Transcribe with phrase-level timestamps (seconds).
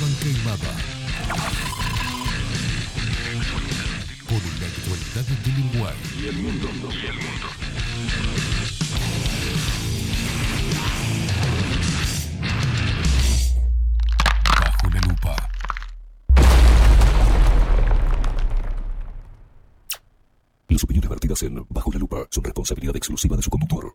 [0.00, 0.72] Esteban Queimada.
[4.26, 5.96] Con la actualidad del Uruguay.
[6.18, 6.68] Y el mundo.
[6.90, 7.46] Y el mundo.
[14.58, 15.50] Bajo la lupa.
[20.68, 23.94] Las opiniones vertidas en Bajo la Lupa son responsabilidad exclusiva de su conductor.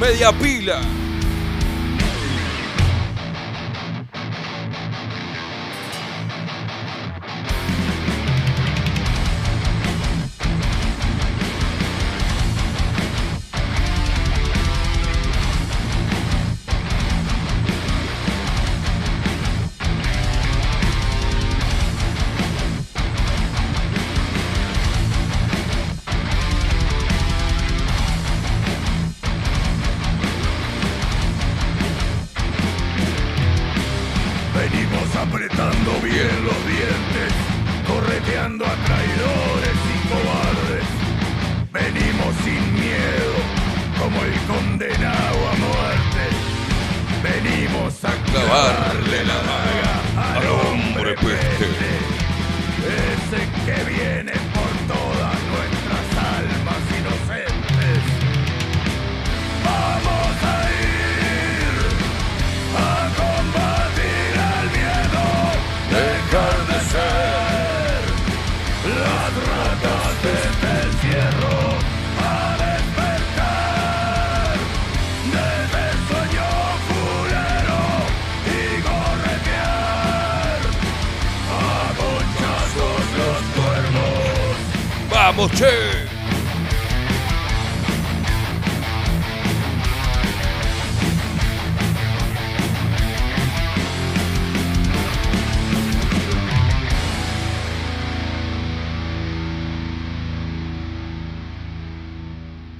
[0.00, 0.99] Media pila.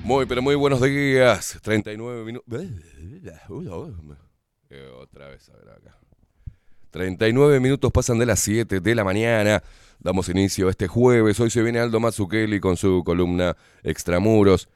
[0.04, 1.58] Muy, pero muy buenos días.
[1.62, 2.46] 39 minutos.
[5.00, 5.96] Otra vez, a ver acá.
[6.90, 9.62] 39 minutos pasan de las 7 de la mañana.
[10.02, 11.38] Damos inicio este jueves.
[11.40, 14.70] Hoy se viene Aldo Mazzucchelli con su columna Extramuros.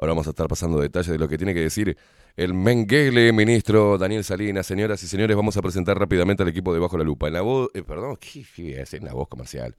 [0.00, 1.96] Ahora vamos a estar pasando detalles de lo que tiene que decir
[2.36, 4.68] el Menguele, ministro Daniel Salinas.
[4.68, 7.26] Señoras y señores, vamos a presentar rápidamente al equipo de Bajo la Lupa.
[7.26, 8.94] En la voz, eh, perdón, ¿qué, qué es?
[8.94, 9.74] En la voz comercial.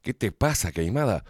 [0.00, 1.24] ¿Qué te pasa, Queimada?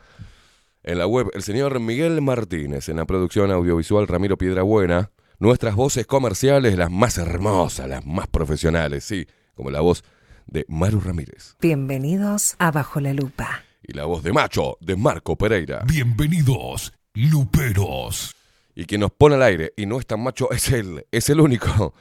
[0.82, 2.91] En la web, el señor Miguel Martínez.
[2.91, 5.11] En la producción audiovisual, Ramiro Piedrabuena.
[5.38, 10.05] Nuestras voces comerciales, las más hermosas, las más profesionales, sí, como la voz
[10.46, 11.56] de Maru Ramírez.
[11.60, 13.64] Bienvenidos a Bajo la Lupa.
[13.82, 15.82] y la voz de macho de Marco Pereira.
[15.87, 18.37] Bienvenidos, Luperos.
[18.75, 21.40] Y quien nos pone al aire y no es tan macho es él, es el
[21.40, 21.94] único.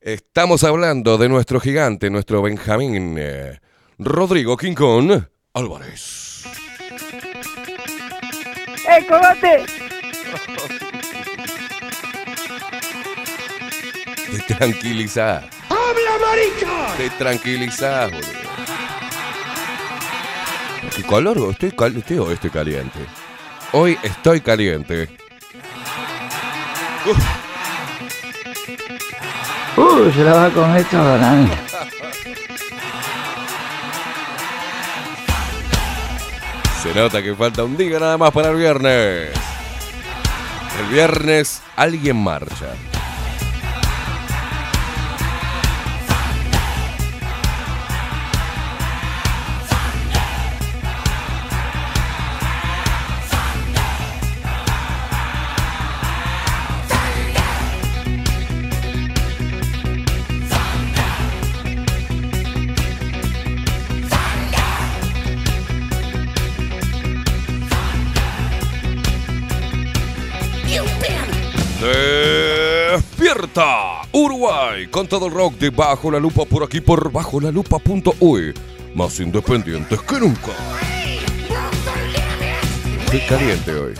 [0.00, 3.60] Estamos hablando de nuestro gigante, nuestro Benjamín eh,
[3.98, 6.44] Rodrigo Quincón Álvarez.
[8.88, 9.66] ¡Eh, cogote!
[14.46, 15.44] Te tranquilizás.
[15.90, 16.96] ¡Habla, marica!
[16.96, 18.40] Te tranquilizás, boludo.
[20.96, 21.38] ¿Qué calor?
[21.50, 22.98] Estoy, cal- estoy, hoy estoy caliente.
[23.72, 25.08] Hoy estoy caliente.
[29.76, 31.46] Uh, se la va a comer toda la.
[36.82, 39.30] Se nota que falta un día nada más para el viernes.
[40.80, 42.68] El viernes alguien marcha.
[74.12, 78.54] Uruguay con todo el rock de Bajo la Lupa por aquí por bajo la lupa.uy.
[78.94, 80.52] Más independientes que nunca.
[83.04, 83.94] Estoy caliente hoy.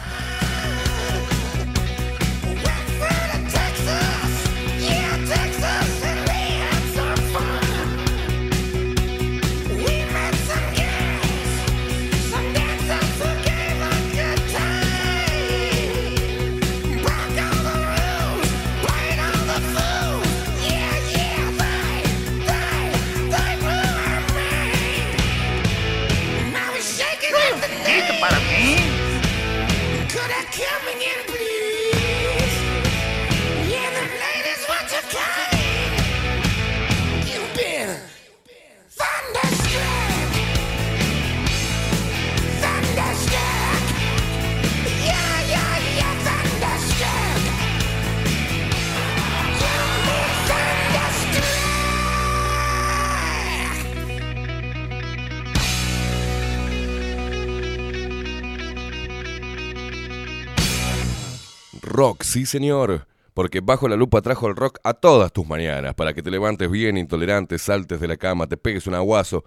[62.00, 63.06] Rock, sí señor.
[63.34, 66.70] Porque bajo la lupa trajo el rock a todas tus mañanas, para que te levantes
[66.70, 69.44] bien intolerante, saltes de la cama, te pegues un aguazo,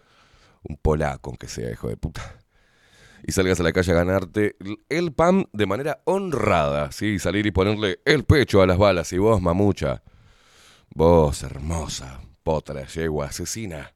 [0.62, 2.22] un polaco aunque sea, hijo de puta,
[3.26, 4.56] y salgas a la calle a ganarte
[4.88, 9.18] el pan de manera honrada, sí, salir y ponerle el pecho a las balas, y
[9.18, 10.04] vos, mamucha,
[10.94, 13.96] vos, hermosa, potra, yegua, asesina,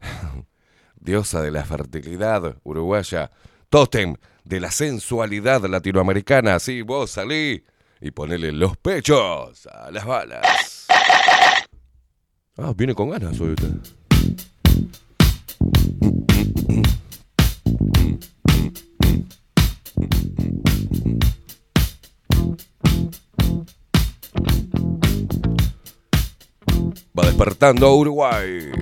[1.00, 3.30] diosa de la fertilidad uruguaya,
[3.70, 7.64] tótem de la sensualidad latinoamericana, sí, vos salí
[8.00, 10.86] y ponele los pechos a las balas.
[12.56, 13.74] Ah, viene con ganas hoy usted.
[27.18, 28.72] Va despertando Uruguay.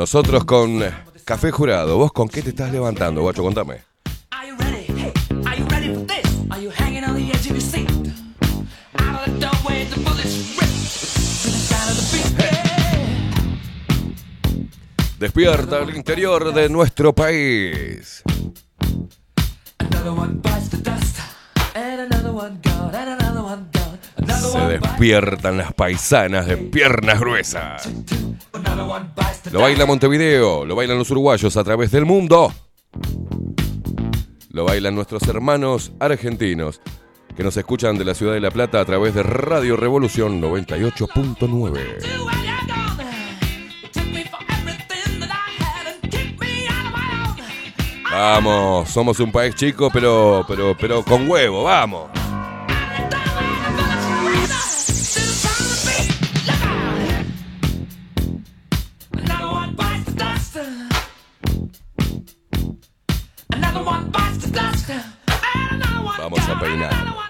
[0.00, 0.80] Nosotros con
[1.26, 1.98] Café Jurado.
[1.98, 3.42] ¿Vos con qué te estás levantando, guacho?
[3.42, 3.82] Contame.
[4.30, 4.86] Are you ready?
[4.86, 5.12] Hey,
[5.46, 6.24] are you ready for this?
[6.50, 7.90] Are you hanging on the edge of your seat?
[8.98, 10.70] Out of the doorway, the bullets rip.
[11.42, 12.32] To the sound of the beat.
[12.38, 12.56] Yeah.
[15.18, 18.22] Despierta el interior de nuestro país.
[19.78, 21.18] Another one bites the dust.
[21.74, 22.94] And another one gone.
[22.94, 23.98] And another one gone.
[24.16, 27.88] Se despiertan las paisanas de piernas gruesas.
[29.52, 32.52] Lo baila Montevideo, lo bailan los uruguayos a través del mundo.
[34.50, 36.80] Lo bailan nuestros hermanos argentinos
[37.36, 41.38] que nos escuchan de la ciudad de La Plata a través de Radio Revolución 98.9.
[41.48, 43.06] You and you're gone.
[43.92, 48.12] Took me for everything that I had and kicked me out of my own.
[48.12, 52.10] Vamos, somos un país chico, pero, pero, pero con huevo, vamos.
[66.18, 67.20] Vamos a peinar.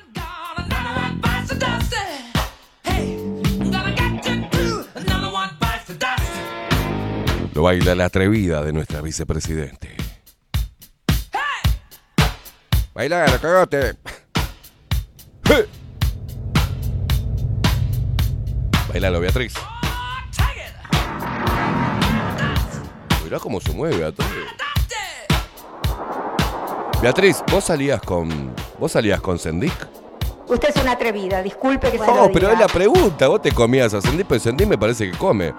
[7.54, 9.96] Lo baila la atrevida de nuestra vicepresidente.
[12.94, 13.96] Baila, cagaste.
[18.88, 19.54] Bailalo, Beatriz.
[23.24, 24.26] Mirá cómo se mueve Beatriz.
[27.02, 28.54] Beatriz, vos salías con.
[28.78, 29.72] ¿Vos salías con Sendik?
[30.46, 33.28] Usted es una atrevida, disculpe que se lo No, pero es la pregunta.
[33.28, 35.52] Vos te comías a Sendik, pero Sendik me parece que come.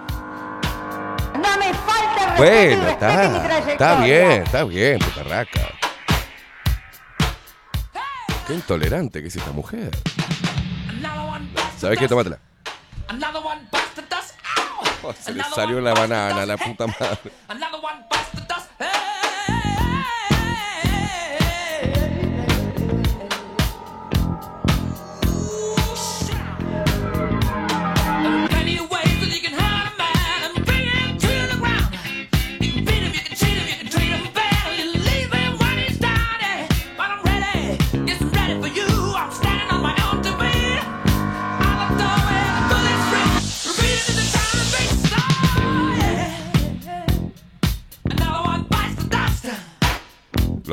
[1.33, 3.43] No me falta respeto y Bueno, respete mi está.
[3.43, 3.71] trayectoria.
[3.73, 5.61] Está bien, está bien, putarraca.
[8.47, 9.91] Qué intolerante que es esta mujer.
[11.77, 12.07] ¿Sabés qué?
[12.07, 12.37] Tómatela.
[15.03, 17.31] Oh, se le salió la banana, la puta madre.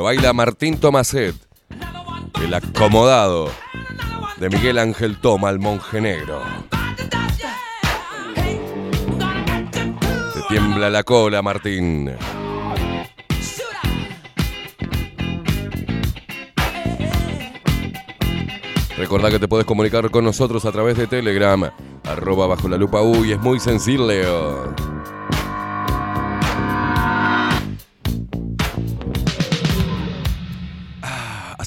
[0.09, 1.35] Baila Martín Tomaset,
[2.43, 3.51] el acomodado
[4.39, 6.41] de Miguel Ángel Toma, el monje negro.
[10.33, 12.11] Te tiembla la cola, Martín.
[18.97, 21.71] Recordá que te puedes comunicar con nosotros a través de Telegram,
[22.05, 24.75] arroba bajo la lupa U, y es muy sencillo.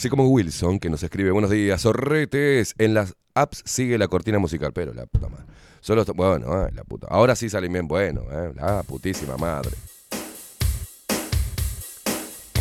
[0.01, 4.39] Así como Wilson, que nos escribe buenos días, zorretes, en las apps sigue la cortina
[4.39, 5.45] musical, pero la puta madre.
[5.79, 7.05] Solo, bueno, ay, la puta.
[7.07, 9.69] Ahora sí salen bien bueno, eh, la putísima madre.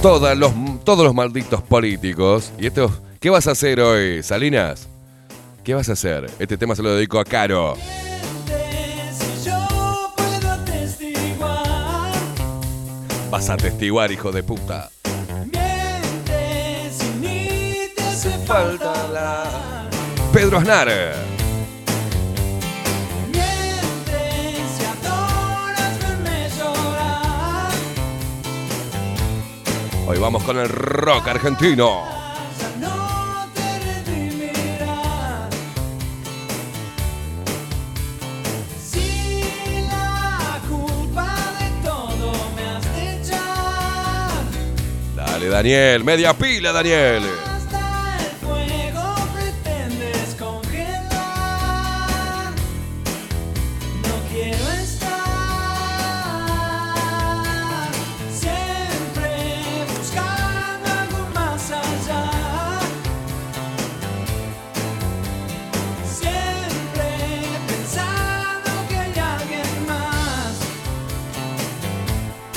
[0.02, 0.52] Todas los,
[0.84, 2.52] todos los malditos políticos.
[2.58, 2.92] ¿Y esto?
[3.20, 4.86] ¿Qué vas a hacer hoy, Salinas?
[5.64, 6.30] ¿Qué vas a hacer?
[6.38, 7.74] Este tema se lo dedico a Caro.
[13.30, 14.90] Vas a testiguar, hijo de puta.
[18.50, 19.48] Falta hablar.
[20.32, 20.88] Pedro Aznar.
[30.08, 32.02] Hoy vamos con el rock argentino.
[45.14, 45.24] La.
[45.24, 46.02] Dale, Daniel.
[46.02, 47.49] Media pila, Daniel.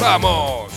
[0.04, 0.74] Lugar.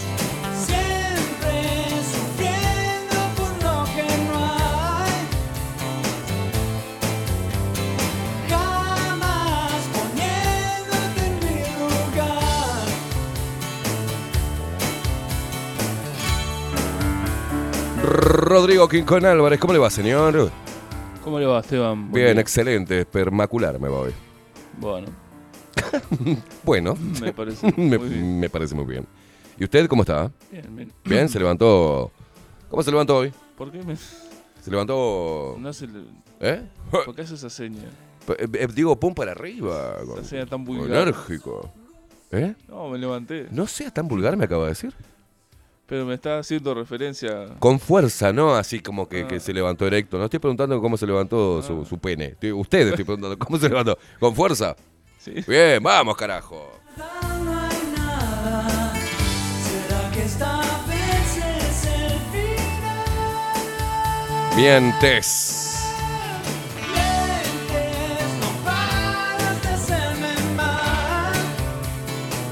[18.02, 20.52] Rodrigo Quincón Álvarez, ¿cómo le va, señor?
[21.24, 22.12] ¿Cómo le va, Esteban?
[22.12, 23.00] Bien, excelente.
[23.00, 24.12] Espermacular me voy.
[24.78, 25.08] Bueno,
[26.64, 28.40] Bueno, me parece me, muy bien.
[28.40, 29.06] me parece muy bien.
[29.58, 30.30] ¿Y usted cómo está?
[30.50, 30.92] Bien, bien.
[31.04, 32.10] Bien, se levantó.
[32.68, 33.32] ¿Cómo se levantó hoy?
[33.56, 35.56] ¿Por qué me Se levantó.
[35.58, 35.86] no hace,
[36.40, 36.62] ¿Eh?
[36.90, 37.84] ¿Por qué hace esa seña?
[38.28, 39.94] Eh, eh, Digo, pum para arriba.
[39.96, 40.90] Esa con- seña tan vulgar.
[41.08, 41.72] Enérgico.
[42.32, 42.54] ¿Eh?
[42.68, 43.46] No, me levanté.
[43.50, 44.92] No sea tan vulgar, me acaba de decir.
[45.86, 47.46] Pero me está haciendo referencia.
[47.60, 48.56] Con fuerza, ¿no?
[48.56, 49.28] Así como que, Ah.
[49.28, 50.18] que se levantó erecto.
[50.18, 51.88] No estoy preguntando cómo se levantó su, Ah.
[51.88, 52.26] su pene.
[52.38, 53.96] Estoy- usted estoy preguntando cómo se levantó.
[54.18, 54.74] ¿Con fuerza?
[55.18, 55.32] Sí.
[55.46, 56.75] Bien, vamos, carajo.
[64.56, 65.84] Mientes.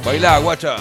[0.05, 0.77] Bailá, guacha.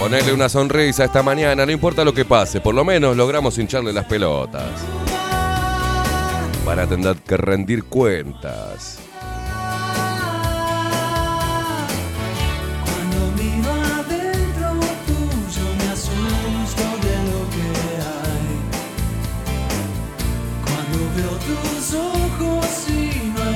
[0.00, 2.62] Ponele una sonrisa esta mañana, no importa lo que pase.
[2.62, 4.80] Por lo menos logramos hincharle las pelotas.
[6.64, 8.98] Van a tener que rendir cuentas.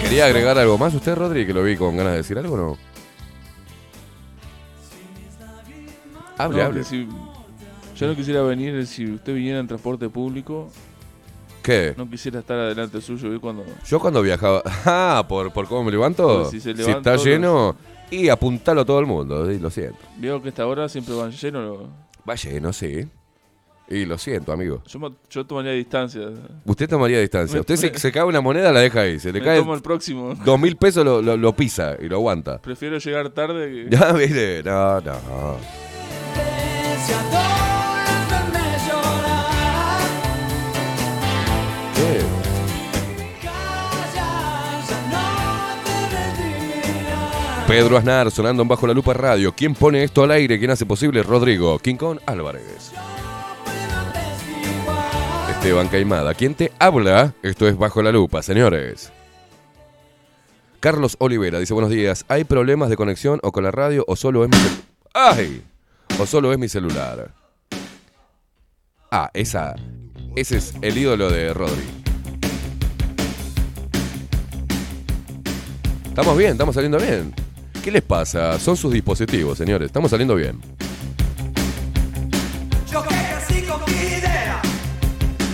[0.02, 1.46] ¿Quería agregar algo más usted, Rodri?
[1.46, 2.93] Que lo vi con ganas de decir algo o no?
[6.38, 6.84] Hable, No, hable.
[6.84, 7.08] si-
[7.96, 10.68] yo no quisiera venir si usted viniera en transporte público.
[11.62, 11.94] ¿Qué?
[11.96, 13.30] No quisiera estar adelante suyo.
[13.30, 13.38] ¿vi?
[13.38, 14.62] Cuando Yo cuando viajaba.
[14.84, 16.26] Ah, ¿por, por cómo me levanto?
[16.42, 17.76] Porque si se si levanta está todos lleno.
[18.10, 19.96] Y apuntalo a todo el mundo, lo siento.
[20.18, 21.88] veo que esta hora siempre van llenos.
[22.28, 23.08] Va lleno, sí.
[23.88, 24.82] Y lo siento, amigo.
[24.86, 26.22] Yo, yo tomaría distancia.
[26.64, 27.54] Usted tomaría distancia.
[27.54, 29.18] Me- Usted se, me- se cae una moneda, la deja ahí.
[29.18, 30.34] Se le Me cae tomo el próximo.
[30.44, 32.60] dos mil pesos, lo, lo- lo pisa y lo aguanta.
[32.60, 33.96] Prefiero llegar tarde que.
[33.96, 35.12] Ya, mire, no, no.
[47.74, 49.52] Pedro Aznar sonando en Bajo la Lupa Radio.
[49.52, 50.60] ¿Quién pone esto al aire?
[50.60, 51.24] ¿Quién hace posible?
[51.24, 51.78] Rodrigo.
[51.80, 52.92] King Kong Álvarez.
[55.50, 56.34] Esteban Caimada.
[56.34, 57.34] ¿Quién te habla?
[57.42, 59.10] Esto es Bajo la Lupa, señores.
[60.78, 62.24] Carlos Olivera dice buenos días.
[62.28, 64.58] ¿Hay problemas de conexión o con la radio o solo es mi
[65.12, 65.64] ¡Ay!
[66.18, 67.32] O solo es mi celular.
[69.10, 69.74] Ah, esa.
[70.36, 71.82] Ese es el ídolo de Rodri.
[76.06, 77.34] Estamos bien, estamos saliendo bien.
[77.82, 78.58] ¿Qué les pasa?
[78.60, 79.86] Son sus dispositivos, señores.
[79.86, 80.60] Estamos saliendo bien.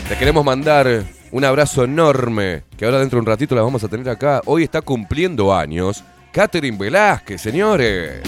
[0.09, 3.89] Les queremos mandar un abrazo enorme, que ahora dentro de un ratito la vamos a
[3.89, 4.43] tener acá.
[4.45, 8.21] Hoy está cumpliendo años Catherine Velázquez, señores.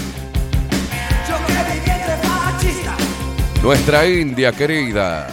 [3.63, 5.29] Nuestra India querida.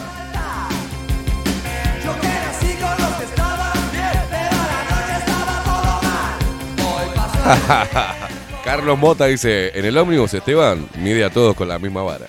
[8.64, 12.28] Carlos Mota dice, en el ómnibus Esteban mide a todos con la misma vara.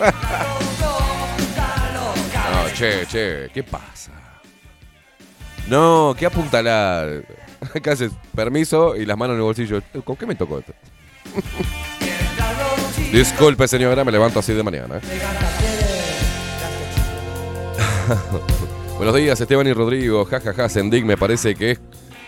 [2.50, 4.10] No, che, che, ¿qué pasa?
[5.68, 7.24] No, ¿qué apuntalar?
[7.82, 8.10] ¿Qué haces?
[8.34, 9.80] Permiso y las manos en el bolsillo.
[10.04, 10.74] ¿Con qué me tocó esto?
[13.12, 14.98] Disculpe, señora, me levanto así de mañana.
[14.98, 15.00] ¿eh?
[18.96, 20.24] Buenos días, Esteban y Rodrigo.
[20.26, 21.80] Ja, ja, ja, Sendik me parece que es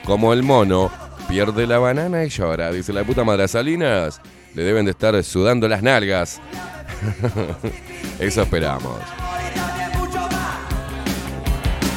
[0.05, 0.91] como el mono.
[1.29, 2.73] Pierde la banana y llora.
[2.73, 4.21] Dice la puta madre Salinas.
[4.55, 6.41] Le deben de estar sudando las nalgas.
[8.19, 8.99] Eso esperamos.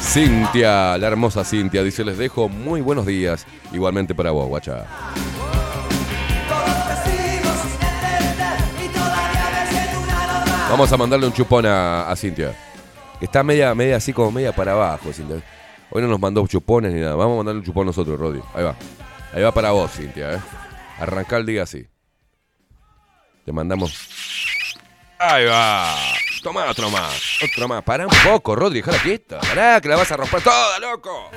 [0.00, 3.46] Cintia, la hermosa Cintia, dice, les dejo muy buenos días.
[3.72, 4.84] Igualmente para vos, guacha.
[10.76, 12.54] Vamos a mandarle un chupón a, Cintia.
[13.18, 15.42] Está media, media así como media para abajo, Cintia.
[15.88, 17.14] Hoy no nos mandó chupones ni nada.
[17.14, 18.42] Vamos a mandarle un chupón nosotros, Rodi.
[18.52, 18.76] Ahí va.
[19.32, 20.38] Ahí va para vos, Cintia, ¿eh?
[21.00, 21.86] Arrancar el día así.
[23.46, 23.90] Te mandamos.
[25.18, 25.94] Ahí va.
[26.42, 27.38] Toma otro más.
[27.42, 27.82] Otro más.
[27.82, 28.82] Pará un poco, Rodri.
[28.82, 29.40] Déjala quieta.
[29.40, 31.30] Pará, que la vas a romper toda, loco.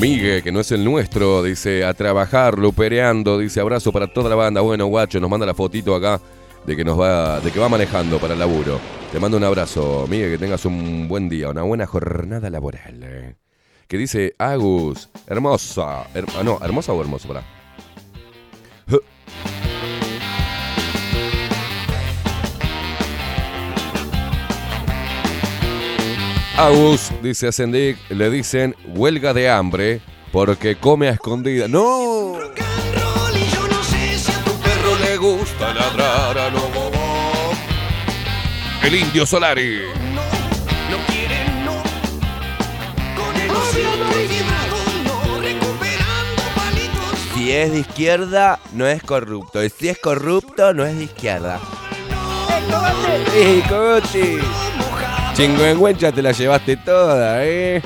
[0.00, 4.34] Migue, que no es el nuestro, dice a trabajar, lupereando, dice abrazo para toda la
[4.36, 4.60] banda.
[4.60, 6.20] Bueno, guacho, nos manda la fotito acá
[6.66, 8.78] de que nos va, de que va manejando para el laburo.
[9.10, 13.00] Te mando un abrazo, Migue, que tengas un buen día, una buena jornada laboral.
[13.02, 13.36] eh.
[13.88, 17.42] Que dice Agus, hermosa, her- ah, no, hermosa o hermoso, pará.
[26.58, 30.00] Agus, dice Ascendic, le dicen huelga de hambre
[30.32, 31.68] porque come a escondida.
[31.68, 32.32] ¡No!
[34.64, 37.52] perro le gusta ladrar a lo bobo.
[38.82, 39.80] El indio Solari.
[47.34, 49.62] Si es de izquierda, no es corrupto.
[49.62, 51.60] Y si es corrupto, no es de izquierda.
[53.34, 54.38] ¡Eh, coche!
[55.36, 57.82] Chingüengüencha te la llevaste toda, ¿eh?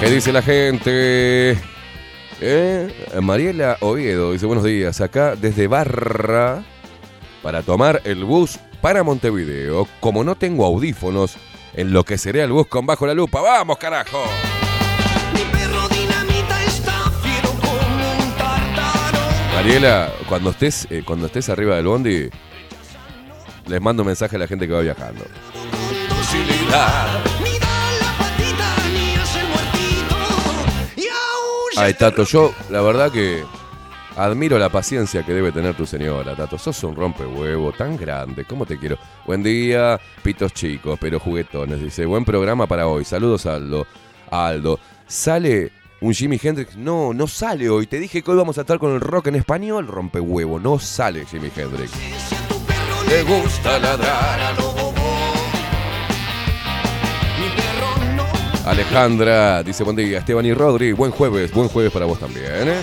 [0.00, 1.58] ¿Qué dice la gente?
[2.40, 2.88] Eh,
[3.20, 6.64] Mariela Oviedo dice buenos días, acá desde Barra
[7.42, 9.86] para tomar el bus para Montevideo.
[10.00, 11.36] Como no tengo audífonos,
[11.74, 13.40] enloqueceré al bus con bajo la lupa.
[13.40, 14.24] ¡Vamos, carajo!
[19.54, 22.30] Mariela, cuando estés, eh, cuando estés arriba del bondi,
[23.66, 25.22] les mando un mensaje a la gente que va viajando.
[31.76, 33.44] Ay, Tato, yo la verdad que
[34.20, 36.58] Admiro la paciencia que debe tener tu señora, Tato.
[36.58, 38.44] Sos un rompehuevo tan grande.
[38.44, 38.98] ¿Cómo te quiero?
[39.24, 41.80] Buen día, pitos chicos, pero juguetones.
[41.80, 43.06] Dice, buen programa para hoy.
[43.06, 43.86] Saludos, Aldo.
[44.30, 46.76] Aldo, ¿sale un Jimi Hendrix?
[46.76, 47.86] No, no sale hoy.
[47.86, 50.60] Te dije que hoy vamos a estar con el rock en español, rompehuevo.
[50.60, 51.90] No sale Jimi Hendrix.
[53.08, 54.70] Le gusta ladrar a lo.
[58.66, 62.68] Alejandra dice buen día, Esteban y Rodri, buen jueves, buen jueves para vos también.
[62.68, 62.80] ¿eh?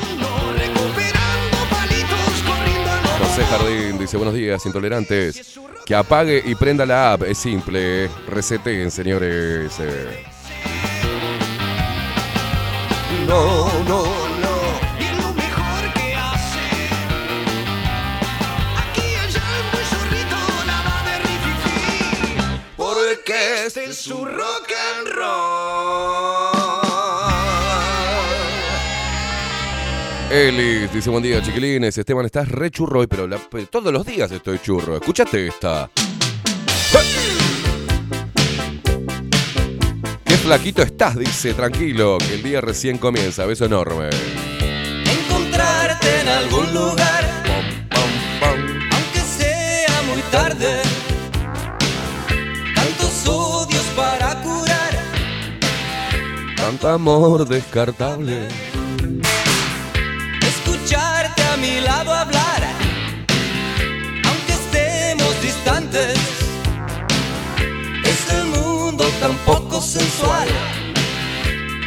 [3.37, 5.59] José Jardín dice buenos días, intolerantes.
[5.85, 8.09] Que apague y prenda la app, es simple.
[8.27, 9.73] Reseten, señores.
[9.79, 10.25] eh.
[13.27, 14.05] No, no,
[14.41, 14.57] no.
[22.75, 26.46] Porque este es su rock and roll.
[30.29, 31.97] Elis dice buen día, chiquilines.
[31.97, 34.95] Esteban, estás re churro hoy, pero la- todos los días estoy churro.
[34.97, 35.89] Escúchate esta.
[40.25, 43.45] Qué flaquito estás, dice, tranquilo, que el día recién comienza.
[43.45, 44.09] Beso enorme.
[45.05, 47.25] Encontrarte en algún lugar,
[48.41, 50.81] aunque sea muy tarde.
[52.75, 54.97] Tantos odios para curar.
[56.57, 58.47] Tanto amor descartable.
[61.57, 62.61] A mi lado hablar,
[64.27, 66.19] aunque estemos distantes.
[68.03, 70.47] Es el mundo tan poco sensual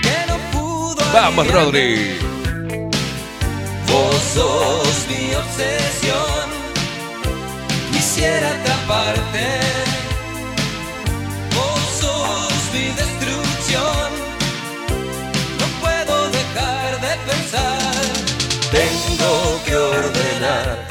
[0.02, 0.96] que no pudo.
[1.12, 1.64] Vamos, aliviarme.
[1.64, 2.18] Rodri.
[3.87, 6.46] Vos sos mi obsesión.
[7.92, 9.46] Quisiera atraparte.
[11.54, 12.90] Vos sos mi
[19.70, 20.88] que ordenar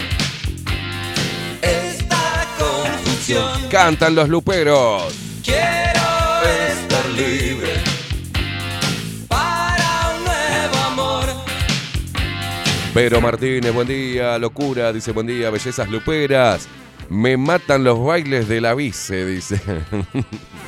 [1.62, 3.70] esta confusión.
[3.70, 5.14] Cantan los luperos.
[5.44, 6.02] Quiero
[6.70, 7.74] estar libre
[9.28, 11.26] para un nuevo amor.
[12.94, 16.68] Pero Martínez, buen día, locura, dice buen día, bellezas luperas.
[17.10, 19.60] Me matan los bailes de la vice, dice.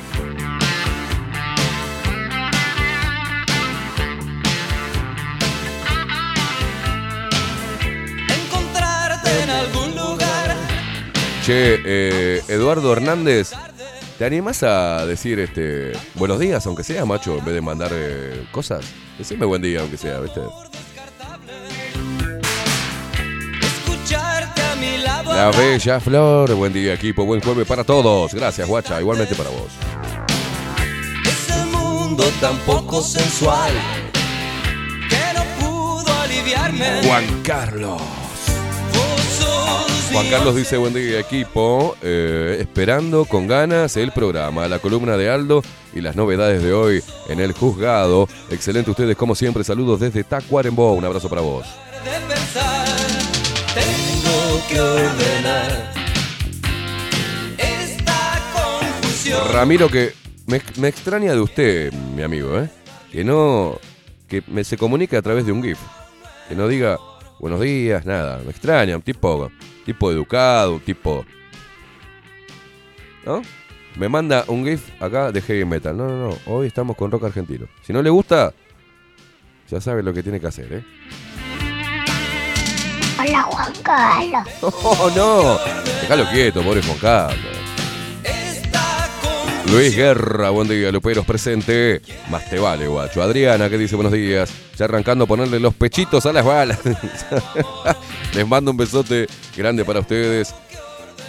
[11.42, 13.50] Che, eh, Eduardo Hernández,
[14.16, 18.46] ¿te animás a decir este buenos días, aunque sea, macho, en vez de mandar eh,
[18.52, 18.84] cosas?
[19.18, 20.40] Decime buen día, aunque sea, ¿viste?
[25.26, 28.32] La bella flor, buen día, equipo, buen jueves para todos.
[28.32, 29.72] Gracias, guacha, igualmente para vos.
[31.24, 33.72] Es el mundo tan poco sensual
[35.08, 37.02] que no pudo aliviarme.
[37.02, 38.21] Juan Carlos.
[40.12, 45.30] Juan Carlos dice buen día equipo, eh, esperando con ganas el programa, la columna de
[45.30, 45.62] Aldo
[45.94, 48.28] y las novedades de hoy en el juzgado.
[48.50, 51.66] Excelente ustedes como siempre, saludos desde Tacuarembó, un abrazo para vos.
[52.04, 52.86] de pensar.
[53.74, 55.92] Tengo que ordenar
[57.56, 59.40] esta confusión.
[59.50, 60.12] Ramiro que
[60.46, 62.68] me, me extraña de usted, mi amigo, ¿eh?
[63.10, 63.78] Que no,
[64.28, 65.78] que me se comunique a través de un GIF,
[66.50, 66.98] que no diga
[67.38, 69.50] buenos días, nada, me extraña, un tipo,
[69.84, 71.24] tipo educado, un tipo,
[73.24, 73.42] ¿no?
[73.96, 75.96] Me manda un GIF acá de heavy metal.
[75.96, 76.38] No, no, no.
[76.46, 77.66] Hoy estamos con rock argentino.
[77.82, 78.54] Si no le gusta,
[79.70, 80.84] ya sabe lo que tiene que hacer, ¿eh?
[83.20, 84.48] Hola Juan Carlos.
[84.62, 85.58] ¡Oh, no!
[86.00, 87.61] Déjalo quieto, pobre Juan Carlos.
[89.72, 92.02] Luis Guerra, buen día, Luperos presente.
[92.28, 93.22] Más te vale, guacho.
[93.22, 94.50] Adriana, que dice buenos días.
[94.76, 96.78] Ya arrancando a ponerle los pechitos a las balas.
[98.34, 100.54] Les mando un besote grande para ustedes.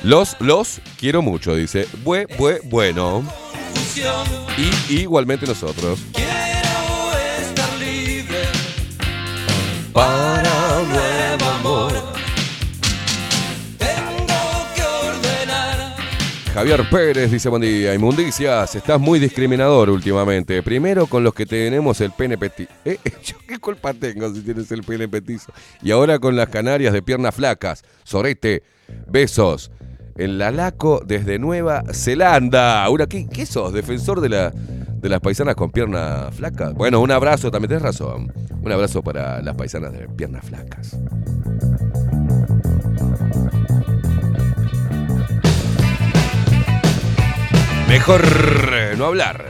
[0.03, 1.87] Los, los quiero mucho, dice.
[2.03, 3.23] Bue, bue, bueno.
[4.57, 6.01] Y igualmente nosotros.
[6.11, 8.41] Quiero estar libre
[9.93, 11.12] Para
[16.53, 17.95] Javier Pérez dice buen día.
[17.95, 20.61] Inmundicias, estás muy discriminador últimamente.
[20.61, 22.71] Primero con los que tenemos el pene petizo.
[22.85, 22.99] ¿Eh?
[23.23, 25.51] ¿Yo qué culpa tengo si tienes el pene petizo?
[25.81, 27.83] Y ahora con las canarias de piernas flacas.
[28.03, 28.61] Sorete,
[29.07, 29.71] besos.
[30.15, 32.83] En la Laco desde Nueva Zelanda.
[32.83, 33.73] Ahora, ¿qué, qué sos?
[33.73, 36.75] ¿Defensor de, la, de las paisanas con piernas flacas?
[36.75, 38.31] Bueno, un abrazo, también tenés razón.
[38.61, 40.95] Un abrazo para las paisanas de piernas flacas.
[47.93, 48.25] Mejor
[48.73, 49.45] eh, no hablar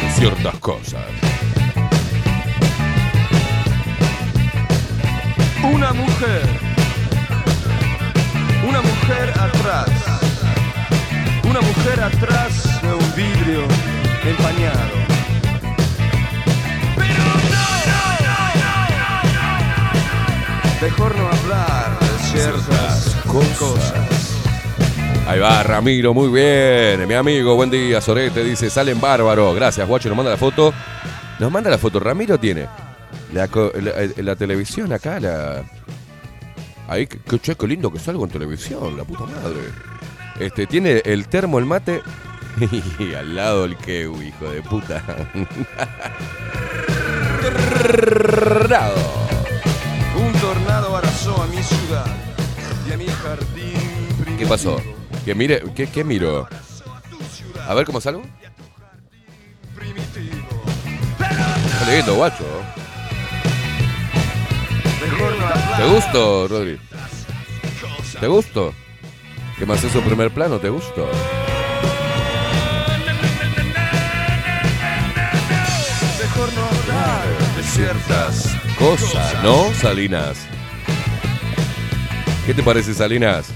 [0.00, 1.04] de ciertas cosas.
[5.62, 6.42] Una mujer.
[8.68, 9.88] Una mujer atrás.
[11.48, 13.62] Una mujer atrás de un vidrio
[14.24, 14.96] empañado.
[16.96, 17.22] Pero
[20.82, 24.15] Mejor no hablar de ciertas cosas.
[25.26, 27.08] Ahí va, Ramiro, muy bien.
[27.08, 29.52] Mi amigo, buen día, Sorete, dice, salen bárbaro.
[29.54, 30.72] Gracias, Guacho, nos manda la foto.
[31.40, 31.98] Nos manda la foto.
[31.98, 32.68] Ramiro tiene
[33.32, 33.48] la,
[34.18, 35.64] la televisión acá, la...
[36.88, 37.08] Ahí,
[37.42, 39.58] che, qué lindo que salgo en televisión, la puta madre.
[40.38, 42.02] Este, tiene el termo, el mate
[43.00, 45.02] y al lado el kewi, hijo de puta.
[47.42, 48.94] Tornado.
[50.16, 52.06] Un tornado arrasó a mi ciudad
[52.88, 53.74] y a mi jardín
[54.20, 54.38] primitivo.
[54.38, 54.80] ¿Qué pasó?
[55.26, 56.48] Que mire, ¿qué, qué miro?
[57.66, 58.22] A ver cómo salgo.
[61.84, 62.44] Qué lindo, guacho.
[65.76, 66.78] ¿Te gustó, Rodri?
[68.20, 68.72] ¿Te gustó?
[69.58, 70.60] ¿Qué más eso primer plano?
[70.60, 71.10] ¿Te gustó?
[76.20, 80.38] Mejor no hablar de ciertas Cosa, ¿no, Salinas?
[82.46, 83.52] ¿Qué te parece, Salinas?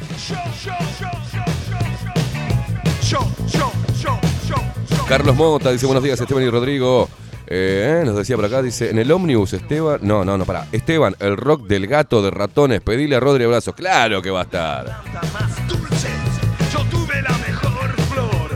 [5.11, 7.09] Carlos Mota dice buenos días, Esteban y Rodrigo.
[7.49, 9.99] Eh, nos decía por acá, dice, en el ómnibus, Esteban.
[10.03, 10.69] No, no, no, pará.
[10.71, 13.75] Esteban, el rock del gato de ratones, pedile a Rodri abrazos.
[13.75, 14.87] Claro que va a estar.
[15.33, 16.13] más dulces.
[16.73, 18.51] Yo tuve la mejor flor,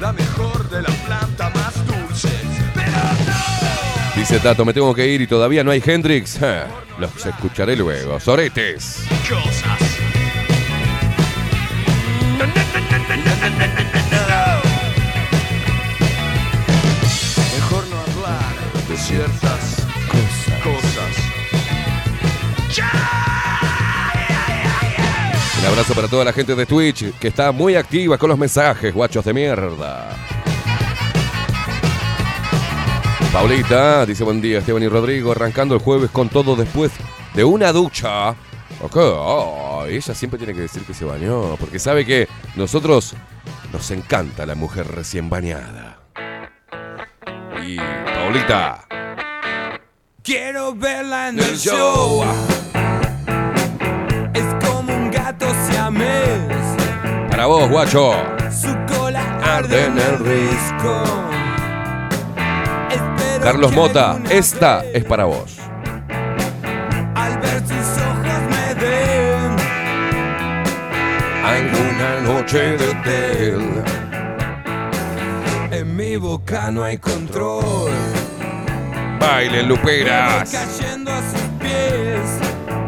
[0.00, 2.28] la mejor de la planta más dulce.
[2.74, 4.16] Pero no.
[4.16, 6.40] Dice Tato, me tengo que ir y todavía no hay Hendrix.
[6.40, 6.66] Ja,
[6.98, 8.18] Los escucharé luego.
[8.18, 9.04] Soretes.
[9.28, 9.78] Cosas.
[19.14, 19.86] Ciertas
[20.64, 21.12] cosas.
[25.60, 28.92] Un abrazo para toda la gente de Twitch que está muy activa con los mensajes,
[28.92, 30.16] guachos de mierda.
[33.32, 36.90] Paulita dice buen día, Esteban y Rodrigo, arrancando el jueves con todo después
[37.34, 38.30] de una ducha.
[38.80, 43.14] Ok, oh, ella siempre tiene que decir que se bañó, porque sabe que nosotros
[43.72, 46.00] nos encanta la mujer recién bañada.
[47.64, 48.86] Y Paulita,
[50.24, 52.24] Quiero verla en El show.
[54.32, 56.48] Es como un gato siamés.
[57.28, 58.14] para vos, guacho.
[58.50, 61.02] Su cola arde en el risco.
[62.88, 65.58] Espero Carlos que Mota, esta vez, es para vos.
[67.14, 69.56] Al ver sus ojos me den
[71.44, 73.84] Alguna noche de hotel.
[75.70, 77.92] En mi boca no hay control.
[79.18, 80.52] Bailen, luperas.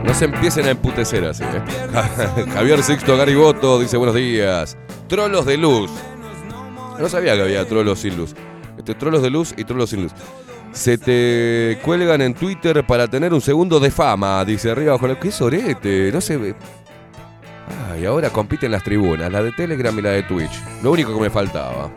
[0.05, 2.47] No se empiecen a emputecer así, ¿eh?
[2.55, 4.77] Javier Sixto Gariboto dice buenos días.
[5.09, 5.91] Trolos de luz.
[6.99, 8.35] No sabía que había trolos sin luz.
[8.79, 10.13] Este, trolos de luz y trolos sin luz.
[10.73, 15.19] Se te cuelgan en Twitter para tener un segundo de fama, dice arriba bajo la...
[15.19, 16.11] ¡Qué sorete!
[16.13, 16.55] No se ve...
[17.91, 20.53] Ay, ahora compiten las tribunas, la de Telegram y la de Twitch.
[20.83, 21.91] Lo único que me faltaba.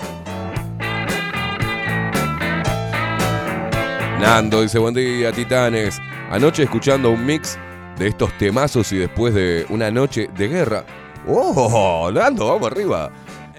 [4.20, 5.98] Nando dice buen día, titanes.
[6.30, 7.58] Anoche escuchando un mix
[7.98, 10.84] de estos temazos y después de una noche de guerra.
[11.26, 12.12] ¡Oh!
[12.14, 13.12] Nando, vamos arriba.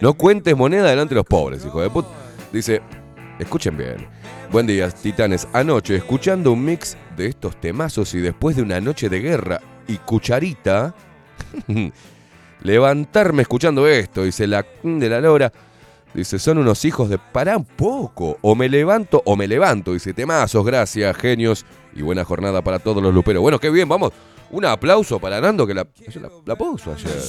[0.02, 2.10] No cuentes moneda delante de los pobres, hijo de puta.
[2.52, 2.82] Dice,
[3.38, 4.06] escuchen bien.
[4.52, 5.48] Buen día, titanes.
[5.54, 9.96] Anoche escuchando un mix de estos temazos y después de una noche de guerra y
[9.96, 10.94] cucharita.
[12.62, 15.50] levantarme escuchando esto, dice la de la lora.
[16.12, 18.38] Dice, son unos hijos de pará un poco.
[18.42, 19.92] O me levanto o me levanto.
[19.92, 21.64] Dice, temazos, gracias, genios.
[21.94, 23.42] Y buena jornada para todos los luperos.
[23.42, 24.12] Bueno, qué bien, vamos.
[24.50, 25.86] Un aplauso para Nando que la,
[26.20, 27.20] la, la puso ayer.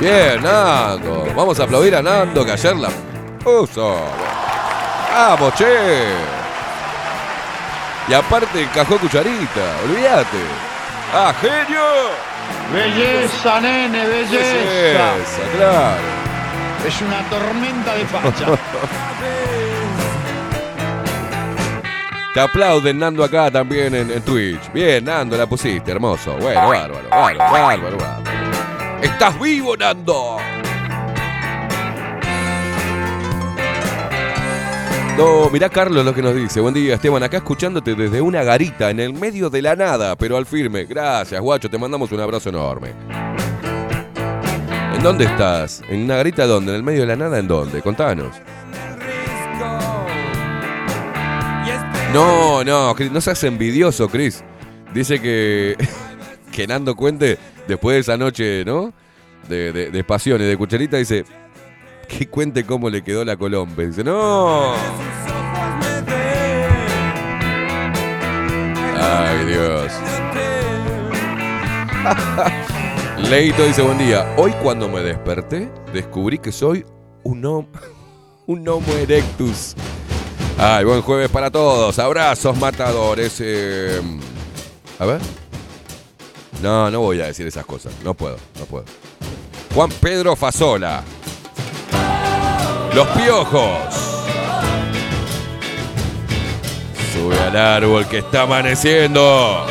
[0.00, 1.26] Bien, Nando.
[1.36, 2.88] Vamos a aplaudir a Nando que ayer la
[3.42, 3.96] puso.
[5.12, 5.64] Vamos, che.
[8.08, 10.38] Y aparte encajó cucharita, olvídate.
[11.12, 11.82] ¡Ah, genio!
[12.72, 14.36] Belleza, nene, belleza.
[14.38, 16.27] Belleza, claro.
[16.86, 18.46] Es una tormenta de facha.
[22.34, 24.72] Te aplauden, Nando, acá también en, en Twitch.
[24.72, 26.36] Bien, Nando, la pusiste, hermoso.
[26.36, 29.02] Bueno, bárbaro, bárbaro, bárbaro, bárbaro.
[29.02, 30.36] ¡Estás vivo, Nando!
[35.16, 36.60] No, mirá Carlos lo que nos dice.
[36.60, 40.36] Buen día, Esteban, acá escuchándote desde una garita en el medio de la nada, pero
[40.36, 40.84] al firme.
[40.84, 42.94] Gracias, guacho, te mandamos un abrazo enorme.
[44.98, 45.80] ¿En dónde estás?
[45.88, 46.72] ¿En una garita dónde?
[46.72, 47.38] ¿En el medio de la nada?
[47.38, 47.80] ¿En dónde?
[47.82, 48.34] Contanos.
[52.12, 54.42] No, no, no seas envidioso, Chris.
[54.92, 55.76] Dice que,
[56.52, 58.92] que Nando Cuente, después de esa noche, ¿no?
[59.48, 61.24] De, de, de pasión y de cucharita, dice,
[62.08, 63.86] que cuente cómo le quedó la Colombe.
[63.86, 64.74] Dice, no.
[68.96, 69.92] Ay, Dios.
[73.22, 74.34] Leito dice, buen día.
[74.38, 76.86] Hoy cuando me desperté, descubrí que soy
[77.24, 77.44] un,
[78.46, 79.74] un Homo erectus.
[80.56, 81.98] Ay, buen jueves para todos.
[81.98, 83.36] Abrazos, matadores.
[83.40, 84.00] Eh,
[84.98, 85.20] a ver.
[86.62, 87.92] No, no voy a decir esas cosas.
[88.02, 88.84] No puedo, no puedo.
[89.74, 91.02] Juan Pedro Fasola.
[92.94, 93.78] Los piojos.
[97.12, 99.66] Sube al árbol que está amaneciendo.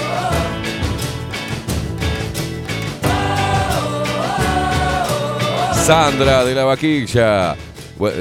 [5.87, 7.55] Sandra de la Vaquilla.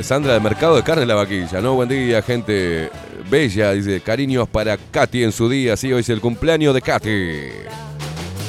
[0.00, 1.74] Sandra del Mercado de Carne de la Vaquilla, ¿no?
[1.74, 2.88] Buen día, gente
[3.28, 3.72] bella.
[3.72, 5.76] Dice, cariños para Katy en su día.
[5.76, 7.50] Sí, hoy es el cumpleaños de Katy.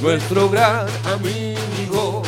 [0.03, 2.21] Nuestro gran amigo,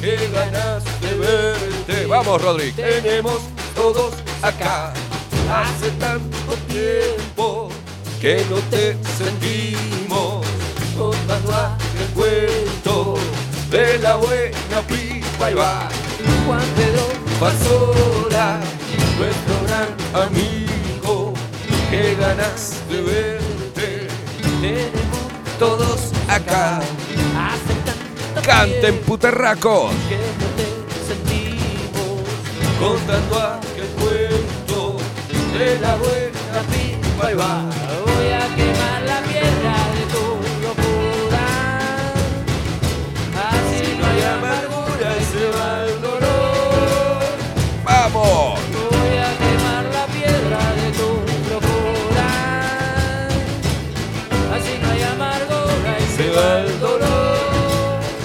[0.00, 2.06] qué ganas de verte.
[2.06, 2.72] Vamos, Rodri.
[2.72, 3.38] Tenemos
[3.76, 4.92] todos acá.
[5.48, 7.68] Hace tanto tiempo
[8.20, 10.44] que no te sentimos.
[10.98, 13.14] Contando aquel cuento
[13.70, 15.88] de la buena pipa y va.
[16.46, 17.06] Juan Pedro
[17.38, 18.60] Pasola,
[19.18, 19.88] nuestro gran
[20.24, 21.34] amigo.
[21.90, 24.08] Qué ganas de verte.
[24.42, 25.18] Tenemos
[25.58, 26.80] todos acá.
[28.44, 29.92] Canten puterracos.
[30.08, 30.66] que no te
[31.06, 32.22] sentimos
[32.80, 34.96] Contando aquel cuento
[35.56, 37.64] de la buena pipa y va.
[38.04, 38.71] Voy a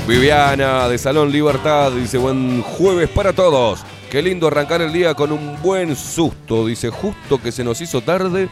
[0.08, 3.84] Viviana de Salón Libertad dice buen jueves para todos.
[4.10, 6.65] Qué lindo arrancar el día con un buen susto.
[6.65, 8.48] Dice justo que se nos hizo tarde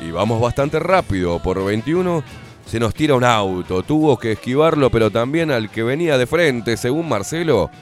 [0.00, 1.42] y vamos bastante rápido.
[1.42, 2.22] Por 21
[2.66, 3.82] se nos tira un auto.
[3.82, 7.68] Tuvo que esquivarlo, pero también al que venía de frente, según Marcelo.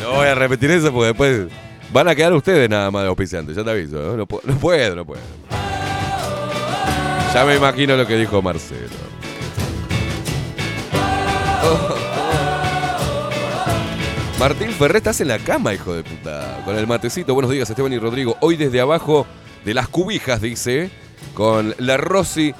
[0.00, 1.46] No voy a repetir eso porque después
[1.90, 3.56] van a quedar ustedes nada más de auspiciantes.
[3.56, 3.96] Ya te aviso.
[3.96, 4.16] ¿no?
[4.16, 5.22] No, no puedo, no puedo.
[7.34, 9.05] Ya me imagino lo que dijo Marcelo.
[14.38, 16.62] Martín Ferré, estás en la cama, hijo de puta.
[16.64, 17.34] Con el matecito.
[17.34, 18.36] Buenos días, Esteban y Rodrigo.
[18.40, 19.26] Hoy desde abajo
[19.64, 20.90] de las cubijas, dice.
[21.34, 22.54] Con la Rosy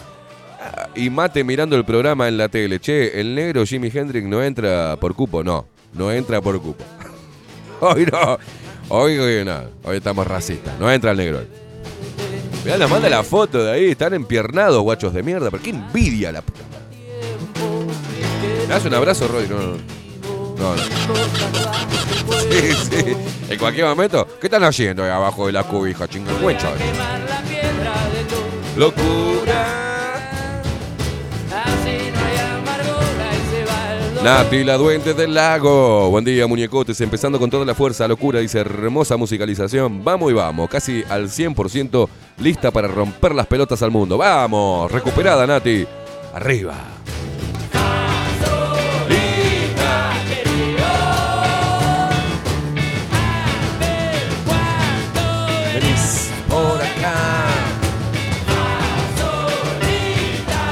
[0.61, 2.81] ah, y Mate mirando el programa en la tele.
[2.81, 5.45] Che, el negro Jimi Hendrix no entra por cupo.
[5.45, 6.85] No, no entra por cupo.
[7.81, 8.39] Hoy no.
[8.89, 9.63] Hoy, hoy no.
[9.85, 10.79] Hoy estamos racistas.
[10.79, 11.47] No entra el negro hoy.
[12.65, 13.91] Mirá, nos manda la foto de ahí.
[13.91, 15.51] Están empiernados, guachos de mierda.
[15.51, 16.76] Pero qué envidia la puta.
[18.67, 19.47] ¿Me das un abrazo, Roy?
[19.49, 20.77] No, no.
[22.51, 23.17] Sí, sí.
[23.49, 26.71] En cualquier momento, ¿qué están haciendo ahí abajo de la cubija, chingüengüencha?
[28.77, 29.87] Locura.
[34.25, 36.11] Nati, la duende del lago.
[36.11, 37.01] Buen día, muñecotes.
[37.01, 38.41] Empezando con toda la fuerza, locura.
[38.41, 40.03] Dice, hermosa musicalización.
[40.03, 40.69] Vamos y vamos.
[40.69, 44.19] Casi al 100% lista para romper las pelotas al mundo.
[44.19, 44.91] Vamos.
[44.91, 45.87] Recuperada, Nati.
[46.35, 46.96] Arriba.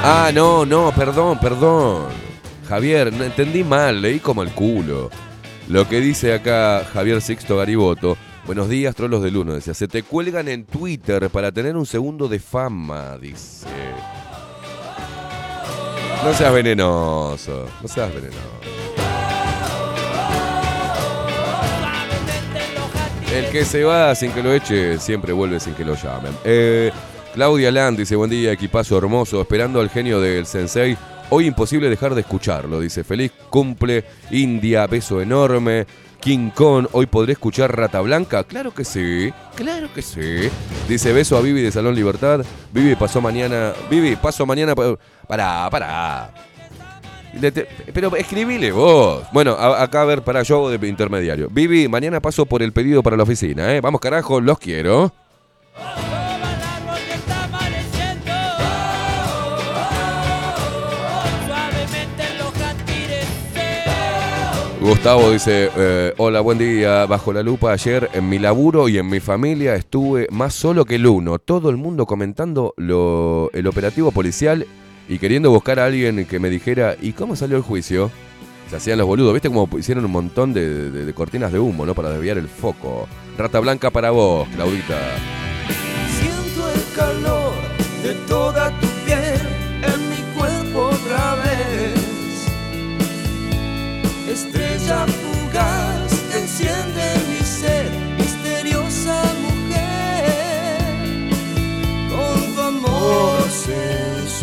[0.06, 2.08] Ah, no, no, perdón, perdón.
[2.68, 5.08] Javier, entendí mal, leí como el culo.
[5.66, 8.18] Lo que dice acá Javier Sixto Gariboto.
[8.44, 9.54] Buenos días, trolos del uno.
[9.54, 13.66] Decía, se te cuelgan en Twitter para tener un segundo de fama, dice.
[16.22, 18.38] No seas venenoso, no seas venenoso.
[23.32, 26.36] El que se va sin que lo eche, siempre vuelve sin que lo llamen.
[26.44, 26.92] Eh,
[27.34, 30.96] Claudia Land dice, buen día, equipazo hermoso, esperando al genio del Sensei.
[31.30, 35.84] Hoy imposible dejar de escucharlo, dice, feliz cumple, India, beso enorme.
[36.20, 38.44] King Kong, hoy podré escuchar Rata Blanca.
[38.44, 40.48] Claro que sí, claro que sí.
[40.88, 42.44] Dice, beso a Vivi de Salón Libertad.
[42.72, 44.74] Vivi pasó mañana, Vivi, paso mañana...
[44.74, 46.30] pa- Pará, pará.
[47.92, 49.24] Pero escribile vos.
[49.32, 51.48] Bueno, acá a ver, para yo de intermediario.
[51.50, 53.80] Vivi, mañana paso por el pedido para la oficina, ¿eh?
[53.80, 55.12] Vamos, carajo, los quiero.
[64.84, 67.06] Gustavo dice, eh, hola, buen día.
[67.06, 70.96] Bajo la lupa ayer en mi laburo y en mi familia estuve más solo que
[70.96, 71.38] el uno.
[71.38, 74.66] Todo el mundo comentando lo, el operativo policial
[75.08, 78.10] y queriendo buscar a alguien que me dijera, ¿y cómo salió el juicio?
[78.68, 81.86] Se hacían los boludos, ¿viste cómo hicieron un montón de, de- de cortinas de humo,
[81.86, 81.94] ¿no?
[81.94, 83.08] Para desviar el foco.
[83.38, 84.98] Rata blanca para vos, Claudita.
[86.20, 87.54] Siento el calor
[88.02, 88.86] de toda tu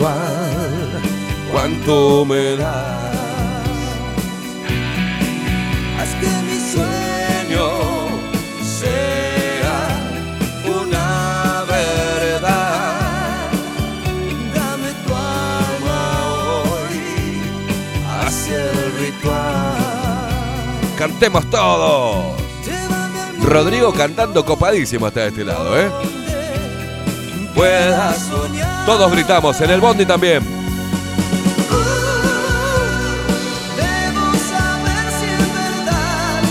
[0.01, 1.01] sensual,
[1.51, 2.97] ¿Cuánto me da?
[5.99, 7.67] haz que mi sueño
[8.79, 9.99] sea
[10.81, 13.49] una verdad.
[14.55, 15.99] Dame tu alma
[16.63, 17.41] hoy
[18.25, 20.97] hacia el ritual.
[20.97, 22.41] ¡Cantemos todos!
[23.43, 25.89] Rodrigo cantando copadísimo hasta de este lado, ¿eh?
[27.55, 28.85] Puedas soñar.
[28.85, 30.41] Todos gritamos, en el bondi también.
[33.75, 36.41] Debo saber si es verdad.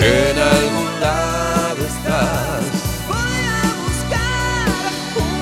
[0.00, 2.62] En algún lado estás.
[3.06, 4.66] Voy a buscar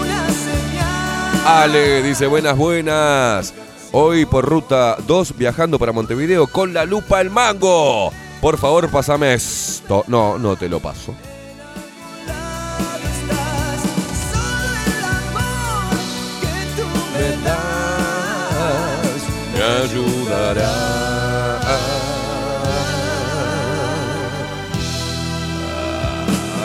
[0.01, 1.47] una señal.
[1.47, 3.55] Ale dice buenas, buenas.
[3.93, 8.13] Hoy por ruta 2 viajando para Montevideo con la lupa el mango.
[8.41, 10.05] Por favor, pásame esto.
[10.09, 11.15] No, no te lo paso.
[19.85, 20.71] Ayudará.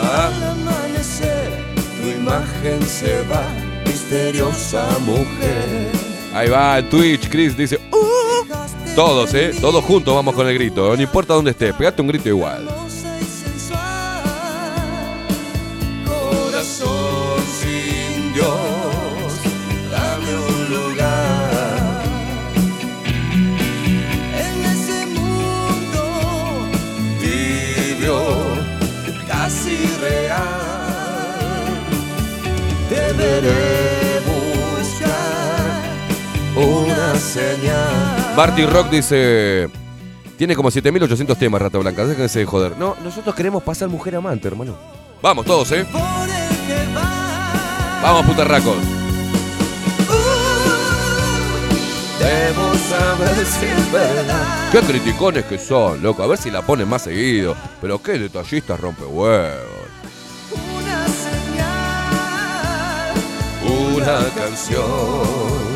[0.02, 1.50] Al amanecer,
[2.02, 3.44] tu imagen se va,
[3.86, 5.90] misteriosa mujer.
[6.34, 7.78] Ahí va, en Twitch, Chris dice.
[7.92, 8.46] "Uh".
[8.94, 9.52] Todos, ¿eh?
[9.60, 10.94] Todos juntos vamos con el grito.
[10.96, 12.66] No importa dónde estés, pegate un grito igual.
[37.30, 38.34] Señal.
[38.36, 39.68] Barty Rock dice.
[40.36, 42.06] Tiene como 7800 temas, Rata Blanca.
[42.06, 42.76] Déjense de joder.
[42.78, 44.74] No, nosotros queremos pasar mujer amante, hermano.
[45.20, 45.86] Vamos todos, ¿eh?
[48.02, 48.76] Vamos, putarracos.
[52.18, 54.70] Debo saber si es verdad.
[54.72, 56.22] Qué criticones que son, loco.
[56.22, 57.54] A ver si la ponen más seguido.
[57.80, 59.60] Pero qué detallistas rompe huevos.
[60.52, 61.74] Una señal.
[63.94, 65.69] Una canción.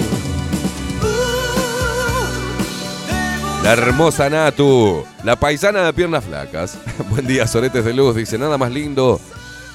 [3.64, 6.76] La hermosa Natu, la paisana de piernas flacas.
[7.08, 8.14] Buen día, soretes de luz.
[8.14, 9.18] Dice, nada más lindo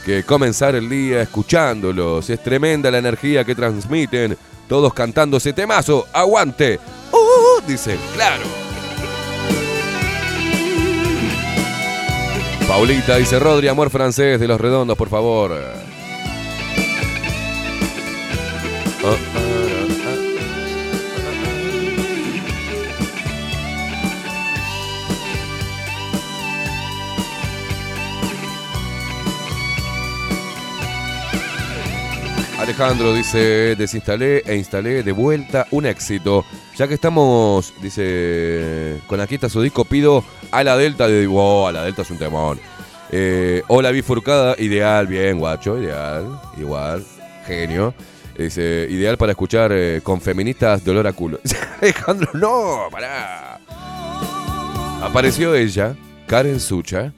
[0.06, 2.30] que comenzar el día escuchándolos.
[2.30, 4.38] Es tremenda la energía que transmiten.
[4.68, 6.06] Todos cantando ese temazo.
[6.14, 6.80] ¡Aguante!
[7.12, 7.66] ¡Uh!
[7.66, 8.44] Dice, claro.
[12.68, 15.60] Paulita dice, Rodri, amor francés de los redondos, por favor.
[15.60, 15.74] Ah,
[19.04, 19.49] ah,
[32.70, 36.46] Alejandro dice, desinstalé e instalé de vuelta un éxito.
[36.78, 41.26] Ya que estamos, dice, con aquí está su disco, pido a la Delta de...
[41.26, 42.60] Wow, a la Delta es un temón.
[43.12, 47.04] Eh, hola bifurcada, ideal, bien, guacho, ideal, igual,
[47.48, 47.96] genio.
[48.38, 51.40] Dice, ideal para escuchar eh, con feministas de olor a culo.
[51.82, 53.60] Alejandro, no, pará.
[55.02, 55.96] Apareció ella,
[56.28, 57.14] Karen Sucha.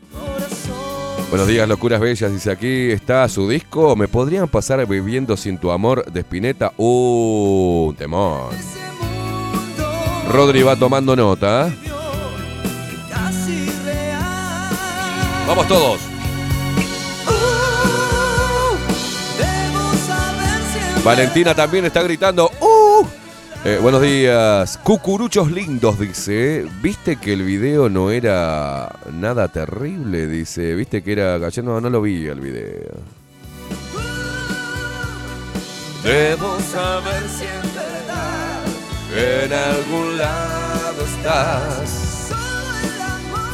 [1.32, 2.30] Buenos días, locuras bellas.
[2.30, 3.96] Dice aquí está su disco.
[3.96, 6.74] ¿Me podrían pasar viviendo sin tu amor de Spinetta?
[6.76, 8.50] Uh, un temón.
[10.30, 11.74] Rodri va tomando nota.
[15.48, 16.02] Vamos todos.
[20.98, 22.52] Es Valentina también está gritando.
[22.60, 23.21] ¡Uh!
[23.64, 24.80] Eh, buenos días.
[24.80, 26.66] Cucuruchos lindos, dice.
[26.82, 30.26] ¿Viste que el video no era nada terrible?
[30.26, 30.74] Dice.
[30.74, 32.90] ¿Viste que era ayer No, no lo vi el video.
[36.04, 37.46] Debo saber si
[37.76, 38.64] verdad.
[39.16, 42.32] En algún lado estás.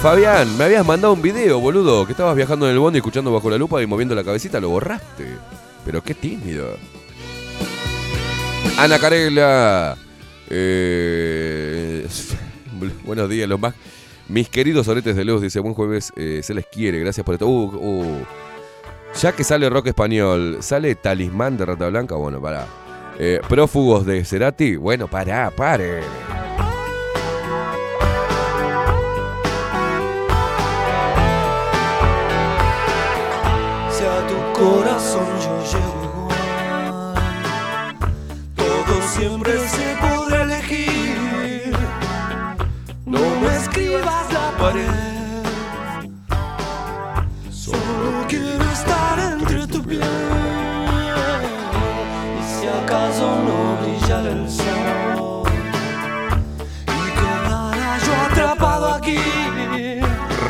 [0.01, 3.49] Fabián, me habías mandado un video, boludo, que estabas viajando en el bondi escuchando bajo
[3.49, 5.35] la lupa y moviendo la cabecita, lo borraste.
[5.83, 6.77] Pero qué tímido.
[8.77, 9.97] Ana Carela.
[10.49, 12.07] eh,
[13.05, 13.73] buenos días, los más.
[14.29, 17.47] Mis queridos oretes de luz, dice, buen jueves, eh, se les quiere, gracias por esto.
[17.47, 18.25] Uh, uh.
[19.19, 22.15] Ya que sale rock español, ¿sale Talismán de Rata Blanca?
[22.15, 22.67] Bueno, pará.
[23.17, 26.01] Eh, prófugos de Cerati, bueno, pará, pare.
[33.91, 34.86] Si a tu corazón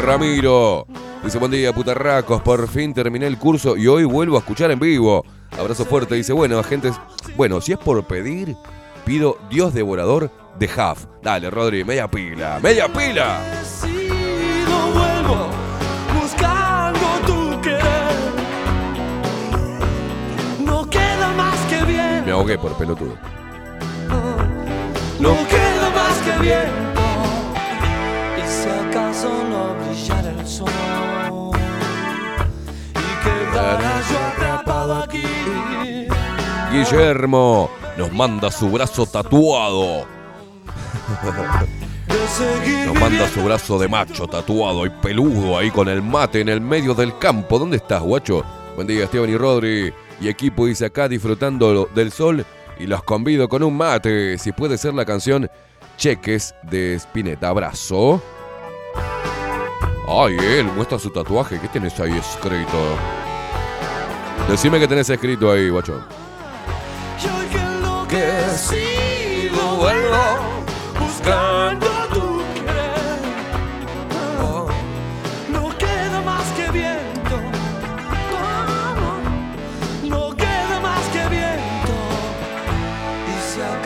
[0.08, 0.88] Ramiro.
[1.22, 2.42] Dice, buen día, putarracos.
[2.42, 5.26] Por fin terminé el curso y hoy vuelvo a escuchar en vivo.
[5.60, 6.16] Abrazo fuerte.
[6.16, 6.96] Dice, bueno, agentes.
[7.36, 8.56] Bueno, si es por pedir,
[9.04, 11.08] pido Dios devorador de Huff.
[11.22, 12.58] Dale, Rodri, media pila.
[12.64, 13.42] ¡Media pila!
[13.66, 15.50] sido vuelvo
[16.18, 18.16] buscando tu querer.
[20.64, 23.18] No queda más que bien, Me ahogué por pelotudo.
[25.20, 26.97] no queda más que bien.
[33.58, 35.24] Y quedara yo atrapado aquí.
[36.72, 40.06] Guillermo nos manda su brazo tatuado.
[42.86, 46.62] Nos manda su brazo de macho tatuado y peludo ahí con el mate en el
[46.62, 47.58] medio del campo.
[47.58, 48.44] ¿Dónde estás, guacho?
[48.76, 49.94] Buen día, Esteban y Rodri.
[50.20, 52.46] Y equipo dice acá disfrutando del sol
[52.80, 54.38] y los convido con un mate.
[54.38, 55.50] Si puede ser la canción
[55.98, 57.50] Cheques de Spinetta.
[57.50, 58.22] Abrazo.
[60.08, 61.60] Ay, él muestra su tatuaje.
[61.60, 62.78] ¿Qué tienes ahí escrito?
[64.50, 66.02] Decime que tenés escrito ahí, guacho.
[68.08, 70.64] que he sido vuelvo
[71.00, 73.20] buscando tu querer.
[74.42, 74.68] Oh,
[75.50, 77.36] no queda más que viento.
[78.34, 81.94] Oh, no queda más que viento.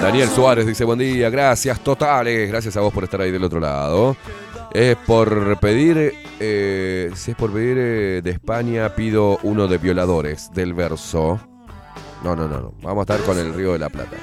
[0.01, 3.59] Daniel Suárez dice buen día, gracias totales, gracias a vos por estar ahí del otro
[3.59, 4.15] lado.
[4.73, 10.49] Es por pedir, eh, si es por pedir eh, de España, pido uno de violadores
[10.53, 11.39] del verso.
[12.23, 12.73] No, no, no, no.
[12.81, 14.15] Vamos a estar con el Río de la Plata.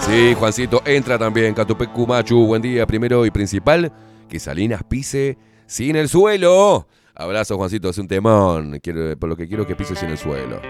[0.00, 1.54] Sí, Juancito, entra también.
[1.54, 2.86] Catupecu Machu, buen día.
[2.86, 3.90] Primero y principal,
[4.28, 6.88] que Salinas pise sin el suelo.
[7.14, 8.80] Abrazo, Juancito, es un temón.
[8.82, 10.60] Quiero, por lo que quiero que pise sin el suelo.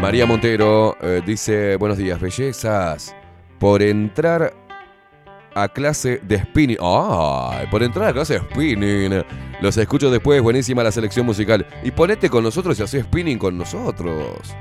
[0.00, 3.14] María Montero eh, dice, buenos días, bellezas.
[3.58, 4.52] Por entrar
[5.54, 6.76] a clase de spinning.
[6.80, 7.66] ¡Ay!
[7.70, 9.24] Por entrar a clase de spinning.
[9.60, 11.66] Los escucho después, buenísima la selección musical.
[11.82, 14.54] Y ponete con nosotros y hacé spinning con nosotros.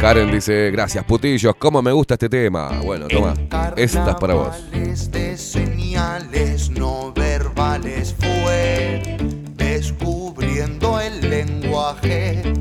[0.00, 2.80] Karen dice, gracias putillos, cómo me gusta este tema.
[2.82, 3.34] Bueno, toma,
[3.76, 4.70] esta es para vos.
[4.72, 9.18] De señales no verbales fue
[9.56, 12.59] descubriendo el lenguaje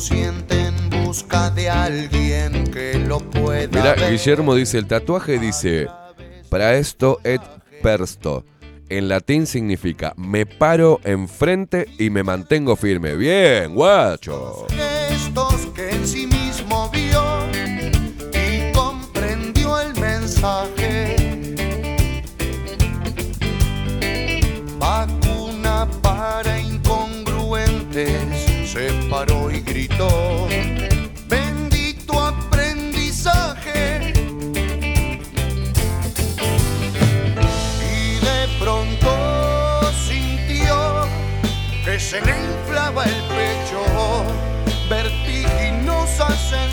[0.00, 4.10] inconsciente en busca de alguien que lo pueda ver.
[4.10, 5.88] Guillermo dice, el tatuaje dice,
[6.48, 7.42] para esto et
[7.82, 8.44] persto.
[8.88, 13.14] En latín significa, me paro enfrente y me mantengo firme.
[13.14, 14.66] Bien, guacho.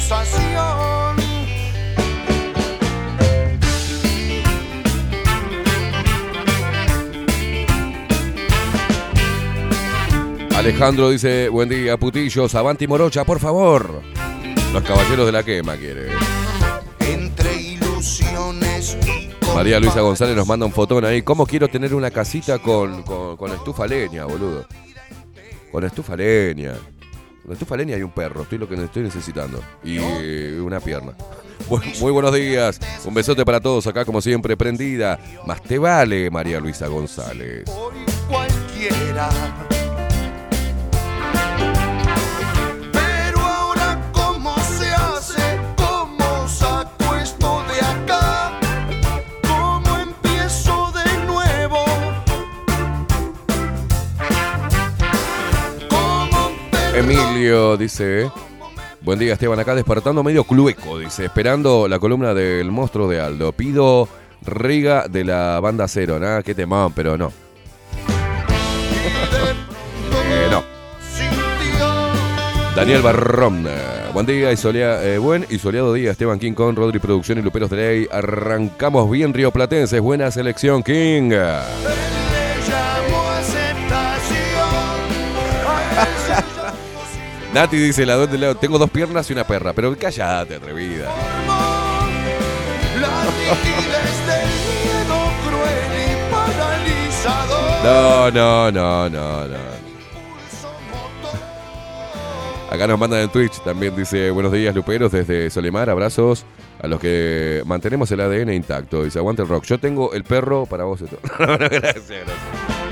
[0.08, 1.18] Sensación.
[10.55, 14.01] Alejandro dice, buen día, putillos, avanti morocha, por favor.
[14.74, 16.08] Los caballeros de la quema quiere.
[16.99, 21.22] Entre ilusiones y María Luisa González nos manda un fotón ahí.
[21.22, 24.66] ¿Cómo quiero tener una casita con, con, con estufa leña, boludo?
[25.72, 26.74] Con estufa leña.
[27.48, 29.64] Con estufa leña y un perro, estoy lo que estoy necesitando.
[29.82, 31.14] Y eh, una pierna.
[32.02, 32.78] Muy buenos días.
[33.06, 35.18] Un besote para todos acá, como siempre, prendida.
[35.45, 37.64] Más te vale, María Luisa González.
[38.28, 39.30] cualquiera.
[56.98, 58.30] Emilio dice,
[59.02, 63.52] buen día Esteban, acá despertando medio clueco, dice, esperando la columna del monstruo de Aldo.
[63.52, 64.08] Pido
[64.41, 67.32] Riga de la banda cero, nada, qué temón, pero no.
[70.30, 70.62] Eh, no.
[72.76, 76.76] Daniel Barrón, eh, buen día y solea- eh, buen y soleado día, Esteban King con
[76.76, 78.08] Rodri Producción y Luperos de Ley.
[78.12, 81.32] Arrancamos bien Río Platenses, buena selección King.
[87.54, 91.12] Nati dice, la dos de lado, tengo dos piernas y una perra, pero cállate, atrevida.
[97.84, 99.58] No, no, no, no, no.
[102.70, 106.45] Acá nos mandan en Twitch, también dice, buenos días Luperos desde Solimar, abrazos
[106.82, 109.04] a los que mantenemos el ADN intacto.
[109.04, 109.64] Dice, aguante el rock.
[109.64, 111.02] Yo tengo el perro para vos.
[111.39, 112.87] Gracias, gracias.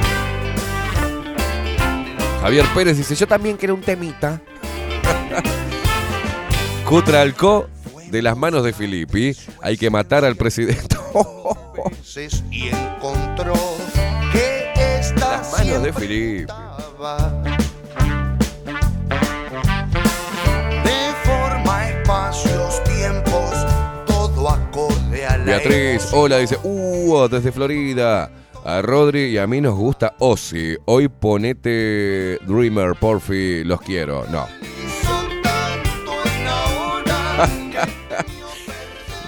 [2.46, 4.40] Javier Pérez dice, yo también quiero un temita.
[6.88, 7.68] Cutralcó
[8.12, 9.36] de las manos de Filippi.
[9.64, 10.96] Hay que matar al presidente.
[12.52, 13.56] y encontró
[14.32, 16.54] que esta Las manos de Filippi.
[20.84, 23.66] Deforma espacios, tiempos,
[24.06, 28.30] todo acorde a la Beatriz, hola, dice, uh, desde Florida.
[28.68, 30.76] A Rodri y a mí nos gusta Ozzy.
[30.86, 34.26] Hoy ponete Dreamer, porfi, los quiero.
[34.32, 34.48] No.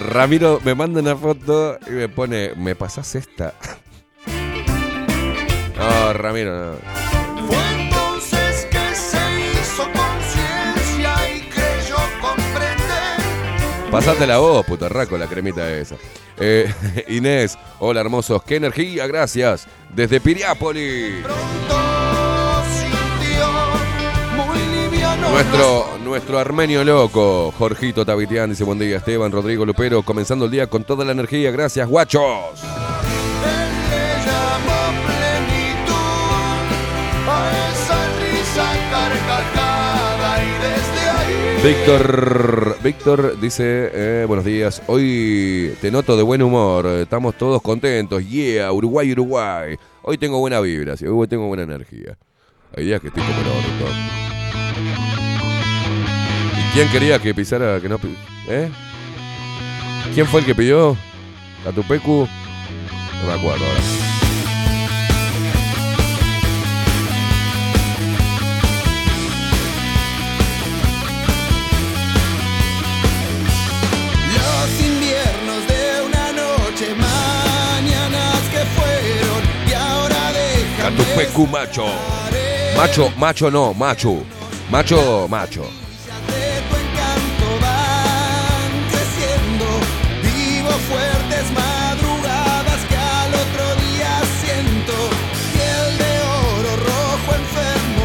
[0.00, 3.54] Ramiro me manda una foto y me pone, ¿me pasás esta?
[5.78, 6.78] No, Ramiro, no.
[7.46, 9.18] Fue entonces que se
[9.52, 13.88] hizo conciencia y creyó comprender.
[13.88, 15.94] Pasate la voz, putarraco, la cremita esa.
[16.40, 16.72] Eh,
[17.08, 19.66] Inés, hola hermosos, qué energía, gracias.
[19.94, 21.24] Desde Piriápolis.
[25.30, 30.66] Nuestro, nuestro armenio loco, Jorgito Tavitian, dice buen día, Esteban, Rodrigo Lupero, comenzando el día
[30.66, 32.60] con toda la energía, gracias, guachos.
[41.68, 48.26] Víctor, Víctor dice, eh, buenos días, hoy te noto de buen humor, estamos todos contentos,
[48.26, 49.76] yeah, Uruguay, Uruguay.
[50.00, 52.16] Hoy tengo buena vibra, hoy tengo buena energía.
[52.74, 53.90] Hay días que estoy como el.
[56.56, 57.98] ¿Y quién quería que pisara, que no
[58.48, 58.70] ¿Eh?
[60.14, 60.96] ¿Quién fue el que pidió?
[61.64, 62.26] ¿Catupecu?
[63.20, 64.07] No me acuerdo ahora.
[81.18, 81.84] Catupecu macho.
[82.76, 84.22] Macho, macho no, macho.
[84.70, 85.64] Macho, macho.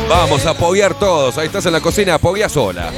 [0.10, 1.38] Vamos a apoyar todos.
[1.38, 2.92] Ahí estás en la cocina, apoya sola.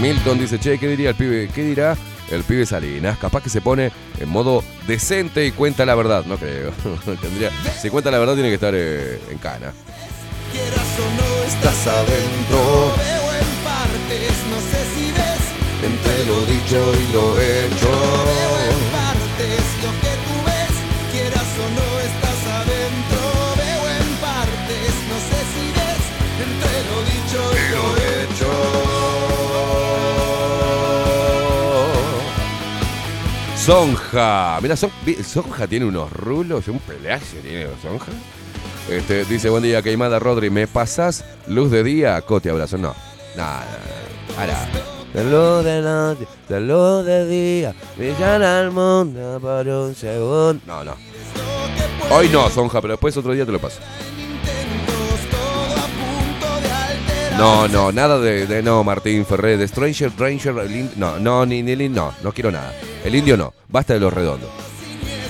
[0.00, 1.48] Milton dice, che, ¿qué diría el pibe?
[1.54, 1.96] ¿Qué dirá
[2.30, 3.18] el pibe Salinas?
[3.18, 6.24] Capaz que se pone en modo decente y cuenta la verdad.
[6.24, 6.72] No creo.
[7.20, 9.72] Tendría, si cuenta la verdad tiene que estar eh, en cana.
[10.52, 12.94] Quieras o no, estás adentro.
[12.96, 15.42] Veo en partes, no sé si ves.
[15.82, 17.90] Entre lo dicho y lo hecho.
[17.90, 20.74] Veo en partes lo que tú ves.
[21.12, 22.03] Quieras o no,
[33.64, 34.58] Sonja.
[34.60, 34.90] Mira, Son-
[35.26, 38.12] Sonja tiene unos rulos, un pelaje tiene Sonja.
[38.90, 42.20] Este, dice, buen día, Queimada Rodri, ¿me pasás luz de día?
[42.20, 42.76] Cote, abrazo.
[42.76, 42.94] No,
[43.36, 43.42] no.
[44.38, 44.68] Ahora.
[45.14, 50.60] Salud de noche, salud de día, brillan al mundo por un segundo.
[50.66, 50.94] No, no.
[52.10, 53.78] Hoy no, Sonja, pero después otro día te lo paso.
[57.38, 61.44] No, no, nada de, de- no, Martín Ferré, de Stranger, Stranger, el ind- no, no,
[61.44, 62.72] ni, ni, no, no quiero nada.
[63.04, 64.48] El indio no, basta de los redondos.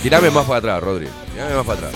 [0.03, 1.95] Tirame más para atrás, Rodri, tirame más para atrás.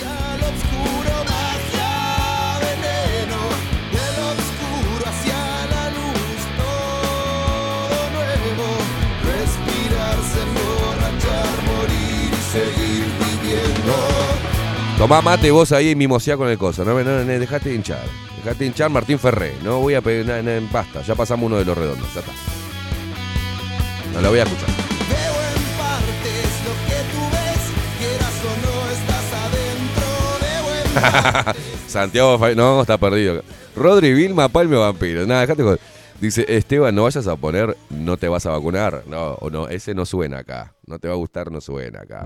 [14.98, 16.84] Tomá mate vos ahí y mimoseá con el coso.
[16.84, 18.27] No, no, no, dejate de hinchar.
[18.48, 19.52] Dejate de hinchar Martín Ferré.
[19.62, 21.02] No voy a pedir nada, nada, basta.
[21.02, 22.06] Ya pasamos uno de los redondos.
[22.14, 22.32] Ya está.
[24.14, 24.68] No lo voy a escuchar.
[24.68, 27.60] Veo en partes lo que tú ves,
[27.98, 30.08] quieras o no estás adentro.
[31.44, 31.56] Veo en
[31.90, 33.42] Santiago No, está perdido.
[33.76, 35.26] Rodri Vilma, Palme Vampiro.
[35.26, 35.78] Nada, dejate con-
[36.18, 39.02] Dice, Esteban, no vayas a poner no te vas a vacunar.
[39.06, 40.72] No, o no, ese no suena acá.
[40.86, 42.24] No te va a gustar, no suena acá.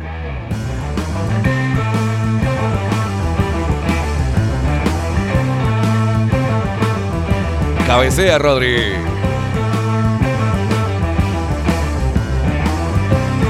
[7.93, 8.95] Cabecea, Rodri.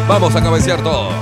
[0.08, 1.14] Vamos a cabecear todos.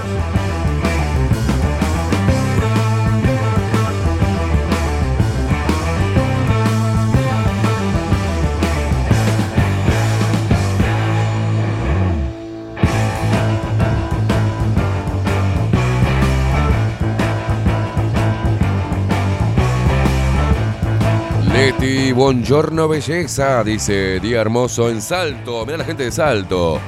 [21.61, 25.67] Leti, buongiorno belleza, dice Día Hermoso en Salto.
[25.67, 26.81] Mira la gente de Salto.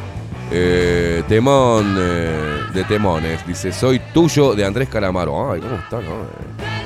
[0.50, 5.52] Eh, temón eh, de Temones, dice soy tuyo de Andrés Calamaro.
[5.52, 6.22] Ay, ¿cómo está, no?
[6.22, 6.81] Eh,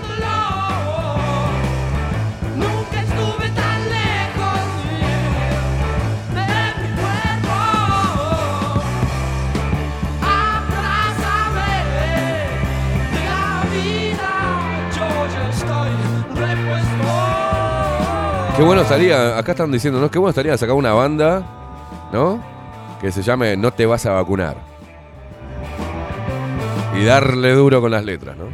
[18.56, 20.10] Qué bueno estaría, acá están diciendo, ¿no?
[20.10, 21.44] Qué bueno estaría sacar una banda,
[22.10, 22.42] ¿no?
[23.02, 24.56] Que se llame No te vas a vacunar.
[26.98, 28.46] Y darle duro con las letras, ¿no?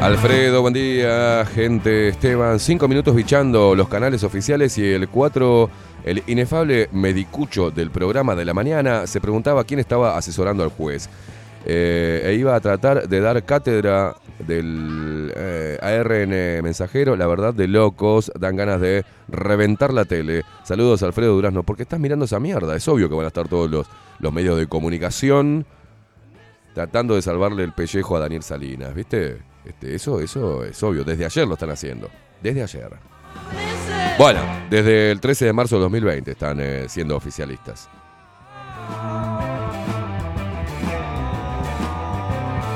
[0.00, 2.08] Alfredo, buen día, gente.
[2.08, 5.70] Esteban, cinco minutos bichando los canales oficiales y el 4,
[6.04, 11.08] el inefable medicucho del programa de la mañana, se preguntaba quién estaba asesorando al juez.
[11.64, 14.14] Eh, e iba a tratar de dar cátedra
[14.46, 20.44] del eh, ARN mensajero, la verdad de locos, dan ganas de reventar la tele.
[20.64, 23.70] Saludos Alfredo Durazno, porque estás mirando esa mierda, es obvio que van a estar todos
[23.70, 23.86] los,
[24.18, 25.66] los medios de comunicación
[26.74, 29.42] tratando de salvarle el pellejo a Daniel Salinas, ¿viste?
[29.64, 32.08] Este, eso, eso es obvio, desde ayer lo están haciendo,
[32.42, 32.90] desde ayer.
[34.18, 37.88] Bueno, desde el 13 de marzo de 2020 están eh, siendo oficialistas.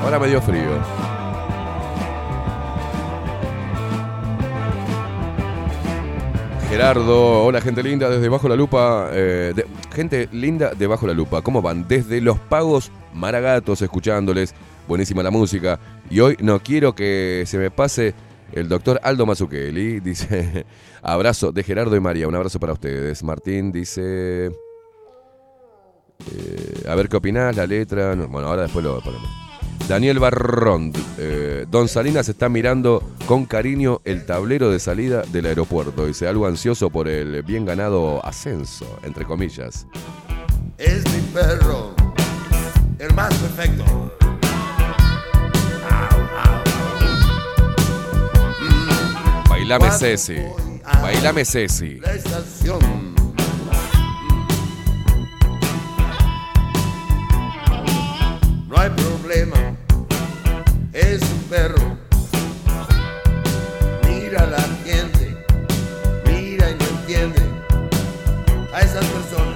[0.03, 1.06] Ahora me dio frío.
[6.69, 9.09] Gerardo, hola gente linda desde Bajo la Lupa.
[9.13, 9.53] eh,
[9.93, 11.87] gente linda de Bajo la Lupa, ¿cómo van?
[11.87, 14.53] Desde Los Pagos Maragatos escuchándoles.
[14.87, 15.79] Buenísima la música.
[16.09, 18.13] Y hoy no quiero que se me pase
[18.51, 19.99] el doctor Aldo Mazzucchelli.
[20.01, 20.65] Dice,
[21.01, 22.27] abrazo de Gerardo y María.
[22.27, 23.23] Un abrazo para ustedes.
[23.23, 24.47] Martín dice...
[24.47, 24.51] eh,
[26.87, 28.15] a ver qué opinás, la letra.
[28.15, 29.46] no, bueno, ahora después lo ponemos.
[29.87, 36.05] Daniel Barrón, eh, Don Salinas está mirando con cariño el tablero de salida del aeropuerto.
[36.05, 39.87] Dice algo ansioso por el bien ganado ascenso, entre comillas.
[40.77, 41.95] Es mi perro,
[42.99, 44.13] el más perfecto.
[49.49, 50.37] Bailame Ceci,
[51.01, 51.99] bailame Ceci.
[51.99, 53.16] La estación.
[58.67, 59.77] No hay problema,
[60.91, 61.97] es un perro.
[64.03, 65.37] Mira la gente,
[66.25, 67.41] mira y no entiende
[68.73, 69.55] a esas personas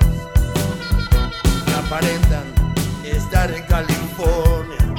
[1.65, 2.43] que aparentan
[3.03, 4.95] estar en California.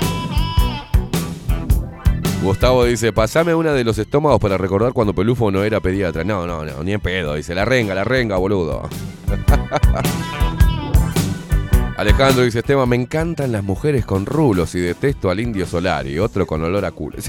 [2.42, 6.22] Gustavo dice, pasame una de los estómagos para recordar cuando Pelufo no era pediatra.
[6.22, 7.34] No, no, no, ni en pedo.
[7.34, 8.90] Dice, la renga, la renga, boludo.
[11.96, 16.18] Alejandro dice, Esteban, me encantan las mujeres con rulos y detesto al indio solar y
[16.18, 17.18] otro con olor a culo.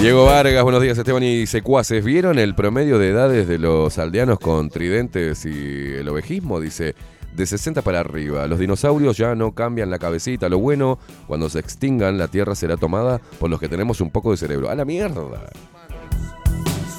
[0.00, 2.04] Diego Vargas, buenos días Esteban y secuaces.
[2.04, 6.60] ¿Vieron el promedio de edades de los aldeanos con tridentes y el ovejismo?
[6.60, 6.94] Dice,
[7.34, 8.46] de 60 para arriba.
[8.46, 10.48] Los dinosaurios ya no cambian la cabecita.
[10.48, 14.30] Lo bueno, cuando se extingan, la Tierra será tomada por los que tenemos un poco
[14.30, 14.70] de cerebro.
[14.70, 15.22] ¡A la mierda!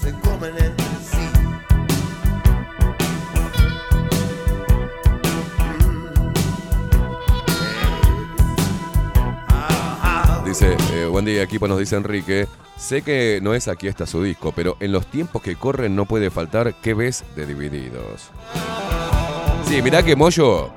[0.01, 0.82] Se comen
[10.53, 12.47] Dice, eh, buen día equipo, nos dice Enrique.
[12.77, 16.05] Sé que no es aquí está su disco, pero en los tiempos que corren no
[16.05, 18.29] puede faltar ¿Qué ves de Divididos?
[19.65, 20.69] Sí, mirá que Moyo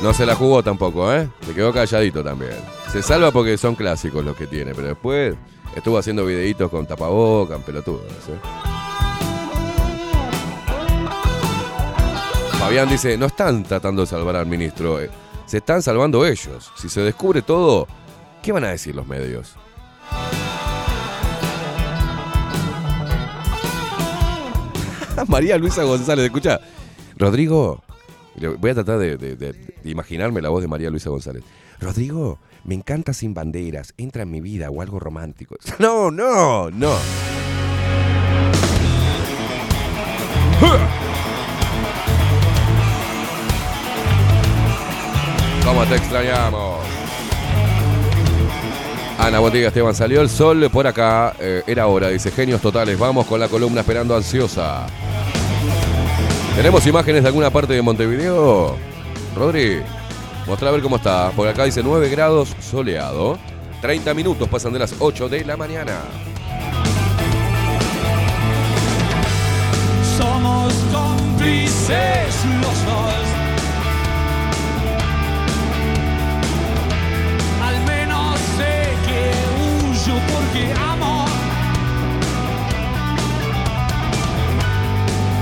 [0.00, 1.28] no se la jugó tampoco, ¿eh?
[1.44, 2.54] Se quedó calladito también.
[2.92, 5.34] Se salva porque son clásicos los que tiene, pero después
[5.74, 8.04] estuvo haciendo videitos con tapabocas, pelotudos.
[8.28, 8.38] ¿eh?
[12.60, 15.10] Fabián dice, no están tratando de salvar al ministro, eh,
[15.50, 16.70] se están salvando ellos.
[16.76, 17.88] Si se descubre todo,
[18.40, 19.56] ¿qué van a decir los medios?
[25.26, 26.60] María Luisa González, escucha.
[27.16, 27.82] Rodrigo,
[28.60, 31.42] voy a tratar de imaginarme la voz de María Luisa González.
[31.80, 35.56] Rodrigo, me encanta sin banderas, entra en mi vida o algo romántico.
[35.80, 36.94] No, no, no.
[45.70, 46.80] ¿Cómo te extrañamos?
[49.16, 49.94] Ana, día, Esteban.
[49.94, 51.32] Salió el sol por acá.
[51.38, 52.98] eh, era hora, dice genios totales.
[52.98, 54.88] Vamos con la columna esperando ansiosa.
[56.56, 58.76] ¿Tenemos imágenes de alguna parte de Montevideo?
[59.36, 59.80] Rodri,
[60.44, 61.30] mostrá a ver cómo está.
[61.36, 63.38] Por acá dice 9 grados soleado.
[63.80, 66.00] 30 minutos pasan de las 8 de la mañana.
[70.18, 73.39] Somos cómplices los dos.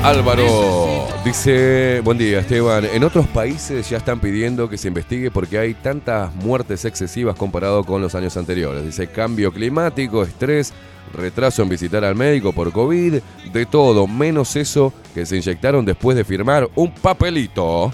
[0.09, 5.59] Álvaro dice, buen día Esteban, en otros países ya están pidiendo que se investigue porque
[5.59, 8.85] hay tantas muertes excesivas comparado con los años anteriores.
[8.85, 10.73] Dice cambio climático, estrés,
[11.13, 13.17] retraso en visitar al médico por COVID,
[13.53, 17.93] de todo, menos eso que se inyectaron después de firmar un papelito.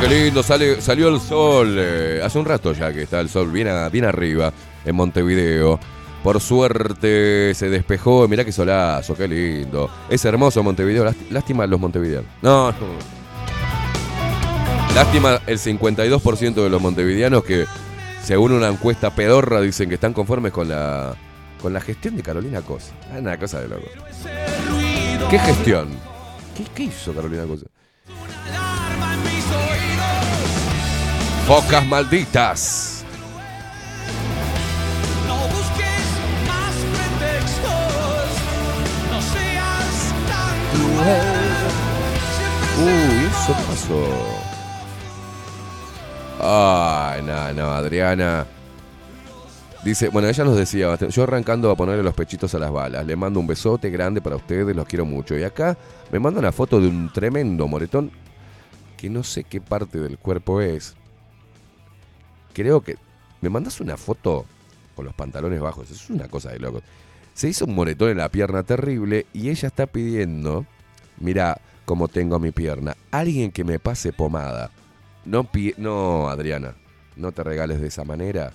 [0.00, 1.76] Qué lindo, sale, salió el sol.
[1.78, 4.52] eh, hace un rato ya que está el sol bien, a- bien arriba
[4.84, 5.78] en Montevideo.
[6.24, 8.26] Por suerte se despejó.
[8.28, 9.88] Mirá qué solazo, qué lindo.
[10.08, 11.04] Es hermoso Montevideo.
[11.04, 12.26] lást- Lástima los montevideanos.
[12.42, 12.76] No, no.
[14.94, 17.64] Lástima el 52% de los montevideanos que,
[18.24, 21.14] según una encuesta pedorra, dicen que están conformes con la,
[21.60, 22.92] con la gestión de Carolina Cosa.
[23.12, 23.86] Ah, una cosa de loco.
[25.30, 25.88] ¿Qué gestión?
[26.56, 27.66] ¿Qué, qué hizo Carolina Cosa?
[31.46, 33.04] Focas malditas.
[42.78, 44.42] Uy, eso pasó.
[46.40, 48.46] Ay, no, no, Adriana.
[49.84, 53.16] Dice, bueno, ella nos decía, yo arrancando a ponerle los pechitos a las balas, le
[53.16, 55.36] mando un besote grande para ustedes, los quiero mucho.
[55.36, 55.76] Y acá
[56.12, 58.12] me manda una foto de un tremendo moretón
[58.96, 60.94] que no sé qué parte del cuerpo es.
[62.52, 62.96] Creo que...
[63.40, 64.46] ¿Me mandas una foto
[64.94, 65.90] con los pantalones bajos?
[65.90, 66.80] Es una cosa de loco.
[67.34, 70.64] Se hizo un moretón en la pierna terrible y ella está pidiendo,
[71.18, 74.70] mira cómo tengo mi pierna, alguien que me pase pomada.
[75.24, 76.74] No, no, Adriana,
[77.16, 78.52] no te regales de esa manera,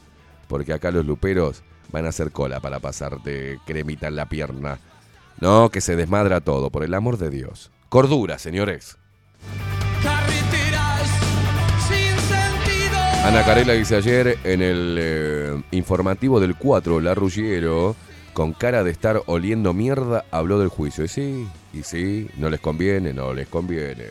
[0.48, 4.80] porque acá los luperos van a hacer cola para pasarte cremita en la pierna.
[5.42, 7.72] No, que se desmadra todo, por el amor de Dios.
[7.90, 8.98] Cordura, señores.
[13.28, 17.94] Ana Carela dice ayer en el eh, informativo del 4, La Ruggiero,
[18.32, 21.04] con cara de estar oliendo mierda, habló del juicio.
[21.04, 24.06] Y sí, y sí, no les conviene, no les conviene.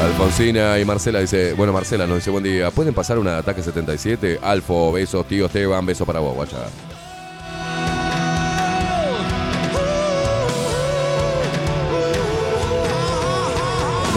[0.00, 4.38] Alfonsina y Marcela dice, bueno Marcela nos dice buen día, ¿pueden pasar un ataque 77?
[4.40, 6.58] Alfo, besos, tío Esteban, beso para vos, guacha.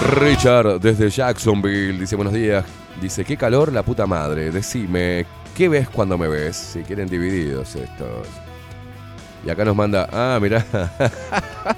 [0.04, 2.66] Richard desde Jacksonville dice buenos días.
[3.02, 4.52] Dice, qué calor la puta madre.
[4.52, 5.26] Decime,
[5.56, 6.56] ¿qué ves cuando me ves?
[6.56, 8.28] Si quieren divididos estos.
[9.46, 10.66] Y acá nos manda, ah, mirá.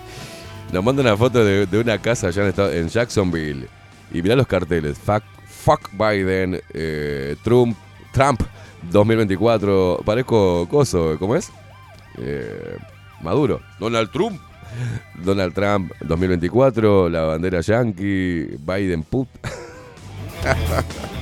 [0.73, 3.67] nos manda una foto de, una casa allá en, en Jacksonville.
[4.11, 4.97] Y mirá los carteles.
[4.97, 7.78] Fuck, fuck Biden, eh, Trump,
[8.11, 8.41] Trump
[8.91, 10.01] 2024.
[10.05, 11.51] Parezco coso, ¿cómo es?
[12.17, 12.78] Eh,
[13.21, 13.61] Maduro.
[13.80, 14.39] Donald Trump.
[15.23, 19.28] Donald Trump 2024, la bandera yankee, Biden put.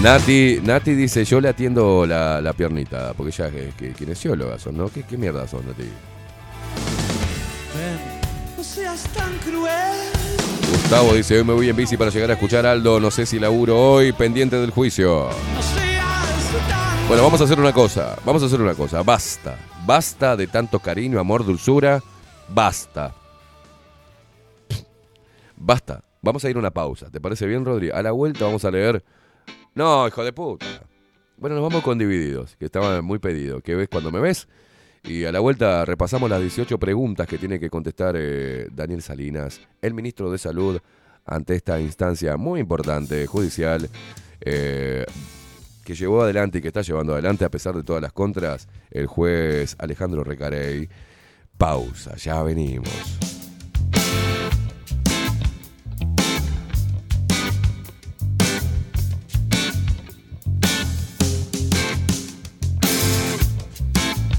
[0.00, 4.76] Nati, Nati dice, yo le atiendo la, la piernita, porque ella es que, kinesióloga son,
[4.76, 4.88] ¿no?
[4.90, 5.84] ¿Qué, qué mierda son, Nati?
[8.56, 10.14] No seas tan cruel.
[10.70, 13.24] Gustavo dice, hoy me voy en bici para llegar a escuchar a Aldo, no sé
[13.24, 15.30] si laburo hoy, pendiente del juicio.
[15.54, 19.58] No seas tan Bueno, vamos a hacer una cosa, vamos a hacer una cosa, basta,
[19.86, 22.02] basta de tanto cariño, amor, dulzura,
[22.48, 23.14] basta.
[25.56, 27.90] Basta, vamos a ir a una pausa, ¿te parece bien, Rodri?
[27.90, 29.04] A la vuelta vamos a leer...
[29.74, 30.66] No, hijo de puta.
[31.36, 33.60] Bueno, nos vamos con Divididos, que estaba muy pedido.
[33.60, 34.48] Que ves cuando me ves?
[35.02, 39.60] Y a la vuelta repasamos las 18 preguntas que tiene que contestar eh, Daniel Salinas,
[39.82, 40.80] el ministro de Salud,
[41.26, 43.90] ante esta instancia muy importante, judicial,
[44.40, 45.04] eh,
[45.84, 49.06] que llevó adelante y que está llevando adelante, a pesar de todas las contras, el
[49.06, 50.88] juez Alejandro Recarey.
[51.56, 52.88] Pausa, ya venimos.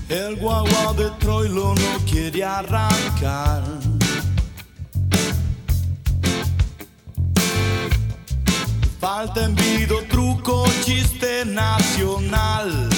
[0.09, 3.63] El guagua de Troilo no quiere arrancar.
[9.05, 12.89] Falta envido, truco, chiste nacional.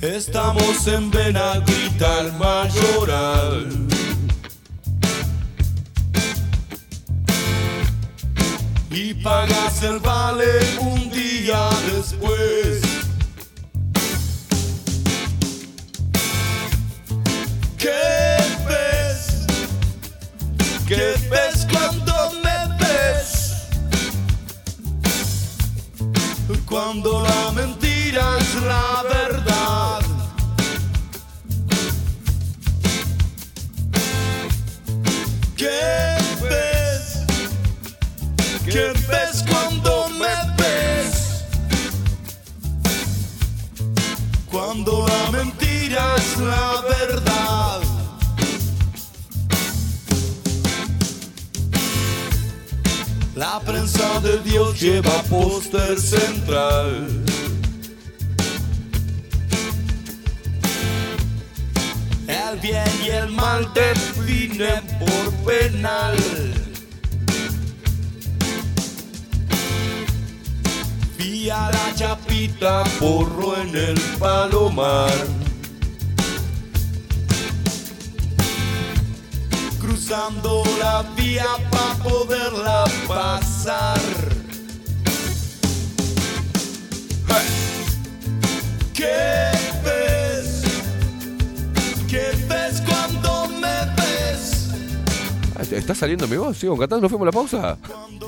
[0.00, 3.88] Estamos en Benaguita, el mayoral.
[8.92, 12.80] Y pagas el vale un día después.
[17.76, 18.27] ¿Qué?
[20.88, 23.68] ¿Qué ves cuando me ves?
[26.66, 30.00] Cuando la mentira es la verdad.
[35.58, 37.26] ¿Qué ves?
[38.64, 41.44] ¿Qué ves cuando me ves?
[44.50, 47.87] Cuando la mentira es la verdad.
[53.38, 57.06] La prensa de Dios lleva póster central.
[62.26, 66.16] El bien y el mal definen por penal.
[71.16, 75.47] Vía la chapita, porro en el palomar.
[80.08, 84.00] Cruzando la vía para poderla pasar.
[88.94, 89.50] ¿Qué
[89.84, 90.62] ves?
[92.08, 94.70] ¿Qué ves cuando me ves?
[95.54, 96.56] Ah, ¿Está saliendo mi voz?
[96.56, 97.02] ¿Sigo cantando?
[97.02, 97.58] ¿No fuimos a la pausa?
[97.58, 98.27] La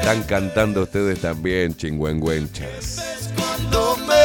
[0.00, 2.96] Están cantando ustedes también, chingüengüenchas.
[3.36, 4.20] cuando me?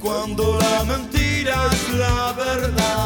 [0.00, 3.05] Cuando la mentira es la verdad.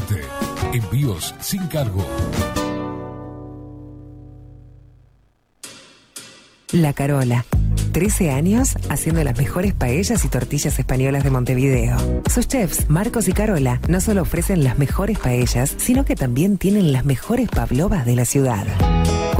[0.09, 0.27] 208
[0.71, 0.77] 9877.
[0.77, 2.05] Envíos sin cargo.
[6.71, 7.45] La Carola.
[7.91, 11.97] 13 años haciendo las mejores paellas y tortillas españolas de Montevideo.
[12.29, 16.93] Sus chefs, Marcos y Carola, no solo ofrecen las mejores paellas, sino que también tienen
[16.93, 18.65] las mejores pavlovas de la ciudad.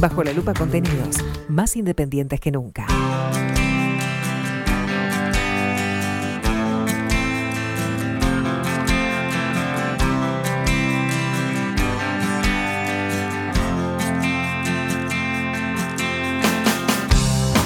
[0.00, 1.16] bajo la Lupa contenidos
[1.48, 2.86] más independientes que nunca.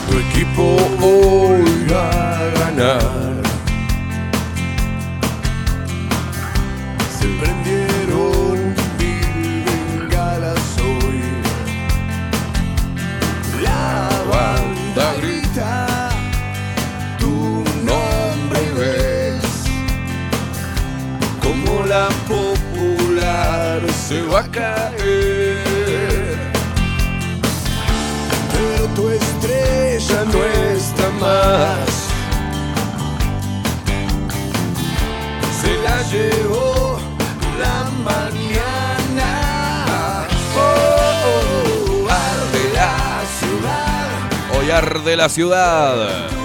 [0.09, 2.11] Tu equipo hoy va
[2.69, 3.20] a
[45.01, 46.40] arde la ciudad.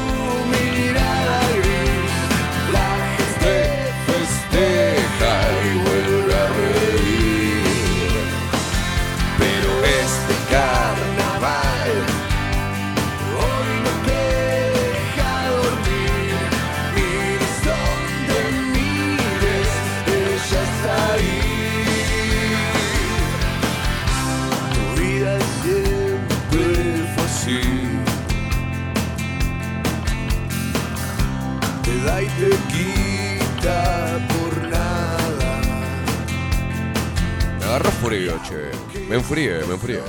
[38.16, 38.72] Che.
[39.10, 40.00] Me enfríe, me enfríe.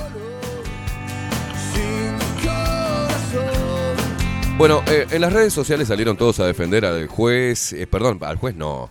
[4.57, 8.37] Bueno, eh, en las redes sociales salieron todos a defender al juez, eh, perdón, al
[8.37, 8.89] juez no.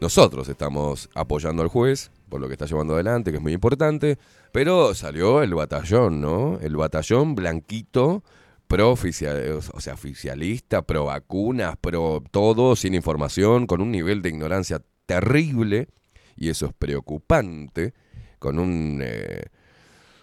[0.00, 4.16] Nosotros estamos apoyando al juez por lo que está llevando adelante, que es muy importante,
[4.52, 6.58] pero salió el batallón, ¿no?
[6.62, 8.24] El batallón blanquito,
[8.68, 14.30] pro oficial, o sea, oficialista, pro vacunas, pro todo, sin información, con un nivel de
[14.30, 15.88] ignorancia terrible,
[16.36, 17.92] y eso es preocupante,
[18.40, 19.44] con un, eh,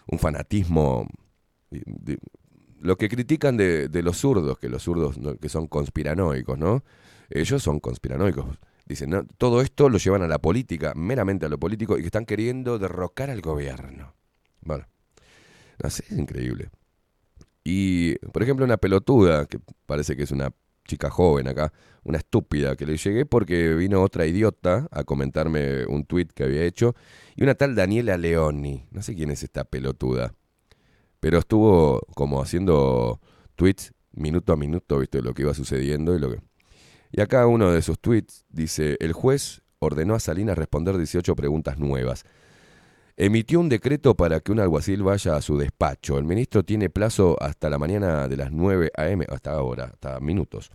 [0.08, 1.08] un fanatismo
[2.82, 6.84] lo que critican de, de los zurdos, que los zurdos que son conspiranoicos, ¿no?
[7.30, 8.60] Ellos son conspiranoicos.
[8.86, 12.26] Dicen, todo esto lo llevan a la política, meramente a lo político, y que están
[12.26, 14.14] queriendo derrocar al gobierno.
[14.62, 14.88] Bueno,
[15.84, 16.70] no sé, es increíble.
[17.64, 20.52] Y, por ejemplo, una pelotuda, que parece que es una
[20.88, 21.72] chica joven acá,
[22.04, 26.64] una estúpida, que le llegué porque vino otra idiota a comentarme un tuit que había
[26.64, 26.96] hecho,
[27.36, 30.34] y una tal Daniela Leoni, no sé quién es esta pelotuda,
[31.20, 33.20] pero estuvo como haciendo
[33.56, 36.40] tweets minuto a minuto, viste, lo que iba sucediendo y lo que...
[37.12, 41.78] Y acá uno de sus tweets dice, el juez ordenó a Salinas responder 18 preguntas
[41.78, 42.26] nuevas.
[43.20, 46.20] Emitió un decreto para que un alguacil vaya a su despacho.
[46.20, 50.70] El ministro tiene plazo hasta la mañana de las 9 a.m., hasta ahora, hasta minutos,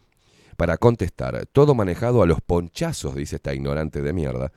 [0.56, 1.46] para contestar.
[1.46, 4.50] Todo manejado a los ponchazos, dice esta ignorante de mierda,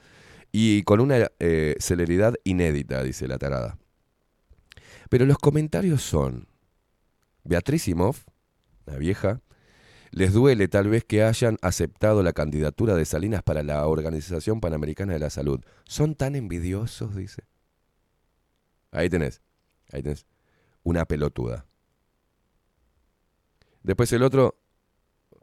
[0.51, 3.77] y con una eh, celeridad inédita, dice la tarada.
[5.11, 6.47] Pero los comentarios son,
[7.43, 8.15] Beatriz Simov,
[8.87, 9.41] la vieja,
[10.09, 15.13] les duele tal vez que hayan aceptado la candidatura de Salinas para la Organización Panamericana
[15.13, 15.59] de la Salud.
[15.83, 17.43] Son tan envidiosos, dice.
[18.95, 19.41] Ahí tenés,
[19.91, 20.25] ahí tenés.
[20.83, 21.65] Una pelotuda.
[23.83, 24.55] Después el otro,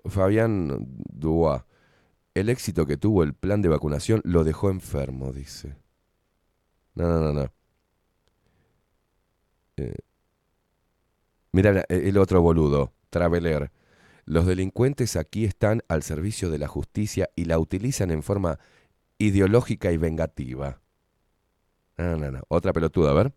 [0.04, 1.66] Fabián Duá.
[2.34, 5.76] El éxito que tuvo el plan de vacunación lo dejó enfermo, dice.
[6.94, 7.52] No, no, no, no.
[9.76, 9.94] Eh,
[11.52, 13.70] mira la- el otro boludo, Traveler.
[14.24, 18.58] Los delincuentes aquí están al servicio de la justicia y la utilizan en forma
[19.18, 20.80] ideológica y vengativa.
[21.98, 22.40] No, no, no.
[22.48, 23.32] Otra pelotuda, a ver.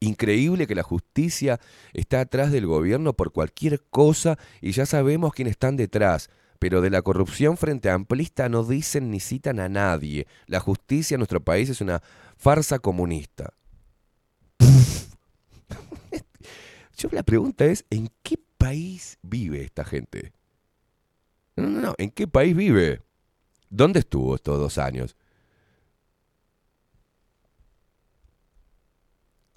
[0.00, 1.58] Increíble que la justicia
[1.92, 6.30] está atrás del gobierno por cualquier cosa y ya sabemos quién están detrás.
[6.60, 10.26] Pero de la corrupción frente a amplista no dicen ni citan a nadie.
[10.46, 12.02] La justicia en nuestro país es una
[12.36, 13.52] farsa comunista.
[16.98, 20.32] Yo la pregunta es, ¿en qué país vive esta gente?
[21.56, 23.02] No, no, no, ¿en qué país vive?
[23.70, 25.16] ¿Dónde estuvo estos dos años?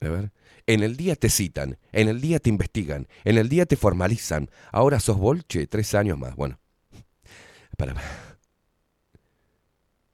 [0.02, 0.32] A ver.
[0.68, 4.50] En el día te citan, en el día te investigan, en el día te formalizan.
[4.72, 6.36] Ahora sos bolche, tres años más.
[6.36, 6.60] Bueno,
[7.78, 7.96] para.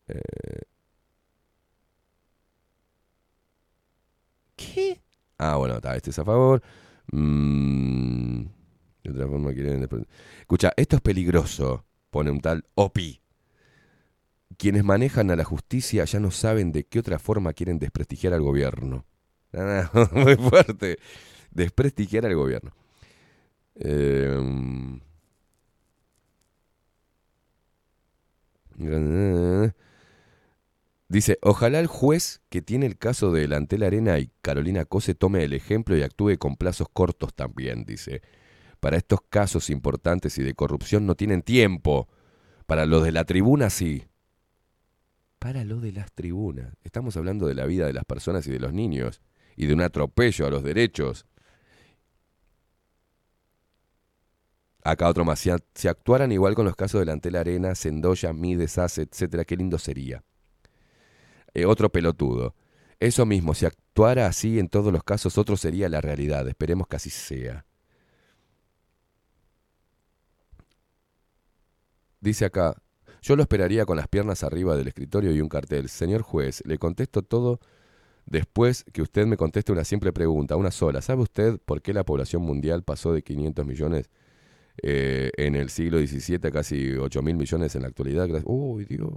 [0.08, 0.62] Eh,
[4.56, 5.02] ¿Qué?
[5.38, 6.62] Ah, bueno, está, este es a favor.
[7.12, 8.46] Mm,
[9.04, 9.88] de otra forma quieren...
[10.40, 13.22] Escucha, esto es peligroso, pone un tal Opi.
[14.58, 18.42] Quienes manejan a la justicia ya no saben de qué otra forma quieren desprestigiar al
[18.42, 19.06] gobierno.
[19.58, 21.00] Ah, muy fuerte.
[21.52, 22.72] Desprestigiar al gobierno.
[23.76, 24.38] Eh,
[31.10, 35.44] Dice, ojalá el juez que tiene el caso de Delantel Arena y Carolina Cose tome
[35.44, 38.22] el ejemplo y actúe con plazos cortos también, dice.
[38.82, 42.10] Para estos casos importantes y de corrupción no tienen tiempo.
[42.66, 44.06] Para los de la tribuna sí.
[45.40, 46.76] Para lo de las tribunas.
[46.84, 49.22] Estamos hablando de la vida de las personas y de los niños.
[49.58, 51.26] Y de un atropello a los derechos.
[54.84, 55.40] Acá otro más.
[55.40, 59.78] Si, actuaran igual con los casos de Delantel Arena, Sendoya, Mides, Ace, etcétera, qué lindo
[59.78, 60.24] sería.
[61.54, 62.56] Eh, otro pelotudo.
[63.00, 66.48] Eso mismo, si actuara así en todos los casos, otro sería la realidad.
[66.48, 67.66] Esperemos que así sea.
[72.22, 72.82] Dice acá,
[73.22, 75.90] yo lo esperaría con las piernas arriba del escritorio y un cartel.
[75.90, 77.60] Señor juez, le contesto todo
[78.28, 81.02] después que usted me conteste una simple pregunta, una sola.
[81.02, 84.10] ¿Sabe usted por qué la población mundial pasó de 500 millones
[84.84, 88.30] eh, en el siglo XVII a casi 8 mil millones en la actualidad?
[88.46, 89.12] Uy, Dios.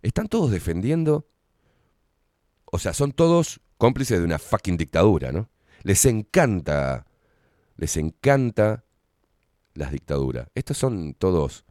[0.00, 1.26] Están todos defendiendo,
[2.64, 5.50] o sea, son todos cómplices de una fucking dictadura, ¿no?
[5.82, 7.06] Les encanta,
[7.76, 8.84] les encanta
[9.74, 10.48] las dictaduras.
[10.54, 11.64] Estos son todos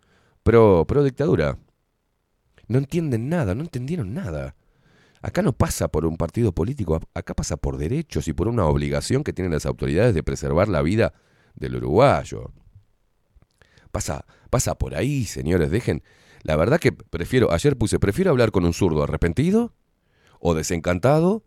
[0.48, 1.58] pro, pro dictadura.
[2.70, 4.56] No entienden nada, no entendieron nada.
[5.22, 9.26] Acá no pasa por un partido político, acá pasa por derechos y por una obligación
[9.26, 11.14] que tienen las autoridades de preservar la vida
[11.56, 12.54] del uruguayo.
[13.92, 16.02] Pasa, pasa por ahí, señores, dejen.
[16.44, 19.74] La verdad que prefiero, ayer puse, prefiero hablar con un zurdo arrepentido
[20.40, 21.44] o desencantado.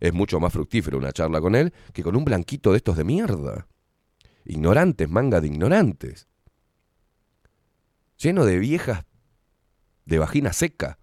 [0.00, 3.04] Es mucho más fructífero una charla con él que con un blanquito de estos de
[3.04, 3.68] mierda.
[4.44, 6.26] Ignorantes, manga de ignorantes.
[8.18, 9.04] Lleno de viejas
[10.04, 10.98] de vagina seca.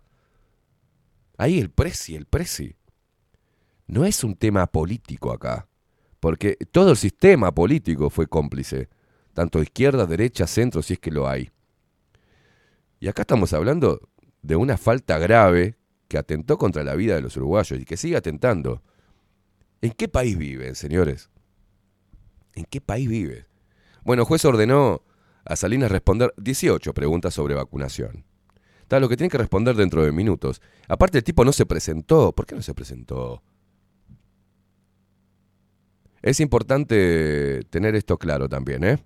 [1.37, 2.75] Ahí el preci, el preci.
[3.87, 5.67] No es un tema político acá,
[6.19, 8.89] porque todo el sistema político fue cómplice,
[9.33, 11.51] tanto izquierda, derecha, centro, si es que lo hay.
[12.99, 14.09] Y acá estamos hablando
[14.41, 15.77] de una falta grave
[16.07, 18.81] que atentó contra la vida de los uruguayos y que sigue atentando.
[19.81, 21.29] ¿En qué país viven, señores?
[22.55, 23.47] ¿En qué país vive?
[24.03, 25.03] Bueno, juez ordenó
[25.45, 28.25] a Salinas responder 18 preguntas sobre vacunación.
[28.81, 30.61] Está lo que tiene que responder dentro de minutos.
[30.87, 32.33] Aparte, el tipo no se presentó.
[32.33, 33.41] ¿Por qué no se presentó?
[36.21, 39.03] Es importante tener esto claro también, ¿eh?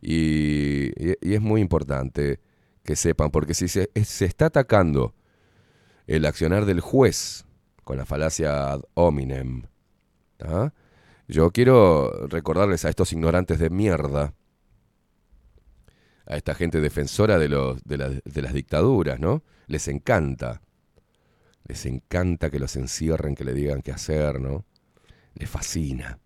[0.00, 2.40] Y, es muy importante
[2.82, 5.14] que sepan, porque si se, se está atacando
[6.06, 7.46] el accionar del juez
[7.84, 9.62] con la falacia ad hominem,
[10.36, 10.74] ¿tá?
[11.28, 14.34] yo quiero recordarles a estos ignorantes de mierda,
[16.26, 19.42] a esta gente defensora de, los, de, la- de las dictaduras, ¿no?
[19.66, 20.62] Les encanta.
[21.66, 24.64] Les encanta que los encierren, que le digan qué hacer, ¿no?
[25.34, 26.18] Les fascina.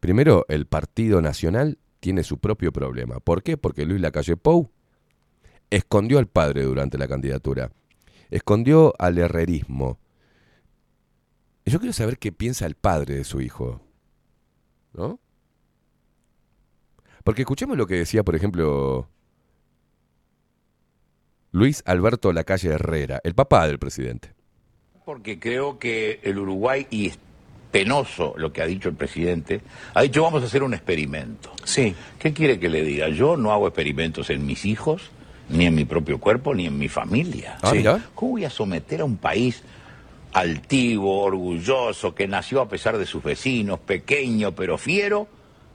[0.00, 3.20] Primero, el Partido Nacional tiene su propio problema.
[3.20, 3.56] ¿Por qué?
[3.56, 4.70] Porque Luis Lacalle Pou
[5.70, 7.70] escondió al padre durante la candidatura.
[8.30, 9.98] Escondió al herrerismo.
[11.64, 13.80] Yo quiero saber qué piensa el padre de su hijo.
[14.92, 15.18] ¿No?
[17.24, 19.08] Porque escuchemos lo que decía, por ejemplo,
[21.52, 24.28] Luis Alberto Lacalle Herrera, el papá del presidente.
[25.06, 27.18] Porque creo que el Uruguay, y es
[27.72, 29.62] penoso lo que ha dicho el presidente,
[29.94, 31.50] ha dicho vamos a hacer un experimento.
[31.64, 31.94] Sí.
[32.18, 33.08] ¿Qué quiere que le diga?
[33.08, 35.10] Yo no hago experimentos en mis hijos,
[35.48, 37.56] ni en mi propio cuerpo, ni en mi familia.
[37.62, 38.04] Ah, mira.
[38.14, 39.62] ¿Cómo voy a someter a un país
[40.34, 45.26] altivo, orgulloso, que nació a pesar de sus vecinos, pequeño pero fiero,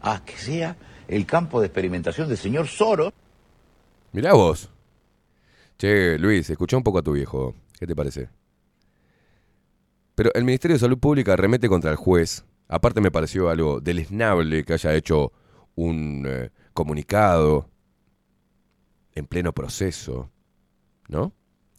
[0.01, 0.75] a que sea
[1.09, 3.11] el campo de experimentación del señor Soros?
[4.11, 4.69] Mirá vos.
[5.77, 7.55] Che, Luis, escuchá un poco a tu viejo.
[7.79, 8.29] ¿Qué te parece?
[10.15, 12.45] Pero el Ministerio de Salud Pública remete contra el juez.
[12.67, 15.31] Aparte me pareció algo deleznable que haya hecho
[15.75, 17.69] un eh, comunicado
[19.13, 20.29] en pleno proceso,
[21.07, 21.33] ¿no?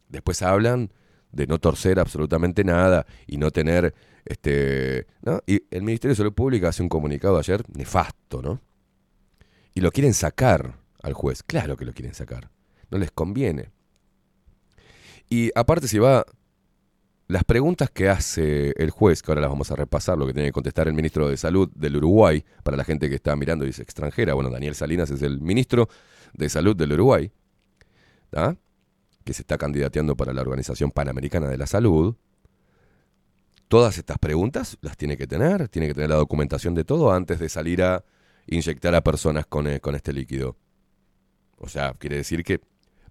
[0.09, 0.91] Después hablan
[1.31, 3.95] de no torcer absolutamente nada y no tener,
[4.25, 5.41] este, ¿no?
[5.47, 8.61] Y el Ministerio de Salud Pública hace un comunicado ayer nefasto, ¿no?
[9.75, 11.43] Y lo quieren sacar al juez.
[11.43, 12.51] Claro que lo quieren sacar.
[12.91, 13.71] No les conviene.
[15.29, 16.25] Y aparte si va...
[17.29, 20.49] Las preguntas que hace el juez, que ahora las vamos a repasar, lo que tiene
[20.49, 23.69] que contestar el ministro de Salud del Uruguay, para la gente que está mirando y
[23.69, 25.89] es extranjera, bueno, Daniel Salinas es el ministro
[26.33, 27.31] de Salud del Uruguay,
[29.23, 32.17] que se está candidateando para la Organización Panamericana de la Salud.
[33.69, 37.39] Todas estas preguntas las tiene que tener, tiene que tener la documentación de todo antes
[37.39, 38.05] de salir a
[38.51, 40.57] inyectar a personas con, eh, con este líquido.
[41.57, 42.61] O sea, quiere decir que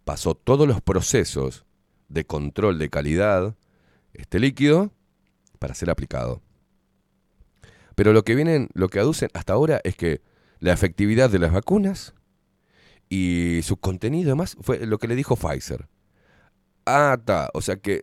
[0.04, 1.66] pasó todos los procesos
[2.10, 3.56] de control de calidad
[4.14, 4.92] este líquido
[5.60, 6.42] para ser aplicado.
[7.96, 10.22] Pero lo que vienen, lo que aducen hasta ahora es que
[10.60, 12.14] la efectividad de las vacunas
[13.08, 15.88] y su contenido y demás fue lo que le dijo Pfizer.
[16.86, 17.50] Ah, está.
[17.54, 18.02] O sea que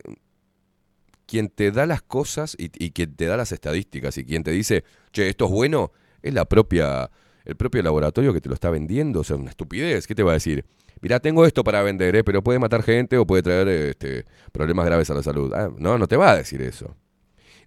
[1.27, 4.53] quien te da las cosas y, y quien te da las estadísticas y quien te
[4.53, 5.93] dice, che, esto es bueno,
[6.23, 7.11] es la propia,
[7.47, 9.20] el propio laboratorio que te lo está vendiendo.
[9.20, 10.06] O sea, una estupidez.
[10.06, 10.64] ¿Qué te va a decir?
[11.01, 12.24] Mirá, tengo esto para vender, ¿eh?
[12.24, 15.52] pero puede matar gente o puede traer este, problemas graves a la salud.
[15.55, 16.97] Ah, no, no te va a decir eso.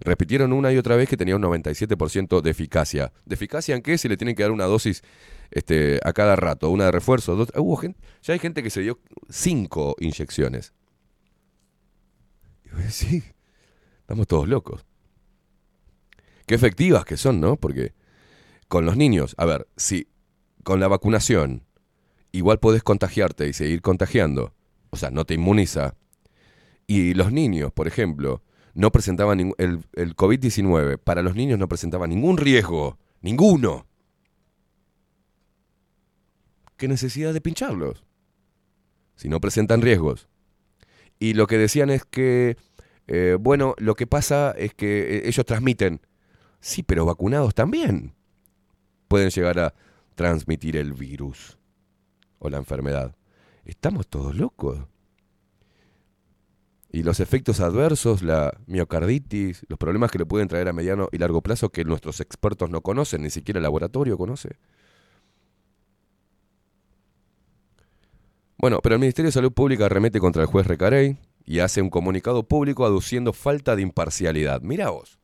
[0.01, 3.11] Repitieron una y otra vez que tenía un 97% de eficacia.
[3.25, 3.97] ¿De eficacia en qué?
[3.97, 5.03] Si le tienen que dar una dosis
[5.51, 7.35] este, a cada rato, una de refuerzo.
[7.35, 8.99] Dos, hubo gente, ya hay gente que se dio
[9.29, 10.73] cinco inyecciones.
[12.63, 13.23] Decís,
[14.01, 14.85] estamos todos locos.
[16.45, 17.57] Qué efectivas que son, ¿no?
[17.57, 17.93] Porque
[18.69, 20.07] con los niños, a ver, si
[20.63, 21.65] con la vacunación
[22.31, 24.53] igual podés contagiarte y seguir contagiando,
[24.91, 25.95] o sea, no te inmuniza,
[26.85, 28.43] y los niños, por ejemplo,
[28.75, 33.87] no presentaban el, el COVID-19, para los niños no presentaba ningún riesgo, ninguno.
[36.77, 38.05] ¿Qué necesidad de pincharlos?
[39.15, 40.29] Si no presentan riesgos.
[41.17, 42.55] Y lo que decían es que,
[43.07, 46.01] eh, bueno, lo que pasa es que eh, ellos transmiten.
[46.61, 48.15] Sí, pero vacunados también
[49.09, 49.73] pueden llegar a
[50.15, 51.57] transmitir el virus
[52.37, 53.15] o la enfermedad.
[53.65, 54.79] Estamos todos locos.
[56.91, 61.17] Y los efectos adversos, la miocarditis, los problemas que le pueden traer a mediano y
[61.17, 64.57] largo plazo que nuestros expertos no conocen, ni siquiera el laboratorio conoce.
[68.57, 71.89] Bueno, pero el Ministerio de Salud Pública remete contra el juez Recarey y hace un
[71.89, 74.61] comunicado público aduciendo falta de imparcialidad.
[74.61, 75.18] Mira vos.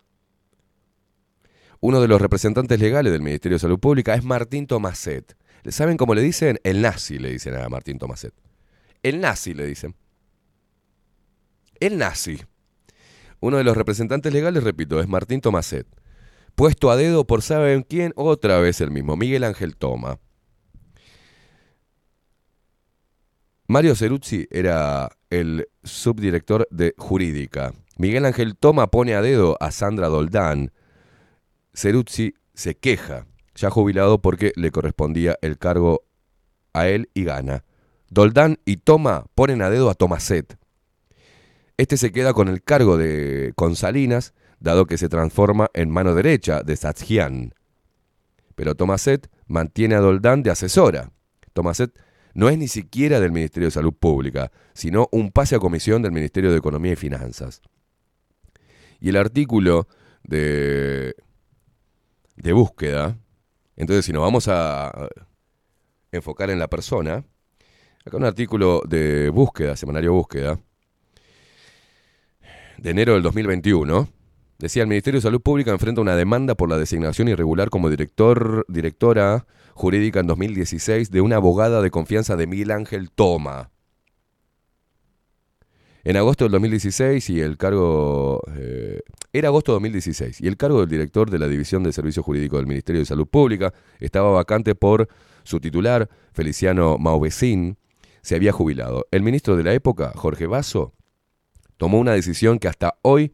[1.88, 5.38] Uno de los representantes legales del Ministerio de Salud Pública es Martín Tomaset.
[5.68, 6.60] ¿Saben cómo le dicen?
[6.64, 8.34] El nazi le dicen a Martín Tomaset.
[9.04, 9.96] El nazi le dicen.
[11.80, 12.42] El nazi.
[13.40, 15.86] Uno de los representantes legales, repito, es Martín Tomaset.
[16.56, 20.18] Puesto a dedo por saben quién, otra vez el mismo, Miguel Ángel Toma.
[23.68, 27.74] Mario Ceruzzi era el subdirector de Jurídica.
[28.00, 30.72] Miguel Ángel Toma pone a dedo a Sandra Doldán.
[31.76, 36.04] Ceruzzi se queja, ya jubilado porque le correspondía el cargo
[36.74, 37.64] a él y gana.
[38.10, 40.58] Doldán y Toma ponen a dedo a Tomaset.
[41.78, 46.16] Este se queda con el cargo de con Salinas, dado que se transforma en mano
[46.16, 47.54] derecha de Satsjian.
[48.56, 51.12] Pero Tomaset mantiene a Doldán de asesora.
[51.54, 51.92] Tomaset
[52.34, 56.12] no es ni siquiera del Ministerio de Salud Pública, sino un pase a comisión del
[56.12, 57.62] Ministerio de Economía y Finanzas.
[59.00, 59.88] Y el artículo
[60.24, 61.16] de,
[62.36, 63.18] de búsqueda,
[63.76, 65.10] entonces si nos vamos a
[66.12, 67.26] enfocar en la persona,
[68.06, 70.60] acá un artículo de búsqueda, semanario búsqueda,
[72.78, 74.08] de enero del 2021,
[74.60, 78.66] decía el Ministerio de Salud Pública enfrenta una demanda por la designación irregular como director,
[78.68, 83.72] directora jurídica en 2016 de una abogada de confianza de Miguel Ángel Toma.
[86.06, 88.40] En agosto del 2016 y el cargo...
[88.56, 89.02] eh,
[89.34, 92.60] era agosto de 2016 y el cargo del director de la División de Servicios Jurídicos
[92.60, 95.10] del Ministerio de Salud Pública estaba vacante por
[95.44, 97.80] su titular, Feliciano Mauvecín,
[98.22, 99.08] se había jubilado.
[99.10, 100.94] El ministro de la época, Jorge Basso,
[101.78, 103.34] tomó una decisión que hasta hoy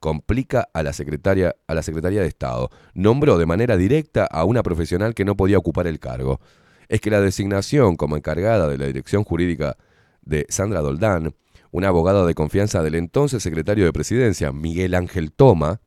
[0.00, 2.70] complica a la secretaria a la Secretaría de Estado.
[2.94, 6.40] Nombró de manera directa a una profesional que no podía ocupar el cargo.
[6.88, 9.76] Es que la designación como encargada de la dirección jurídica
[10.22, 11.34] de Sandra Doldán,
[11.76, 15.82] una abogada de confianza del entonces secretario de Presidencia, Miguel Ángel Toma,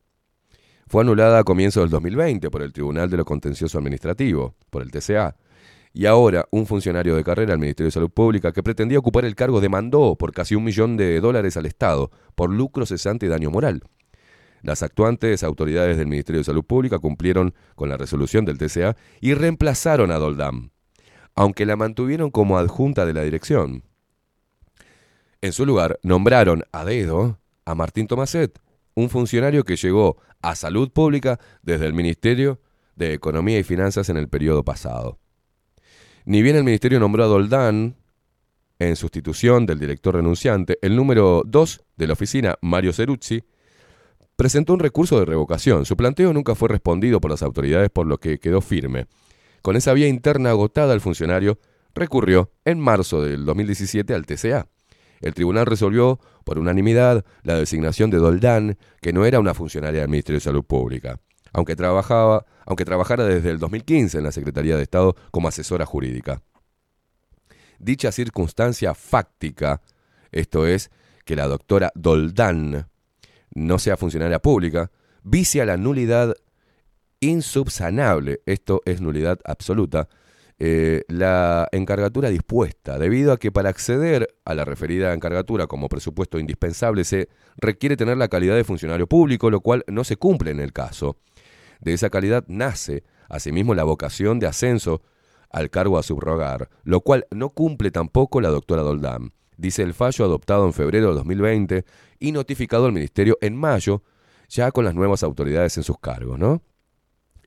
[0.85, 4.91] fue anulada a comienzos del 2020 por el Tribunal de lo Contencioso Administrativo, por el
[4.91, 5.35] TCA.
[5.91, 9.33] Y ahora un funcionario de carrera del Ministerio de Salud Pública que pretendía ocupar el
[9.33, 13.49] cargo demandó por casi un millón de dólares al Estado por lucro cesante y daño
[13.49, 13.81] moral.
[14.61, 19.33] Las actuantes autoridades del Ministerio de Salud Pública cumplieron con la resolución del TCA y
[19.33, 20.69] reemplazaron a Doldam,
[21.33, 23.88] aunque la mantuvieron como adjunta de la dirección.
[25.41, 28.59] En su lugar, nombraron a dedo a Martín Tomaset,
[28.93, 32.59] un funcionario que llegó a Salud Pública desde el Ministerio
[32.97, 35.17] de Economía y Finanzas en el periodo pasado.
[36.25, 37.95] Ni bien el Ministerio nombró a Doldán
[38.79, 43.43] en sustitución del director renunciante, el número 2 de la oficina, Mario Ceruzzi,
[44.35, 45.85] presentó un recurso de revocación.
[45.85, 49.07] Su planteo nunca fue respondido por las autoridades, por lo que quedó firme.
[49.61, 51.59] Con esa vía interna agotada, el funcionario
[51.93, 54.67] recurrió en marzo del 2017 al TCA.
[55.21, 60.09] El tribunal resolvió, por unanimidad, la designación de Doldán, que no era una funcionaria del
[60.09, 61.19] Ministerio de Salud Pública,
[61.53, 66.41] aunque, trabajaba, aunque trabajara desde el 2015 en la Secretaría de Estado como asesora jurídica.
[67.79, 69.81] Dicha circunstancia fáctica,
[70.31, 70.91] esto es,
[71.25, 72.89] que la doctora Doldán
[73.53, 74.91] no sea funcionaria pública,
[75.23, 76.35] vicia la nulidad
[77.19, 80.07] insubsanable, esto es nulidad absoluta,
[80.61, 86.37] eh, la encargatura dispuesta, debido a que para acceder a la referida encargatura como presupuesto
[86.37, 90.59] indispensable se requiere tener la calidad de funcionario público, lo cual no se cumple en
[90.59, 91.15] el caso.
[91.79, 95.01] De esa calidad nace, asimismo, la vocación de ascenso
[95.49, 99.31] al cargo a subrogar, lo cual no cumple tampoco la doctora Doldán.
[99.55, 101.85] Dice el fallo adoptado en febrero de 2020
[102.19, 104.03] y notificado al Ministerio en mayo,
[104.49, 106.61] ya con las nuevas autoridades en sus cargos, ¿no?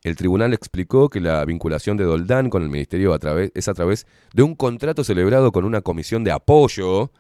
[0.03, 3.16] El tribunal explicó que la vinculación de Doldán con el Ministerio
[3.55, 7.12] es a través de un contrato celebrado con una comisión de apoyo,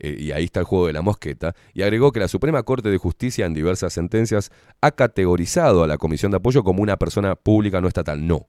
[0.00, 2.90] eh, y ahí está el juego de la mosqueta, y agregó que la Suprema Corte
[2.90, 4.50] de Justicia en diversas sentencias
[4.80, 8.26] ha categorizado a la comisión de apoyo como una persona pública no estatal.
[8.26, 8.48] No.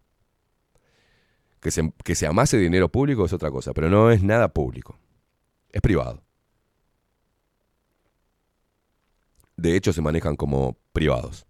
[1.60, 4.98] Que se, que se amase dinero público es otra cosa, pero no es nada público.
[5.72, 6.24] Es privado.
[9.58, 11.46] De hecho, se manejan como privados.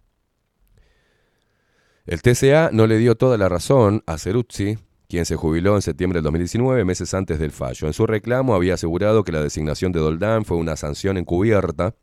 [2.10, 4.76] El TCA no le dio toda la razón a Ceruzzi,
[5.08, 7.86] quien se jubiló en septiembre del 2019, meses antes del fallo.
[7.86, 11.94] En su reclamo había asegurado que la designación de Doldán fue una sanción encubierta,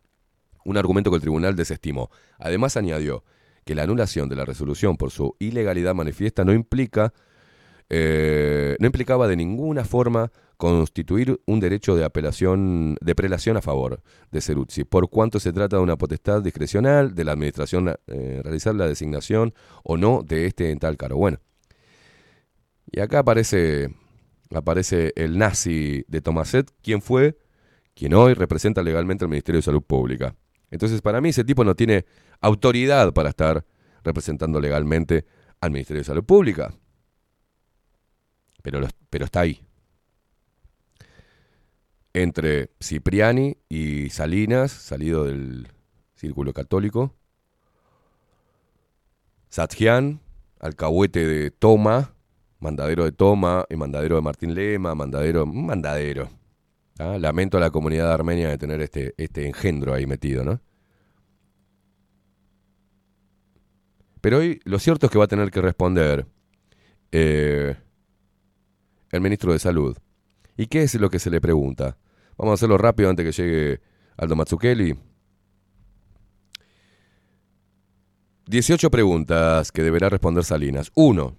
[0.64, 2.10] un argumento que el tribunal desestimó.
[2.40, 3.26] Además añadió
[3.66, 7.14] que la anulación de la resolución por su ilegalidad manifiesta no implica
[7.90, 14.02] eh, no implicaba de ninguna forma constituir un derecho de apelación, de prelación a favor
[14.32, 18.76] de Ceruzzi, por cuanto se trata de una potestad discrecional de la administración eh, realizar
[18.76, 19.54] la designación
[19.84, 21.18] o no de este en tal cargo.
[21.18, 21.40] Bueno,
[22.92, 23.94] y acá aparece,
[24.54, 27.38] aparece el nazi de Tomaset, quien fue,
[27.94, 30.36] quien hoy representa legalmente al Ministerio de Salud Pública.
[30.72, 32.06] Entonces, para mí ese tipo no tiene
[32.42, 33.66] autoridad para estar
[34.04, 35.26] representando legalmente
[35.62, 36.74] al Ministerio de Salud Pública
[38.72, 39.62] pero, pero está ahí.
[42.20, 45.68] Entre Cipriani y Salinas, salido del
[46.16, 47.14] círculo católico.
[49.50, 50.20] Satjian,
[50.60, 52.16] alcahuete de Toma,
[52.60, 56.28] mandadero de Toma y mandadero de Martín Lema, mandadero, mandadero.
[56.98, 60.60] Ah, Lamento a la comunidad armenia de tener este, este engendro ahí metido, ¿no?
[64.22, 66.26] Pero hoy lo cierto es que va a tener que responder
[67.12, 67.76] eh,
[69.12, 69.96] el ministro de Salud.
[70.58, 71.96] ¿Y qué es lo que se le pregunta?
[72.38, 73.82] Vamos a hacerlo rápido antes que llegue
[74.18, 74.98] Aldo Mazzucchelli.
[78.48, 80.92] 18 preguntas que deberá responder Salinas.
[80.96, 81.36] Uno,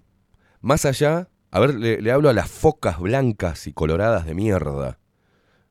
[0.61, 4.99] más allá, a ver, le, le hablo a las focas blancas y coloradas de mierda.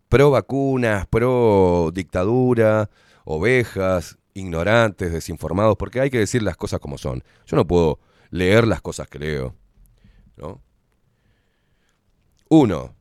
[0.08, 2.90] Pro vacunas, pro dictadura,
[3.24, 7.22] ovejas, ignorantes, desinformados, porque hay que decir las cosas como son.
[7.46, 8.00] Yo no puedo
[8.30, 9.54] leer las cosas que leo.
[10.36, 10.62] ¿no?
[12.48, 12.94] Uno,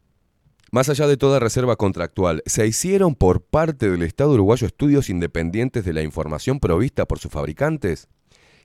[0.77, 5.83] más allá de toda reserva contractual, ¿se hicieron por parte del Estado uruguayo estudios independientes
[5.83, 8.09] de la información provista por sus fabricantes?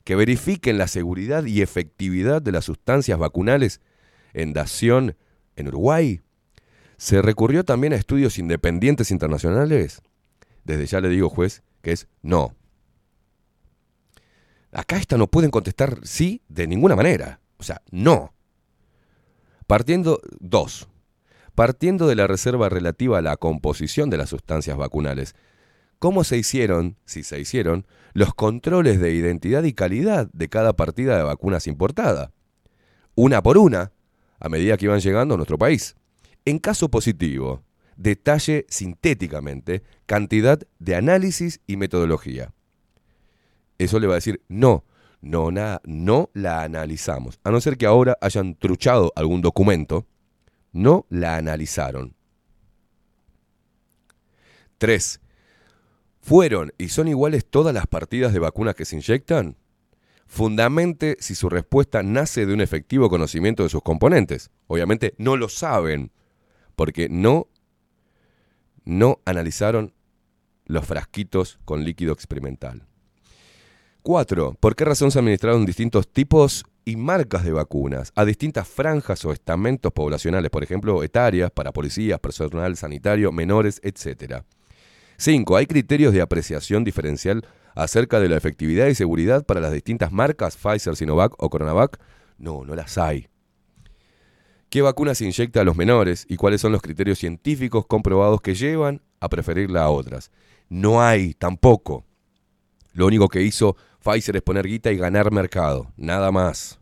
[0.05, 3.81] Que verifiquen la seguridad y efectividad de las sustancias vacunales
[4.35, 5.17] en dación
[5.57, 6.21] en Uruguay.
[6.99, 10.03] ¿Se recurrió también a estudios independientes internacionales?
[10.65, 12.55] Desde ya le digo, juez, que es no.
[14.71, 17.41] Acá esta no pueden contestar sí de ninguna manera.
[17.57, 18.35] O sea, no.
[19.67, 20.91] Partiendo, dos,
[21.55, 25.35] partiendo de la reserva relativa a la composición de las sustancias vacunales,
[25.99, 31.17] ¿cómo se hicieron, si se hicieron, los controles de identidad y calidad de cada partida
[31.17, 32.33] de vacunas importada?
[33.15, 33.93] Una por una,
[34.41, 35.97] a medida que iban llegando a nuestro país.
[36.45, 37.63] En caso positivo,
[37.97, 42.53] detalle sintéticamente cantidad de análisis y metodología.
[43.79, 44.85] Eso le va a decir no,
[45.21, 47.39] no, na- no la analizamos.
[47.45, 50.07] A no ser que ahora hayan truchado algún documento,
[50.73, 52.17] no la analizaron.
[54.79, 55.21] 3.
[56.21, 59.57] ¿Fueron y son iguales todas las partidas de vacunas que se inyectan?
[60.27, 64.51] Fundamente si su respuesta nace de un efectivo conocimiento de sus componentes.
[64.67, 66.11] Obviamente no lo saben,
[66.75, 67.49] porque no,
[68.85, 69.93] no analizaron
[70.65, 72.87] los frasquitos con líquido experimental.
[74.03, 74.57] 4.
[74.59, 79.33] ¿Por qué razón se administraron distintos tipos y marcas de vacunas a distintas franjas o
[79.33, 84.45] estamentos poblacionales, por ejemplo, etarias, para policías, personal sanitario, menores, etcétera?
[85.17, 85.57] 5.
[85.57, 90.57] ¿Hay criterios de apreciación diferencial acerca de la efectividad y seguridad para las distintas marcas
[90.57, 91.99] Pfizer, Sinovac o Coronavac?
[92.39, 93.29] No, no las hay.
[94.69, 98.55] ¿Qué vacuna se inyecta a los menores y cuáles son los criterios científicos comprobados que
[98.55, 100.31] llevan a preferirla a otras?
[100.69, 102.05] No hay tampoco.
[102.95, 106.81] Lo único que hizo Pfizer es poner guita y ganar mercado, nada más.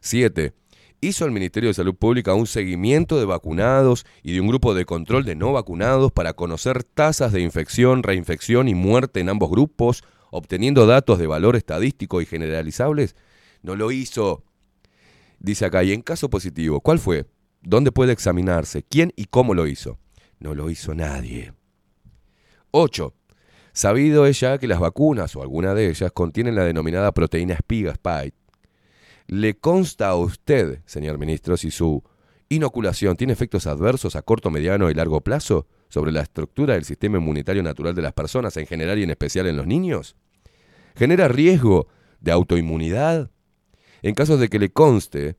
[0.00, 0.52] 7.
[1.00, 4.84] Hizo el Ministerio de Salud Pública un seguimiento de vacunados y de un grupo de
[4.84, 10.02] control de no vacunados para conocer tasas de infección, reinfección y muerte en ambos grupos,
[10.30, 13.14] obteniendo datos de valor estadístico y generalizables.
[13.62, 14.42] No lo hizo.
[15.38, 17.26] Dice acá, y en caso positivo, ¿cuál fue?
[17.62, 18.82] ¿Dónde puede examinarse?
[18.82, 19.98] ¿Quién y cómo lo hizo?
[20.40, 21.52] No lo hizo nadie.
[22.72, 23.14] 8.
[23.78, 27.92] Sabido es ya que las vacunas, o alguna de ellas, contienen la denominada proteína espiga
[27.92, 28.36] spike.
[29.28, 32.02] ¿Le consta a usted, señor ministro, si su
[32.48, 37.18] inoculación tiene efectos adversos a corto, mediano y largo plazo sobre la estructura del sistema
[37.18, 40.16] inmunitario natural de las personas en general y en especial en los niños?
[40.96, 41.86] ¿Genera riesgo
[42.18, 43.30] de autoinmunidad?
[44.02, 45.36] En caso de que le conste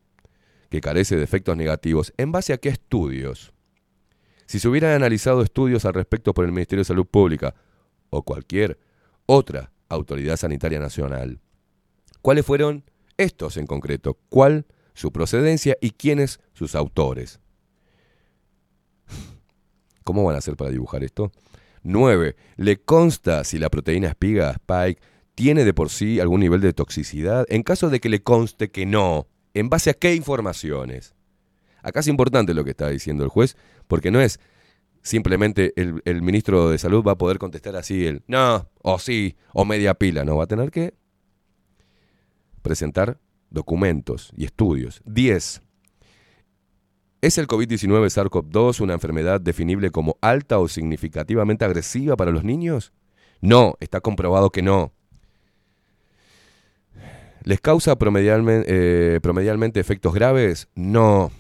[0.69, 3.51] que carece de efectos negativos, ¿en base a qué estudios?
[4.45, 7.53] Si se hubieran analizado estudios al respecto por el Ministerio de Salud Pública
[8.09, 8.79] o cualquier
[9.25, 11.39] otra autoridad sanitaria nacional,
[12.21, 12.83] ¿cuáles fueron
[13.17, 14.17] estos en concreto?
[14.29, 17.39] ¿Cuál su procedencia y quiénes sus autores?
[20.03, 21.31] ¿Cómo van a hacer para dibujar esto?
[21.83, 22.35] 9.
[22.57, 25.01] ¿Le consta si la proteína espiga Spike
[25.35, 27.45] tiene de por sí algún nivel de toxicidad?
[27.49, 31.15] En caso de que le conste que no, ¿en base a qué informaciones?
[31.81, 33.55] Acá es importante lo que está diciendo el juez,
[33.87, 34.39] porque no es
[35.01, 39.35] simplemente el, el ministro de Salud va a poder contestar así el no, o sí,
[39.53, 40.93] o media pila, no, va a tener que
[42.61, 43.19] presentar
[43.49, 45.01] documentos y estudios.
[45.05, 45.61] 10.
[47.21, 52.93] ¿Es el COVID-19 SARS-CoV-2 una enfermedad definible como alta o significativamente agresiva para los niños?
[53.41, 54.93] No, está comprobado que no.
[57.43, 60.69] ¿Les causa promedialmente, eh, promedialmente efectos graves?
[60.75, 61.31] No.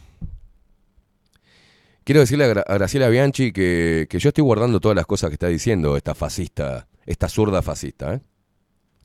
[2.09, 5.29] Quiero decirle a, Gra- a Graciela Bianchi que, que yo estoy guardando todas las cosas
[5.29, 8.15] que está diciendo esta fascista, esta zurda fascista.
[8.15, 8.21] ¿eh?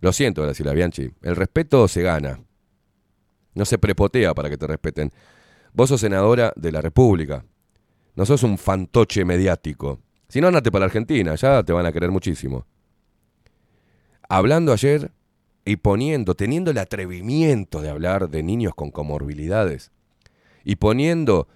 [0.01, 1.11] Lo siento, Graciela Bianchi.
[1.21, 2.41] El respeto se gana.
[3.53, 5.13] No se prepotea para que te respeten.
[5.75, 7.45] Vos sos senadora de la República.
[8.17, 10.01] No sos un fantoche mediático.
[10.27, 12.65] Si no, andate para Argentina, ya te van a querer muchísimo.
[14.31, 15.13] Hablando ayer
[15.67, 19.93] y poniendo, teniendo el atrevimiento de hablar de niños con comorbilidades
[20.65, 21.49] y poniendo,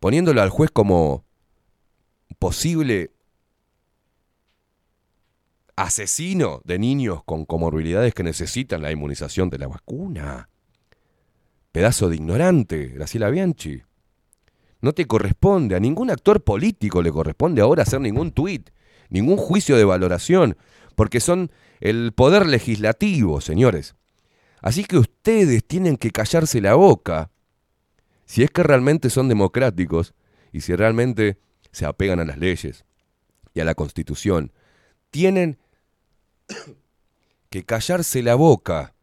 [0.00, 1.24] poniéndolo al juez como
[2.38, 3.12] posible
[5.76, 10.48] asesino de niños con comorbilidades que necesitan la inmunización de la vacuna.
[11.72, 13.82] Pedazo de ignorante, Graciela Bianchi.
[14.80, 18.70] No te corresponde, a ningún actor político le corresponde ahora hacer ningún tuit,
[19.10, 20.56] ningún juicio de valoración,
[20.96, 21.50] porque son
[21.80, 23.94] el poder legislativo, señores.
[24.62, 27.30] Así que ustedes tienen que callarse la boca
[28.30, 30.14] si es que realmente son democráticos
[30.52, 31.40] y si realmente
[31.72, 32.84] se apegan a las leyes
[33.54, 34.52] y a la constitución.
[35.10, 35.58] Tienen
[37.50, 38.94] que callarse la boca,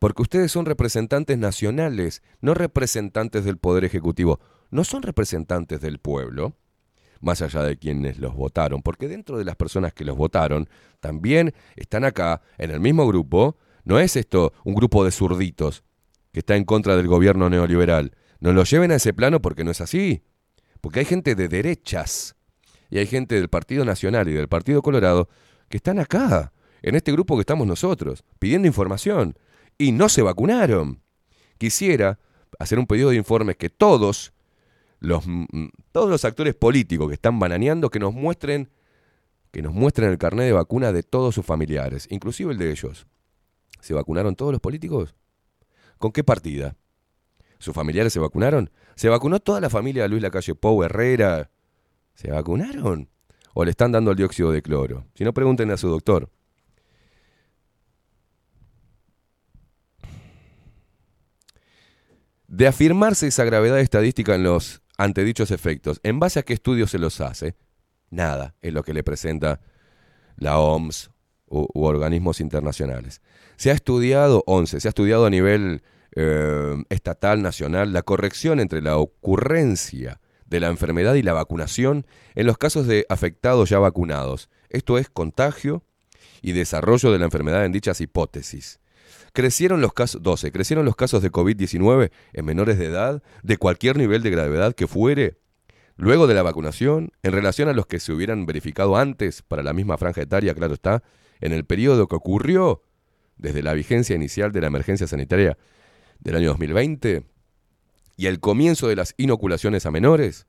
[0.00, 4.40] porque ustedes son representantes nacionales, no representantes del Poder Ejecutivo,
[4.72, 6.56] no son representantes del pueblo,
[7.20, 10.68] más allá de quienes los votaron, porque dentro de las personas que los votaron,
[10.98, 15.84] también están acá, en el mismo grupo, no es esto un grupo de zurditos
[16.32, 18.16] que está en contra del gobierno neoliberal.
[18.40, 20.22] No lo lleven a ese plano porque no es así.
[20.80, 22.36] Porque hay gente de derechas
[22.90, 25.28] y hay gente del Partido Nacional y del Partido Colorado
[25.68, 26.52] que están acá,
[26.82, 29.36] en este grupo que estamos nosotros, pidiendo información
[29.78, 31.02] y no se vacunaron.
[31.58, 32.18] Quisiera
[32.58, 34.32] hacer un pedido de informes que todos
[34.98, 38.70] los, mm, todos los actores políticos que están bananeando que nos muestren
[39.52, 43.06] que nos muestren el carnet de vacuna de todos sus familiares, inclusive el de ellos.
[43.80, 45.14] ¿Se vacunaron todos los políticos?
[45.98, 46.76] ¿Con qué partida?
[47.60, 48.70] ¿Sus familiares se vacunaron?
[48.96, 51.50] ¿Se vacunó toda la familia de Luis Lacalle Pou Herrera?
[52.14, 53.10] ¿Se vacunaron?
[53.52, 55.06] ¿O le están dando el dióxido de cloro?
[55.14, 56.30] Si no, pregúntenle a su doctor.
[62.48, 66.98] De afirmarse esa gravedad estadística en los antedichos efectos, ¿en base a qué estudios se
[66.98, 67.56] los hace?
[68.08, 69.60] Nada es lo que le presenta
[70.36, 71.10] la OMS
[71.46, 73.20] u, u organismos internacionales.
[73.56, 75.82] Se ha estudiado, 11, se ha estudiado a nivel
[76.16, 82.46] eh, estatal, nacional, la corrección entre la ocurrencia de la enfermedad y la vacunación en
[82.46, 84.50] los casos de afectados ya vacunados.
[84.68, 85.84] Esto es contagio
[86.42, 88.80] y desarrollo de la enfermedad en dichas hipótesis.
[89.32, 93.96] Crecieron los casos, 12, crecieron los casos de COVID-19 en menores de edad, de cualquier
[93.96, 95.38] nivel de gravedad que fuere,
[95.96, 99.72] luego de la vacunación, en relación a los que se hubieran verificado antes para la
[99.72, 101.04] misma franja etaria, claro está,
[101.40, 102.82] en el periodo que ocurrió
[103.36, 105.56] desde la vigencia inicial de la emergencia sanitaria
[106.20, 107.24] del año 2020
[108.16, 110.46] y el comienzo de las inoculaciones a menores,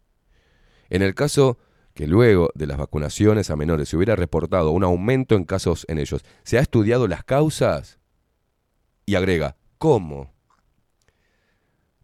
[0.90, 1.58] en el caso
[1.94, 5.98] que luego de las vacunaciones a menores se hubiera reportado un aumento en casos en
[5.98, 8.00] ellos, ¿se ha estudiado las causas?
[9.06, 10.34] Y agrega, ¿cómo?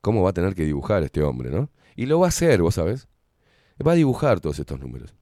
[0.02, 1.70] ¿Cómo va a tener que dibujar este hombre, no?
[1.96, 3.08] Y lo va a hacer, vos sabés.
[3.86, 5.14] Va a dibujar todos estos números.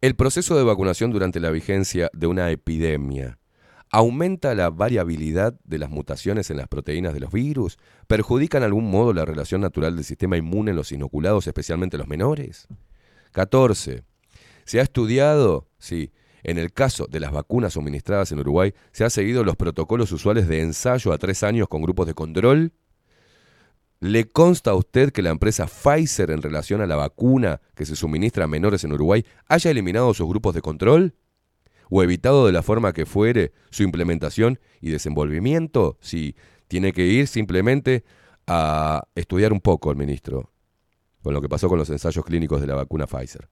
[0.00, 3.38] El proceso de vacunación durante la vigencia de una epidemia
[3.90, 8.90] aumenta la variabilidad de las mutaciones en las proteínas de los virus, perjudica en algún
[8.90, 12.66] modo la relación natural del sistema inmune en los inoculados, especialmente los menores.
[13.32, 14.02] 14.
[14.64, 19.10] Se ha estudiado, sí, en el caso de las vacunas suministradas en Uruguay, se han
[19.10, 22.72] seguido los protocolos usuales de ensayo a tres años con grupos de control.
[24.00, 27.96] ¿Le consta a usted que la empresa Pfizer en relación a la vacuna que se
[27.96, 31.14] suministra a menores en Uruguay haya eliminado sus grupos de control?
[31.90, 35.98] ¿O evitado de la forma que fuere su implementación y desenvolvimiento?
[36.00, 36.34] Sí,
[36.68, 38.04] tiene que ir simplemente
[38.46, 40.52] a estudiar un poco el ministro
[41.26, 43.48] con lo que pasó con los ensayos clínicos de la vacuna Pfizer.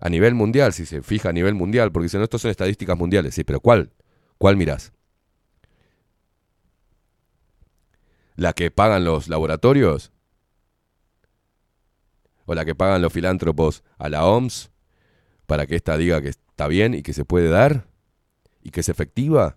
[0.00, 2.98] A nivel mundial, si se fija a nivel mundial, porque dicen, no, estos son estadísticas
[2.98, 3.36] mundiales.
[3.36, 3.92] Sí, pero ¿cuál?
[4.38, 4.92] ¿Cuál mirás?
[8.34, 10.10] ¿La que pagan los laboratorios?
[12.44, 14.72] ¿O la que pagan los filántropos a la OMS
[15.46, 17.86] para que ésta diga que está bien y que se puede dar?
[18.62, 19.56] ¿Y que es efectiva?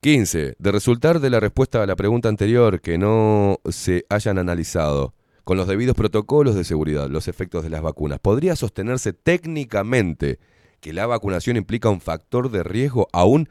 [0.00, 0.56] 15.
[0.58, 5.14] De resultar de la respuesta a la pregunta anterior que no se hayan analizado
[5.44, 10.38] con los debidos protocolos de seguridad los efectos de las vacunas, ¿podría sostenerse técnicamente
[10.80, 13.48] que la vacunación implica un factor de riesgo a un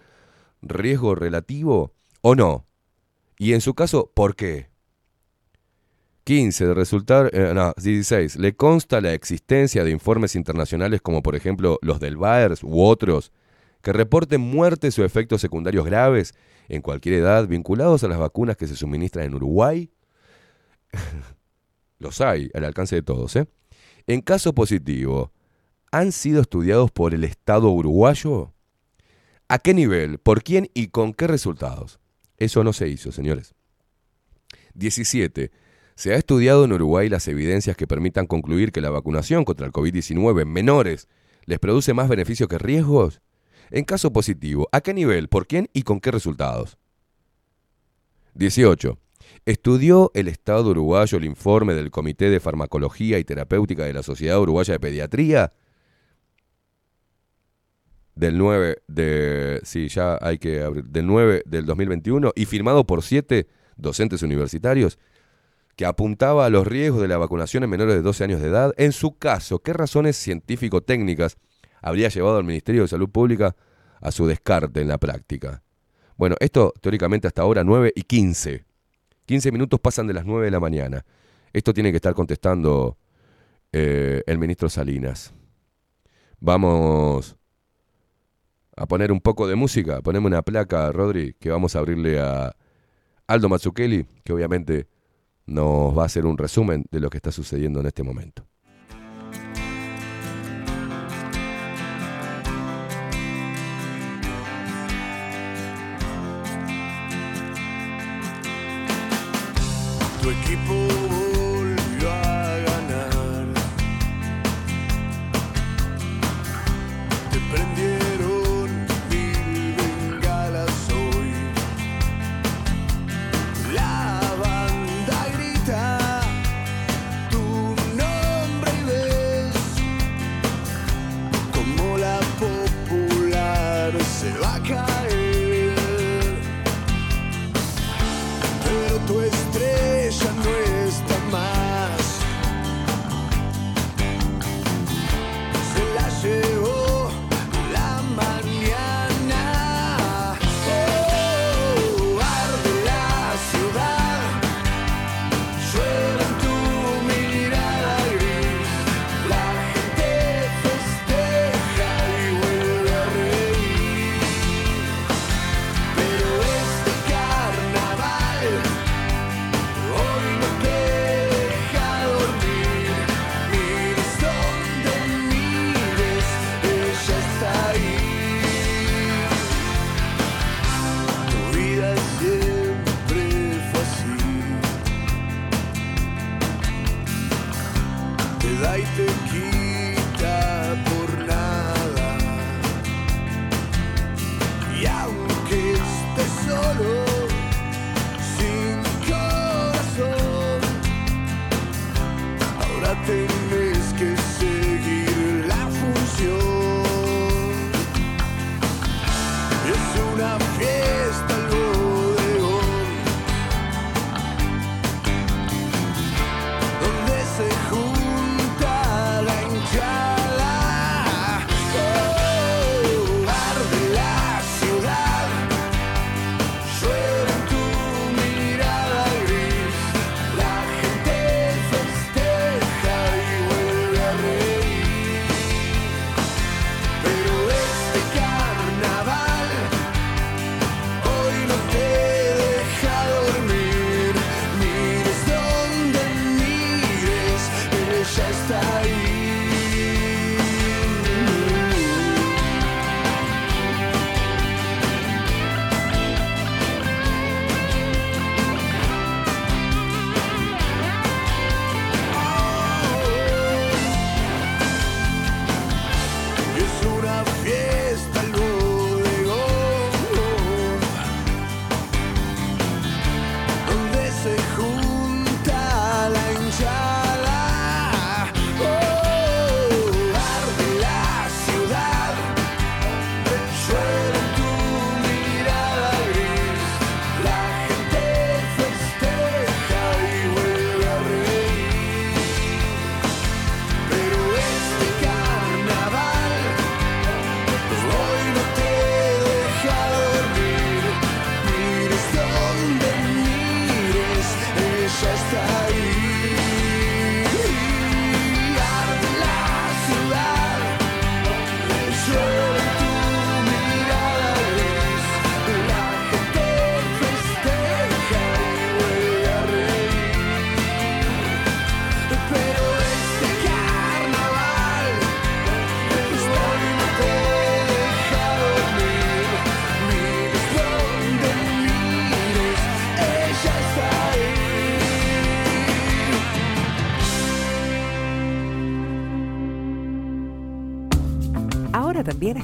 [0.61, 2.67] riesgo relativo o no?
[3.39, 4.69] Y en su caso, ¿por qué?
[6.27, 6.67] 15.
[6.67, 8.35] De resultar, eh, no, 16.
[8.35, 13.31] Le consta la existencia de informes internacionales como por ejemplo los del VAERS u otros
[13.81, 16.35] que reporten muertes o efectos secundarios graves
[16.67, 19.89] en cualquier edad vinculados a las vacunas que se suministran en Uruguay.
[21.97, 23.33] Los hay al alcance de todos.
[23.37, 23.47] ¿eh?
[24.05, 25.31] En caso positivo,
[25.93, 28.53] ¿han sido estudiados por el Estado uruguayo?
[29.47, 30.17] ¿A qué nivel?
[30.17, 32.01] ¿Por quién y con qué resultados?
[32.35, 33.55] Eso no se hizo, señores.
[34.73, 35.51] 17.
[35.97, 39.73] ¿Se ha estudiado en Uruguay las evidencias que permitan concluir que la vacunación contra el
[39.73, 41.07] COVID-19 en menores
[41.45, 43.19] les produce más beneficios que riesgos?
[43.71, 45.27] En caso positivo, ¿a qué nivel?
[45.27, 46.77] ¿Por quién y con qué resultados?
[48.35, 48.99] 18.
[49.47, 54.39] ¿Estudió el Estado uruguayo el informe del Comité de Farmacología y Terapéutica de la Sociedad
[54.39, 55.53] Uruguaya de Pediatría?
[58.13, 59.61] Del 9 de.
[59.63, 60.83] Sí, ya hay que abrir.
[60.83, 63.47] Del 9 del 2021 y firmado por siete
[63.77, 64.99] docentes universitarios
[65.77, 68.73] que apuntaba a los riesgos de la vacunación en menores de 12 años de edad.
[68.77, 71.37] En su caso, ¿qué razones científico-técnicas
[71.81, 73.55] habría llevado al Ministerio de Salud Pública
[74.01, 75.61] a su descarte en la práctica?
[76.17, 78.65] Bueno, esto teóricamente hasta ahora 9 y 15.
[79.27, 81.05] 15 minutos pasan de las 9 de la mañana.
[81.53, 82.97] Esto tiene que estar contestando
[83.71, 85.31] eh, el ministro Salinas.
[86.39, 87.37] Vamos
[88.75, 90.01] a poner un poco de música.
[90.01, 92.55] Poneme una placa, Rodri, que vamos a abrirle a
[93.27, 94.87] Aldo Mazzucchelli, que obviamente
[95.47, 98.45] nos va a hacer un resumen de lo que está sucediendo en este momento.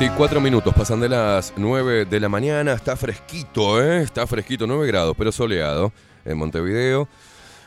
[0.00, 4.00] 24 minutos, pasan de las 9 de la mañana, está fresquito, ¿eh?
[4.00, 5.92] Está fresquito, 9 grados, pero soleado
[6.24, 7.06] en Montevideo.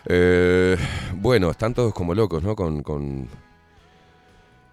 [0.07, 0.75] Eh,
[1.13, 2.55] bueno, están todos como locos, ¿no?
[2.55, 3.27] Con, con,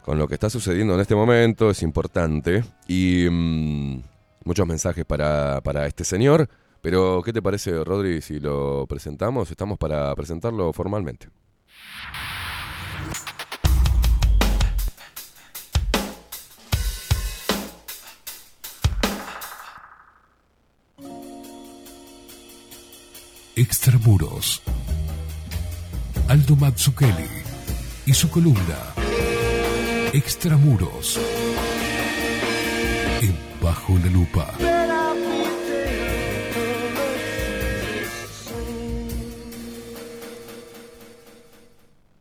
[0.02, 2.64] con, lo que está sucediendo en este momento, es importante.
[2.88, 4.02] Y mm,
[4.44, 6.48] muchos mensajes para, para este señor.
[6.80, 9.50] Pero, ¿qué te parece, Rodri, si lo presentamos?
[9.50, 11.28] Estamos para presentarlo formalmente.
[23.60, 24.62] Extramuros.
[26.28, 27.28] Aldo Mazzucchelli
[28.06, 28.94] y su columna
[30.14, 31.20] Extramuros.
[33.20, 34.54] En Bajo la Lupa.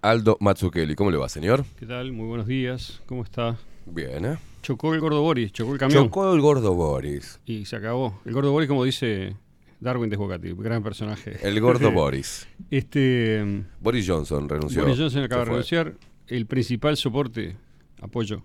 [0.02, 1.64] Aldo Mazzucchelli, ¿cómo le va, señor?
[1.80, 2.11] ¿Qué tal?
[2.11, 3.02] Muy buenos días.
[3.06, 3.56] ¿Cómo está?
[3.86, 4.38] Bien, ¿eh?
[4.61, 6.03] Chocó el gordo Boris, chocó el camión.
[6.03, 7.40] Chocó el gordo Boris.
[7.45, 8.20] Y se acabó.
[8.26, 9.38] El gordo Boris, como dice
[9.80, 11.38] Darwin de Bocati, gran personaje.
[11.41, 12.47] El gordo Boris.
[12.69, 13.64] Este.
[13.80, 14.81] Boris Johnson renunció.
[14.84, 15.95] Boris Johnson acaba de renunciar.
[16.27, 17.57] El principal soporte,
[18.01, 18.43] apoyo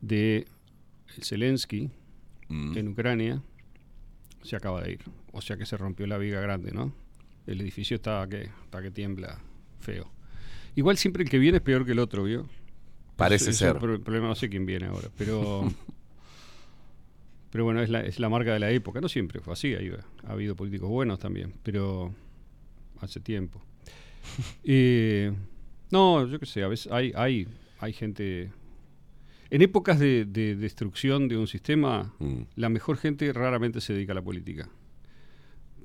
[0.00, 0.46] de
[1.20, 1.90] Zelensky
[2.48, 2.76] Mm.
[2.76, 3.42] en Ucrania
[4.42, 5.00] se acaba de ir.
[5.32, 6.92] O sea que se rompió la viga grande, ¿no?
[7.46, 9.40] El edificio está que, está que tiembla
[9.80, 10.12] feo.
[10.74, 12.46] Igual siempre el que viene es peor que el otro, ¿vio?
[13.16, 13.68] Parece ser.
[13.68, 15.72] es el pro- problema, no sé quién viene ahora, pero.
[17.52, 19.00] pero bueno, es la, es la marca de la época.
[19.00, 19.92] No siempre fue así, hay-
[20.24, 22.12] ha habido políticos buenos también, pero
[23.00, 23.62] hace tiempo.
[24.64, 25.32] Eh,
[25.90, 27.46] no, yo qué sé, a veces hay, hay,
[27.78, 28.50] hay gente.
[29.50, 32.42] En épocas de, de destrucción de un sistema, Mm.
[32.56, 34.68] la mejor gente raramente se dedica a la política.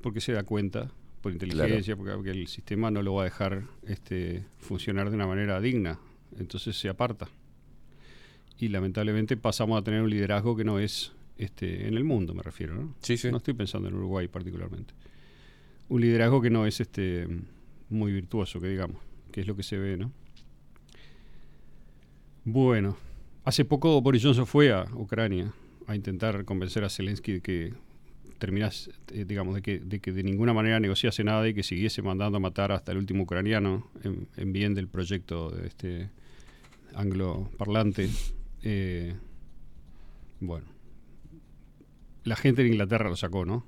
[0.02, 0.90] Porque se da cuenta,
[1.20, 5.26] por inteligencia, porque, porque el sistema no lo va a dejar este, funcionar de una
[5.26, 5.98] manera digna.
[6.38, 7.28] Entonces se aparta.
[8.58, 12.42] Y lamentablemente pasamos a tener un liderazgo que no es este, en el mundo, me
[12.42, 12.74] refiero.
[12.74, 12.94] ¿no?
[13.00, 13.30] Sí, sí.
[13.30, 14.92] No estoy pensando en Uruguay particularmente.
[15.88, 17.26] Un liderazgo que no es este,
[17.88, 18.98] muy virtuoso, que digamos,
[19.32, 20.12] que es lo que se ve, ¿no?
[22.44, 22.96] Bueno,
[23.44, 25.52] hace poco Boris Johnson fue a Ucrania
[25.86, 27.74] a intentar convencer a Zelensky de que
[28.38, 32.02] terminase, eh, digamos, de que, de que de ninguna manera negociase nada y que siguiese
[32.02, 36.10] mandando a matar hasta el último ucraniano en, en bien del proyecto de este
[36.94, 38.08] angloparlante.
[38.62, 39.14] Eh,
[40.40, 40.66] bueno,
[42.28, 43.66] la gente de Inglaterra lo sacó, ¿no?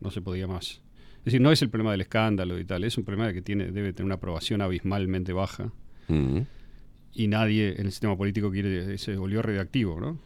[0.00, 0.80] No se podía más.
[1.18, 3.42] Es decir, no es el problema del escándalo y tal, es un problema de que
[3.42, 5.72] tiene, debe tener una aprobación abismalmente baja
[7.12, 10.18] y nadie en el sistema político quiere se volvió radioactivo, ¿no?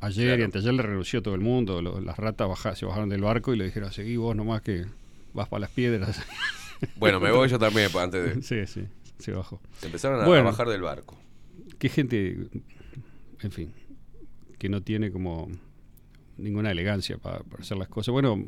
[0.00, 0.40] Ayer Claro.
[0.42, 3.54] y anteayer le renunció todo el mundo, lo- las ratas baja- se bajaron del barco
[3.54, 4.84] y le dijeron, seguí vos nomás que
[5.32, 6.20] vas para las piedras.
[6.96, 8.42] Bueno, me voy yo también, antes de...
[8.66, 8.86] Sí, sí,
[9.18, 9.62] se bajó.
[9.78, 11.18] Se empezaron a, a Bueno, bajar del barco.
[11.78, 12.36] Qué gente,
[13.40, 13.72] en fin,
[14.58, 15.48] que no tiene como
[16.38, 18.12] ninguna elegancia para, para hacer las cosas.
[18.12, 18.44] Bueno,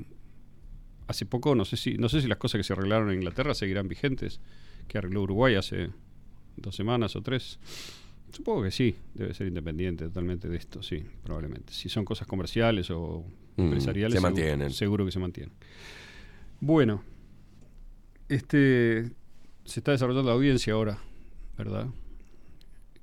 [1.06, 3.54] hace poco, no sé si no sé si las cosas que se arreglaron en Inglaterra
[3.54, 4.40] seguirán vigentes,
[4.86, 5.90] que arregló Uruguay hace
[6.56, 7.58] dos semanas o tres.
[8.30, 11.72] Supongo que sí, debe ser independiente totalmente de esto, sí, probablemente.
[11.72, 13.24] Si son cosas comerciales o
[13.56, 14.70] Mm, empresariales, se seguro- mantienen.
[14.70, 15.52] seguro que se mantienen.
[16.60, 17.02] Bueno,
[18.28, 19.10] este
[19.64, 20.98] se está desarrollando la audiencia ahora,
[21.56, 21.86] ¿verdad?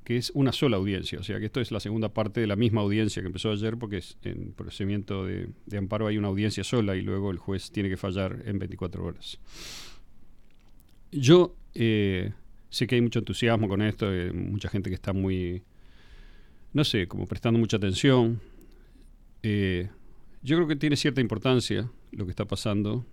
[0.06, 2.56] Que es una sola audiencia, o sea que esto es la segunda parte de la
[2.56, 6.96] misma audiencia que empezó ayer, porque es en procedimiento de, amparo hay una audiencia sola
[6.96, 9.40] y luego el juez tiene que fallar en 24 horas.
[11.12, 12.34] Yo eh,
[12.70, 15.64] sé que hay mucho entusiasmo con esto, eh, mucha gente que está muy,
[16.72, 18.40] no sé, como prestando mucha atención.
[19.42, 19.90] Eh,
[20.44, 23.06] yo creo que tiene cierta importancia lo que está pasando,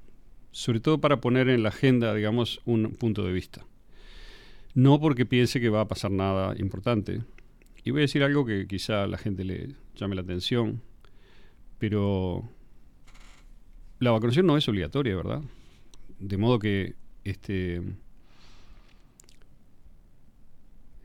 [0.51, 3.65] sobre todo para poner en la agenda, digamos, un punto de vista.
[4.75, 7.21] No porque piense que va a pasar nada importante.
[7.85, 10.81] Y voy a decir algo que quizá a la gente le llame la atención,
[11.79, 12.49] pero
[13.99, 15.43] la vacunación no es obligatoria, ¿verdad?
[16.19, 16.95] De modo que
[17.25, 17.83] este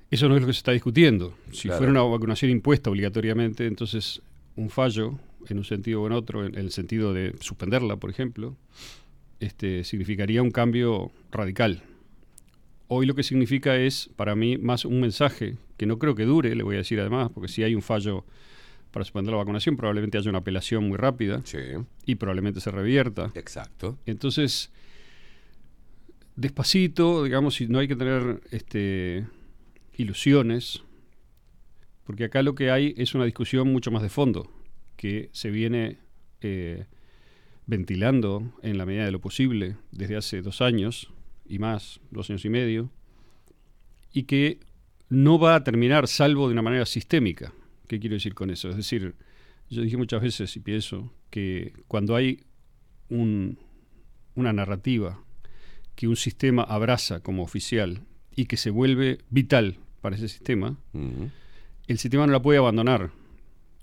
[0.09, 1.35] eso no es lo que se está discutiendo.
[1.51, 1.77] Si Claro.
[1.79, 4.21] fuera una vacunación impuesta obligatoriamente, entonces
[4.55, 5.19] un fallo
[5.49, 8.55] en un sentido o en otro, en el sentido de suspenderla, por ejemplo,
[9.39, 11.83] este, significaría un cambio radical.
[12.89, 16.55] Hoy lo que significa es, para mí, más un mensaje que no creo que dure,
[16.55, 18.25] le voy a decir además, porque si hay un fallo
[18.91, 21.43] para suspender la vacunación, probablemente haya una apelación muy rápida
[22.05, 23.31] y probablemente se revierta.
[23.35, 23.97] Exacto.
[24.05, 24.71] Entonces,
[26.37, 29.25] despacito, digamos, no hay que tener este,
[29.97, 30.83] ilusiones,
[32.05, 34.49] porque acá lo que hay es una discusión mucho más de fondo,
[34.95, 35.97] que se viene
[36.41, 36.85] eh,
[37.65, 41.11] ventilando en la medida de lo posible desde hace dos años
[41.49, 42.89] y más, dos años y medio,
[44.13, 44.59] y que
[45.09, 47.53] no va a terminar salvo de una manera sistémica.
[47.87, 48.69] ¿Qué quiero decir con eso?
[48.69, 49.15] Es decir,
[49.69, 52.41] yo dije muchas veces y pienso que cuando hay
[53.09, 53.57] un-
[54.35, 55.19] una narrativa
[55.95, 58.01] que un sistema abraza como oficial
[58.35, 60.77] y que se vuelve vital para ese sistema,
[61.87, 63.11] el sistema no la puede abandonar.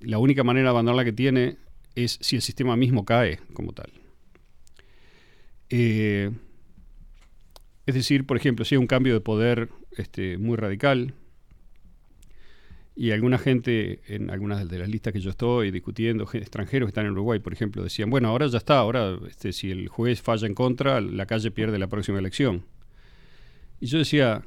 [0.01, 1.57] La única manera de abandonarla que tiene
[1.95, 3.91] es si el sistema mismo cae como tal.
[5.71, 6.31] Eh,
[7.87, 11.15] es decir, por ejemplo, si hay un cambio de poder este, muy radical
[12.97, 17.07] y alguna gente en algunas de las listas que yo estoy discutiendo, extranjeros que están
[17.07, 20.47] en Uruguay, por ejemplo, decían, bueno, ahora ya está, ahora este, si el juez falla
[20.47, 22.65] en contra, la calle pierde la próxima elección.
[23.81, 24.45] Y yo decía,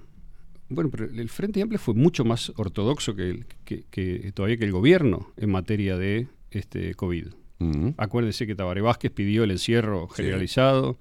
[0.70, 4.66] bueno, pero el Frente Amplio fue mucho más ortodoxo que, el- que- que todavía que
[4.66, 7.28] el gobierno en materia de este COVID.
[7.98, 10.98] Acuérdese que Tabaré Vázquez pidió el encierro generalizado,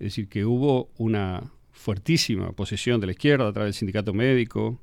[0.00, 4.80] es decir, que hubo una fuertísima posición de la izquierda a través del sindicato médico,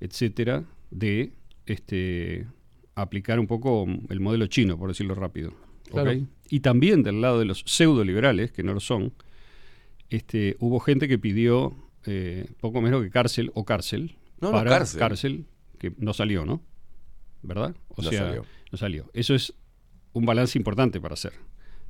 [0.00, 1.32] etcétera, de
[1.66, 2.46] este,
[2.94, 5.52] aplicar un poco el modelo chino, por decirlo rápido.
[6.50, 9.12] Y también del lado de los pseudo liberales, que no lo son,
[10.10, 11.74] este, hubo gente que pidió
[12.04, 15.46] eh, poco menos que cárcel o cárcel No, no, para cárcel.
[15.78, 16.62] que no salió, ¿no?
[17.42, 17.74] ¿Verdad?
[17.88, 18.44] O No sea, salió.
[18.70, 19.10] no salió.
[19.14, 19.54] Eso es
[20.12, 21.32] un balance importante para hacer.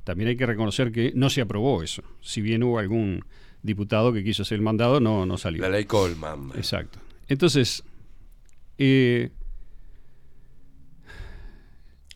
[0.05, 2.03] También hay que reconocer que no se aprobó eso.
[2.21, 3.25] Si bien hubo algún
[3.63, 5.61] diputado que quiso hacer el mandado, no, no salió.
[5.61, 6.51] La ley Coleman.
[6.55, 6.99] Exacto.
[7.27, 7.83] Entonces,
[8.77, 9.31] eh,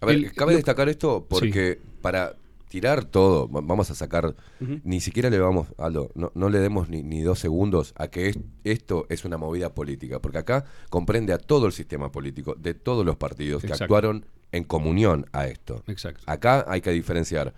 [0.01, 2.35] A ver, el- cabe lo- destacar esto porque para
[2.67, 4.35] tirar todo, va- vamos a sacar,
[4.83, 8.29] ni siquiera le vamos, Aldo, no, no le demos ni, ni dos segundos a que
[8.29, 12.73] es- esto es una movida política, porque acá comprende a todo el sistema político de
[12.73, 15.83] todos los partidos que actuaron en comunión a esto.
[15.87, 16.23] Exacto.
[16.25, 17.53] Acá hay que diferenciar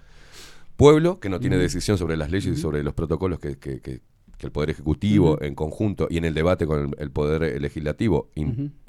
[0.76, 4.02] pueblo, que no tiene decisión sobre las leyes y sobre los protocolos que, que- que-
[4.38, 7.60] que el Poder Ejecutivo en conjunto y en el debate con el, el Poder eh,
[7.60, 8.30] Legislativo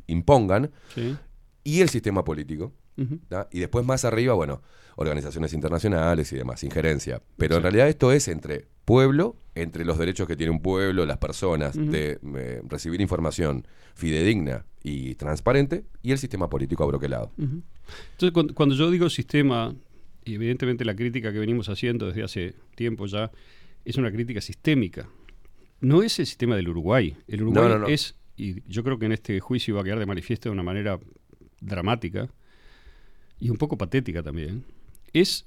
[0.08, 1.16] impongan, Sí.
[1.64, 2.72] y el sistema político.
[3.52, 4.62] Y después más arriba, bueno,
[4.96, 7.20] organizaciones internacionales y demás, injerencia.
[7.36, 11.18] Pero en realidad esto es entre pueblo, entre los derechos que tiene un pueblo, las
[11.18, 17.30] personas, de eh, recibir información fidedigna y transparente, y el sistema político abroquelado.
[17.36, 19.74] Entonces, cuando, cuando yo digo sistema,
[20.26, 23.30] y evidentemente la crítica que venimos haciendo desde hace tiempo ya,
[23.84, 25.08] es una crítica sistémica.
[25.80, 27.16] No es el sistema del Uruguay.
[27.28, 27.86] El Uruguay No, no, no.
[27.86, 30.64] es, y yo creo que en este juicio va a quedar de manifiesto de una
[30.64, 30.98] manera
[31.60, 32.28] dramática
[33.38, 34.64] y un poco patética también,
[35.12, 35.46] es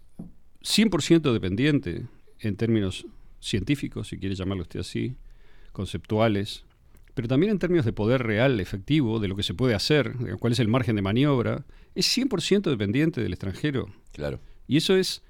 [0.62, 2.06] 100% dependiente
[2.40, 3.06] en términos
[3.42, 5.16] científicos, si quiere llamarlo usted así,
[5.74, 6.64] conceptuales,
[7.16, 10.38] pero también en términos de poder real, efectivo, de lo que se puede hacer, de
[10.38, 11.66] cuál es el margen de maniobra,
[11.96, 13.90] es 100% dependiente del extranjero.
[14.14, 14.40] Claro.
[14.70, 15.24] Y eso es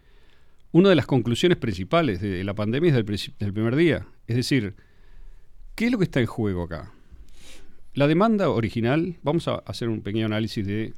[0.73, 4.05] una de las conclusiones principales de la pandemia desde el, princi- desde el primer día.
[4.27, 4.75] Es decir,
[5.75, 6.91] ¿qué es lo que está en juego acá?
[7.93, 10.93] La demanda original, vamos a hacer un pequeño análisis de,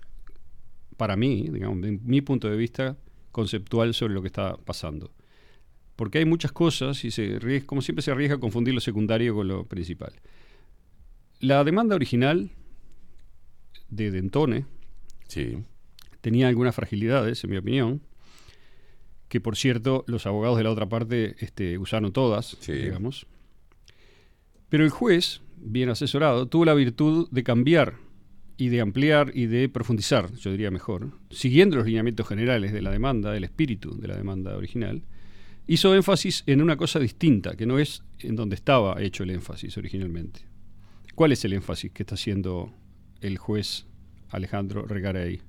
[0.97, 2.97] para mí, digamos, de mi punto de vista
[3.31, 5.11] conceptual sobre lo que está pasando.
[5.95, 9.47] Porque hay muchas cosas y se como siempre se arriesga a confundir lo secundario con
[9.47, 10.13] lo principal.
[11.39, 12.49] La demanda original
[13.89, 14.65] de Dentone
[16.22, 18.01] tenía algunas fragilidades, en mi opinión,
[19.32, 23.28] que por cierto los abogados de la otra parte este, usaron todas, digamos.
[24.68, 27.95] Pero el juez, bien asesorado, tuvo la virtud de cambiar
[28.58, 32.91] y de ampliar y de profundizar, yo diría mejor, siguiendo los lineamientos generales de la
[32.91, 35.02] demanda, el espíritu de la demanda original,
[35.66, 39.78] hizo énfasis en una cosa distinta, que no es en donde estaba hecho el énfasis
[39.78, 40.41] originalmente.
[41.16, 42.74] ¿Cuál es el énfasis que está haciendo
[43.22, 43.86] el juez
[44.30, 45.40] Alejandro Regaray?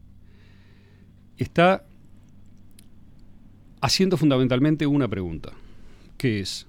[1.36, 1.84] Está
[3.82, 5.52] haciendo fundamentalmente una pregunta,
[6.16, 6.66] que es,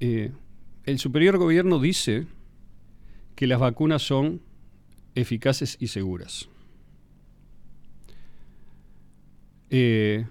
[0.00, 0.32] eh,
[0.84, 2.26] el superior gobierno dice
[3.36, 4.42] que las vacunas son
[5.14, 6.48] eficaces y seguras.
[9.70, 10.26] Eh,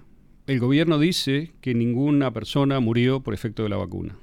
[0.46, 4.16] el gobierno dice que ninguna persona murió por efecto de la vacuna.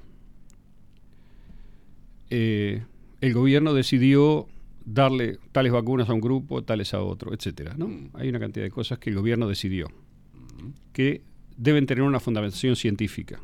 [2.29, 2.83] Eh,
[3.21, 4.47] el gobierno decidió
[4.85, 7.73] darle tales vacunas a un grupo, tales a otro, etcétera.
[7.75, 7.89] ¿no?
[8.13, 9.89] Hay una cantidad de cosas que el gobierno decidió
[10.93, 11.21] que
[11.57, 13.39] deben tener una fundamentación científica.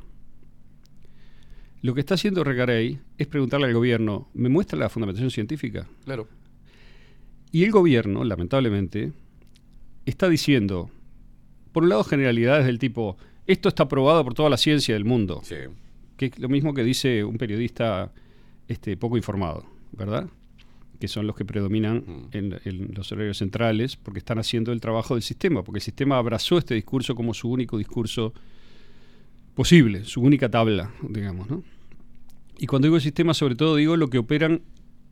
[1.81, 5.87] Lo que está haciendo Recarey es preguntarle al gobierno, ¿me muestra la fundamentación científica?
[6.05, 6.27] Claro.
[7.51, 9.11] Y el gobierno, lamentablemente,
[10.05, 10.91] está diciendo,
[11.71, 13.17] por un lado, generalidades del tipo,
[13.47, 15.41] esto está probado por toda la ciencia del mundo.
[16.17, 18.11] Que es lo mismo que dice un periodista
[18.67, 20.29] este, poco informado, ¿verdad?
[21.01, 25.15] Que son los que predominan en, en los horarios centrales porque están haciendo el trabajo
[25.15, 28.33] del sistema, porque el sistema abrazó este discurso como su único discurso
[29.55, 31.63] posible, su única tabla, digamos, ¿no?
[32.57, 34.61] Y cuando digo sistema, sobre todo digo lo que operan,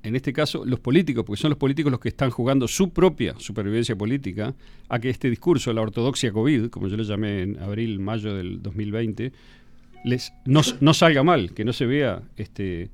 [0.04, 3.34] en este caso, los políticos, porque son los políticos los que están jugando su propia
[3.40, 4.54] supervivencia política
[4.88, 8.62] a que este discurso, la ortodoxia COVID, como yo lo llamé en abril, mayo del
[8.62, 9.32] 2020,
[10.06, 12.92] les, no, no salga mal, que no se vea este,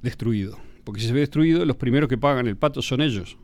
[0.00, 0.58] destruido.
[0.84, 3.36] Porque si se ve destruido, los primeros que pagan el pato son ellos.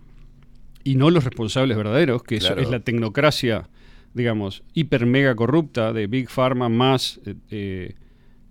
[0.85, 2.62] y no los responsables verdaderos, que Claro.
[2.62, 3.69] es la tecnocracia,
[4.15, 7.94] digamos, hiper mega corrupta de Big Pharma más eh, eh,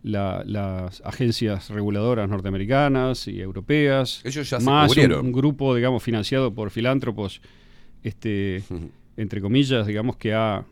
[0.04, 5.26] la- las agencias reguladoras norteamericanas y europeas, Ellos ya se más un, cubrieron.
[5.26, 7.42] un grupo, digamos, financiado por filántropos,
[8.04, 8.62] este,
[9.16, 10.64] entre comillas, digamos, que ha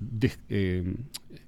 [0.00, 0.92] des- eh,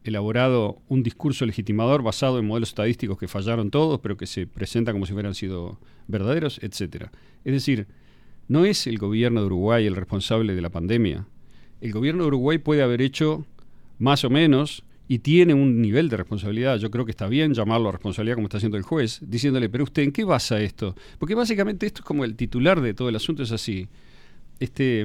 [0.08, 4.94] elaborado un discurso legitimador basado en modelos estadísticos que fallaron todos, pero que se presentan
[4.94, 7.12] como si hubieran sido verdaderos, etcétera.
[7.44, 7.86] Es decir,
[8.48, 11.26] no es el gobierno de Uruguay el responsable de la pandemia.
[11.80, 13.46] El gobierno de Uruguay puede haber hecho
[13.98, 16.78] más o menos y tiene un nivel de responsabilidad.
[16.78, 19.84] Yo creo que está bien llamarlo a responsabilidad como está haciendo el juez, diciéndole, pero
[19.84, 20.94] usted, ¿en qué basa esto?
[21.18, 23.88] Porque básicamente esto es como el titular de todo el asunto, es así.
[24.60, 25.02] Este,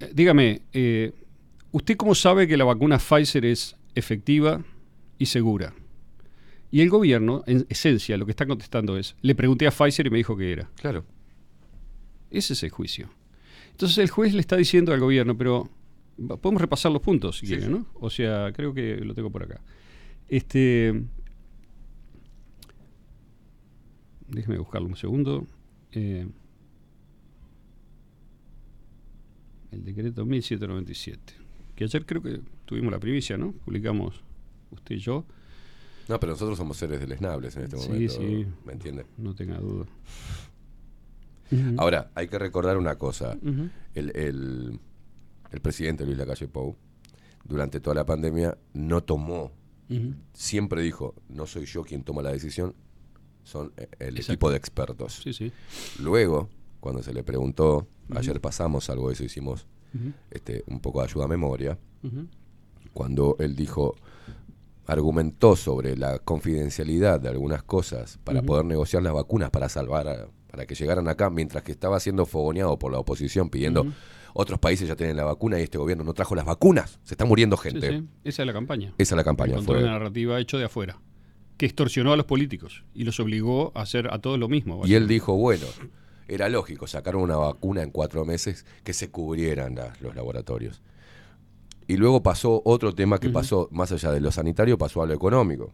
[0.00, 1.12] eh, dígame, eh,
[1.76, 4.64] ¿usted cómo sabe que la vacuna Pfizer es efectiva
[5.18, 5.74] y segura?
[6.70, 10.10] Y el gobierno, en esencia, lo que está contestando es, le pregunté a Pfizer y
[10.10, 10.70] me dijo que era.
[10.76, 11.04] Claro.
[12.30, 13.10] Ese es el juicio.
[13.72, 15.68] Entonces el juez le está diciendo al gobierno, pero
[16.40, 17.72] podemos repasar los puntos, si Sí, quieren, sí.
[17.74, 17.86] ¿no?
[18.00, 19.60] O sea, creo que lo tengo por acá.
[20.28, 21.04] Este,
[24.28, 25.46] déjeme buscarlo un segundo.
[25.92, 26.26] Eh,
[29.72, 31.34] el decreto 1797,
[31.76, 33.52] que ayer creo que tuvimos la primicia, ¿no?
[33.52, 34.20] Publicamos
[34.72, 35.24] usted y yo.
[36.08, 38.12] No, pero nosotros somos seres deleznables en este Sí, momento.
[38.14, 38.46] sí.
[38.64, 39.06] ¿Me entiende?
[39.18, 39.86] No tenga duda.
[41.76, 43.36] Ahora, hay que recordar una cosa.
[43.94, 44.80] El, el-
[45.52, 46.76] el presidente Luis Lacalle Pou,
[47.44, 49.52] durante toda la pandemia, no tomó,
[50.32, 52.74] siempre dijo, no soy yo quien toma la decisión,
[53.44, 54.32] son eh, el Exacto.
[54.32, 55.20] equipo de expertos.
[55.22, 55.52] Sí, sí.
[56.00, 56.48] Luego,
[56.80, 59.66] cuando se le preguntó, ayer pasamos algo de eso, hicimos
[60.30, 61.78] Este, un poco de ayuda a memoria,
[62.92, 63.94] cuando él dijo,
[64.86, 70.28] argumentó sobre la confidencialidad de algunas cosas para poder negociar las vacunas para salvar, a-
[70.50, 73.86] para que llegaran acá, mientras que estaba siendo fogoneado por la oposición pidiendo,
[74.32, 77.24] otros países ya tienen la vacuna y este gobierno no trajo las vacunas, se está
[77.24, 77.90] muriendo gente.
[77.90, 78.04] sí.
[78.24, 78.94] Esa es la campaña.
[78.98, 79.52] Esa es la campaña.
[79.52, 81.00] El control fue- de narrativa hecho de afuera,
[81.56, 84.82] que extorsionó a los políticos y los obligó a hacer a todos lo mismo.
[84.86, 85.66] Y él dijo, bueno,
[86.28, 90.82] era lógico, sacaron una vacuna en cuatro meses que se cubrieran las- los laboratorios.
[91.88, 95.14] Y luego pasó otro tema que pasó, más allá de lo sanitario, pasó a lo
[95.14, 95.72] económico.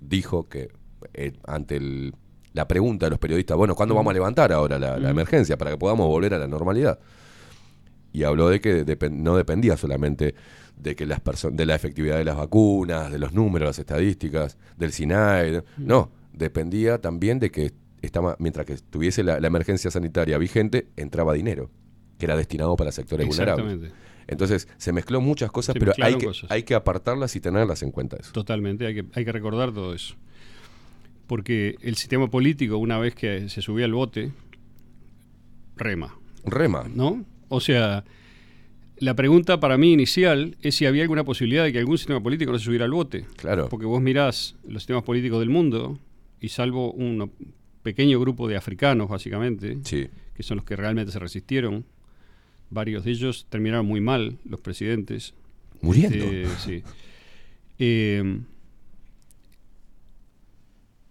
[0.00, 0.68] Dijo que
[1.14, 2.14] eh, ante el-
[2.52, 5.76] la pregunta de los periodistas, bueno, ¿cuándo vamos a levantar ahora la, emergencia para que
[5.78, 6.98] podamos volver a la normalidad?
[8.12, 10.34] Y habló de que depen- no dependía solamente
[10.76, 11.20] de que las
[11.52, 17.00] de la efectividad de las vacunas, de los números, las estadísticas, del SINAE, no, dependía
[17.00, 17.72] también de que
[18.02, 21.70] estaba, mientras que estuviese la, la emergencia sanitaria vigente, entraba dinero,
[22.18, 23.66] que era destinado para sectores vulnerables.
[23.66, 24.10] Exactamente.
[24.26, 26.50] Entonces, se mezcló muchas cosas, Se pero hay que, cosas.
[26.50, 28.30] hay que apartarlas y tenerlas en cuenta eso.
[28.32, 30.14] Totalmente, hay que, hay que recordar todo eso.
[31.26, 34.30] Porque el sistema político, una vez que se subía al bote,
[35.76, 36.16] rema.
[36.44, 36.86] Rema.
[36.94, 37.24] ¿No?
[37.48, 38.04] O sea,
[38.98, 42.52] la pregunta para mí inicial es si había alguna posibilidad de que algún sistema político
[42.52, 43.24] no se subiera al bote.
[43.36, 43.68] Claro.
[43.68, 45.98] Porque vos mirás los sistemas políticos del mundo
[46.40, 47.32] y salvo un
[47.82, 49.78] pequeño grupo de africanos, básicamente,
[50.34, 51.84] que son los que realmente se resistieron,
[52.70, 55.34] varios de ellos terminaron muy mal, los presidentes.
[55.82, 56.24] Muriendo.
[56.24, 56.82] Este, sí.
[57.78, 58.40] Eh,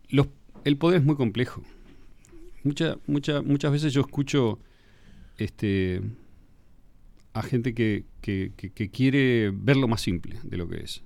[0.09, 0.27] los-
[0.63, 1.63] el poder es muy complejo.
[2.63, 4.59] Mucha, mucha, muchas veces yo escucho
[5.37, 6.01] este,
[7.33, 11.01] a gente que, que- que- que quiere verlo más simple de lo que es.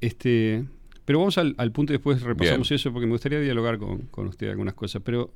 [0.00, 0.64] Este,
[1.06, 2.76] pero vamos al, al punto y después repasamos Bien.
[2.76, 5.00] eso porque me gustaría dialogar con, con usted algunas cosas.
[5.02, 5.32] Pero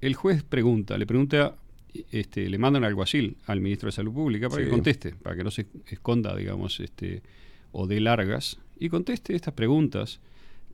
[0.00, 1.56] el juez pregunta, le pregunta,
[2.12, 4.66] este, le manda un alguacil al ministro de Salud Pública para Sí.
[4.66, 7.22] que conteste, para que no se esconda, digamos, este,
[7.72, 10.20] o dé largas, y conteste estas preguntas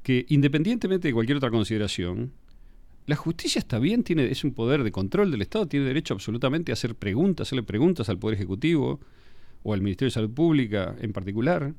[0.02, 2.32] que independientemente de cualquier otra consideración,
[3.06, 6.72] la justicia está bien, tiene, es un poder de control del Estado, tiene derecho absolutamente
[6.72, 9.00] a hacer preguntas, hacerle preguntas al Poder Ejecutivo
[9.62, 11.74] o al Ministerio de Salud Pública en particular,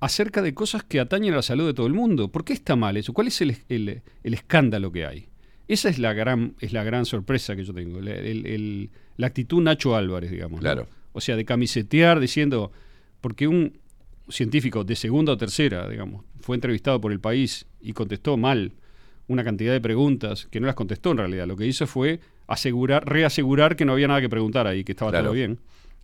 [0.00, 2.28] acerca de cosas que atañen a la salud de todo el mundo.
[2.30, 3.12] ¿Por qué está mal eso?
[3.12, 5.26] ¿Cuál es el, el- el escándalo que hay?
[5.66, 9.26] Esa es la gran, es la gran sorpresa que yo tengo, la, el- el- la
[9.26, 10.58] actitud Nacho Álvarez, digamos.
[10.58, 10.60] ¿no?
[10.60, 10.86] Claro.
[11.12, 12.70] O sea, de camisetear diciendo,
[13.20, 13.72] porque un
[14.28, 18.72] científico de segunda o tercera, digamos, fue entrevistado por el país y contestó mal
[19.26, 21.46] una cantidad de preguntas que no las contestó en realidad.
[21.46, 25.10] Lo que hizo fue asegurar, reasegurar que no había nada que preguntar ahí, que estaba
[25.10, 25.26] Claro.
[25.26, 25.58] todo bien.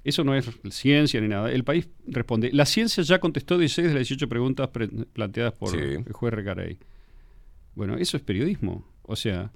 [0.05, 1.51] Eso no es ciencia ni nada.
[1.51, 2.51] El país responde.
[2.53, 5.79] La ciencia ya contestó 16 de las 18 preguntas pre- planteadas por Sí.
[5.79, 6.79] el juez Recarey.
[7.75, 8.87] Bueno, eso es periodismo.
[9.03, 9.51] O sea,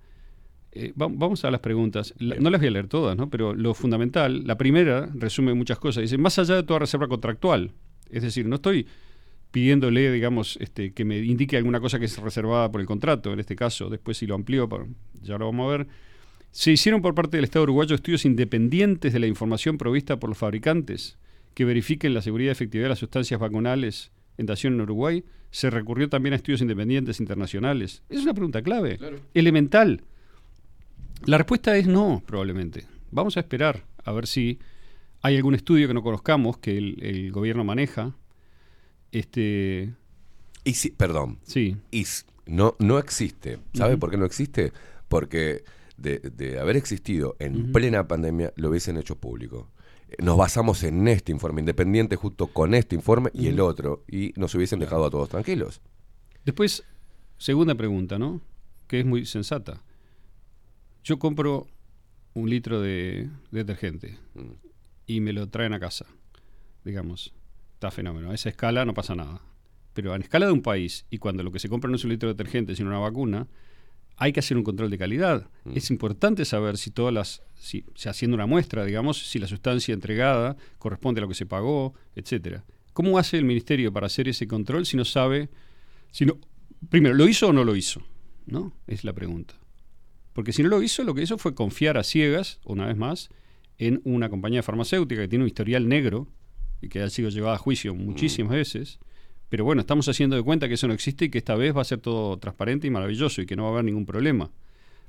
[0.73, 2.15] eh, va- vamos a las preguntas.
[2.19, 3.29] La- no las voy a leer todas, ¿no?
[3.31, 6.03] Pero lo fundamental, la primera resume muchas cosas.
[6.03, 7.73] Dice, más allá de toda reserva contractual.
[8.11, 8.87] Es decir, no estoy
[9.51, 13.41] pidiéndole, digamos, este, que me indique alguna cosa que es reservada por el contrato, en
[13.41, 14.87] este caso, después si lo amplió, pa-
[15.23, 15.87] ya lo vamos a ver.
[16.51, 20.39] Se hicieron por parte del Estado uruguayo estudios independientes de la información provista por los
[20.39, 21.19] fabricantes
[21.55, 25.25] que verifiquen la seguridad y efectividad de las sustancias vacunales en dación en Uruguay.
[25.51, 28.03] Se recurrió también a estudios independientes internacionales.
[28.09, 28.99] Es una pregunta clave,
[29.35, 30.03] elemental.
[31.25, 32.87] La respuesta es no, probablemente.
[33.11, 34.59] Vamos a esperar a ver si
[35.21, 38.15] hay algún estudio que no conozcamos que el, el gobierno maneja.
[39.11, 39.95] Este,
[40.65, 41.39] Y si, perdón.
[41.43, 41.77] Sí.
[41.91, 42.07] Y
[42.47, 43.59] no, no existe.
[43.75, 44.73] ¿Sabe por qué no existe?
[45.09, 45.65] Porque
[45.99, 49.71] de, de haber existido en plena pandemia, lo hubiesen hecho público.
[50.19, 54.05] Nos basamos en este informe independiente junto con este informe y el otro.
[54.09, 55.83] Y nos hubiesen dejado a todos tranquilos.
[56.47, 56.85] Después,
[57.37, 58.41] segunda pregunta, ¿no?
[58.87, 59.83] Que es muy sensata.
[61.05, 61.67] Yo compro
[62.33, 64.17] un litro de detergente
[65.07, 66.07] y me lo traen a casa,
[66.85, 67.35] digamos.
[67.75, 68.31] Está fenómeno.
[68.31, 69.43] A esa escala no pasa nada.
[69.93, 72.11] Pero a escala de un país, y cuando lo que se compra no es un
[72.11, 73.47] litro de detergente, sino una vacuna,
[74.19, 75.49] hay que hacer un control de calidad.
[75.75, 79.95] Es importante saber si todas las, si, si haciendo una muestra, digamos, si la sustancia
[79.95, 82.65] entregada corresponde a lo que se pagó, etcétera.
[82.93, 85.51] ¿Cómo hace el ministerio para hacer ese control si no sabe,
[86.11, 86.39] si no,
[86.91, 88.03] primero, ¿lo hizo o no lo hizo?
[88.47, 88.73] ¿No?
[88.89, 89.55] Es la pregunta.
[90.33, 93.31] Porque si no lo hizo, lo que hizo fue confiar a ciegas, una vez más,
[93.77, 96.27] en una compañía farmacéutica que tiene un historial negro
[96.83, 98.99] y que ha sido llevada a juicio muchísimas veces.
[99.49, 101.81] Pero bueno, estamos haciendo de cuenta que eso no existe y que esta vez va
[101.81, 104.51] a ser todo transparente y maravilloso y que no va a haber ningún problema.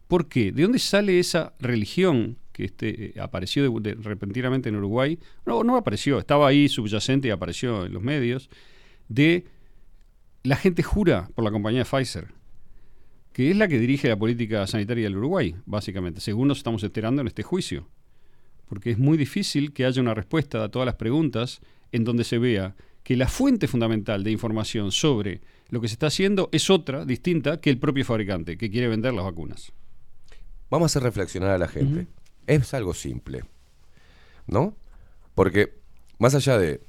[0.07, 0.51] ¿Por qué?
[0.51, 5.19] ¿De dónde sale esa religión que este, eh, apareció de- repentinamente en Uruguay?
[5.45, 8.49] No, no apareció, estaba ahí subyacente y apareció en los medios.
[9.09, 9.45] De
[10.43, 12.27] la gente jura por la compañía Pfizer,
[13.33, 17.21] que es la que dirige la política sanitaria del Uruguay, básicamente, según nos estamos enterando
[17.21, 17.87] en este juicio.
[18.67, 21.59] Porque es muy difícil que haya una respuesta a todas las preguntas
[21.91, 22.75] en donde se vea
[23.09, 27.59] que la fuente fundamental de información sobre lo que se está haciendo es otra, distinta,
[27.59, 29.71] que el propio fabricante, que quiere vender las vacunas.
[30.69, 32.05] Vamos a hacer reflexionar a la gente.
[32.45, 33.45] Es algo simple.
[34.45, 34.77] ¿No?
[35.33, 35.73] Porque
[36.19, 36.81] más allá de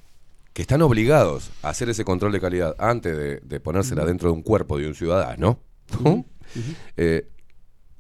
[0.52, 4.34] que están obligados a hacer ese control de calidad antes de, de ponérsela dentro de
[4.34, 5.58] un cuerpo de un ciudadano,
[6.04, 6.26] ¿no?
[6.98, 7.30] Eh,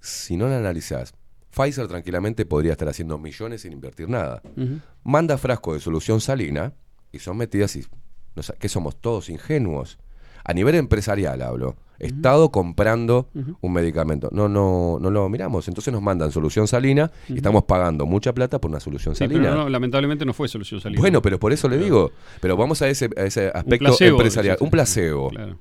[0.00, 1.14] si no la analizás,
[1.56, 4.42] Pfizer tranquilamente podría estar haciendo millones sin invertir nada.
[5.04, 6.74] Manda frasco de solución salina
[7.12, 7.86] y son metidas y...
[8.58, 9.98] ¿Qué somos todos ingenuos?
[10.44, 11.76] A nivel empresarial hablo.
[11.98, 13.28] Estado comprando
[13.60, 14.30] un medicamento.
[14.32, 15.68] No, no, no lo miramos.
[15.68, 19.42] Entonces nos mandan solución salina y estamos pagando mucha plata por una solución Sí, salina.
[19.50, 20.98] pero no, lamentablemente no fue solución salida.
[20.98, 22.10] Bueno, pero por eso le digo.
[22.40, 24.56] Pero vamos a ese, a ese aspecto placebo, empresarial.
[24.60, 25.28] Un placebo.
[25.28, 25.58] Claro.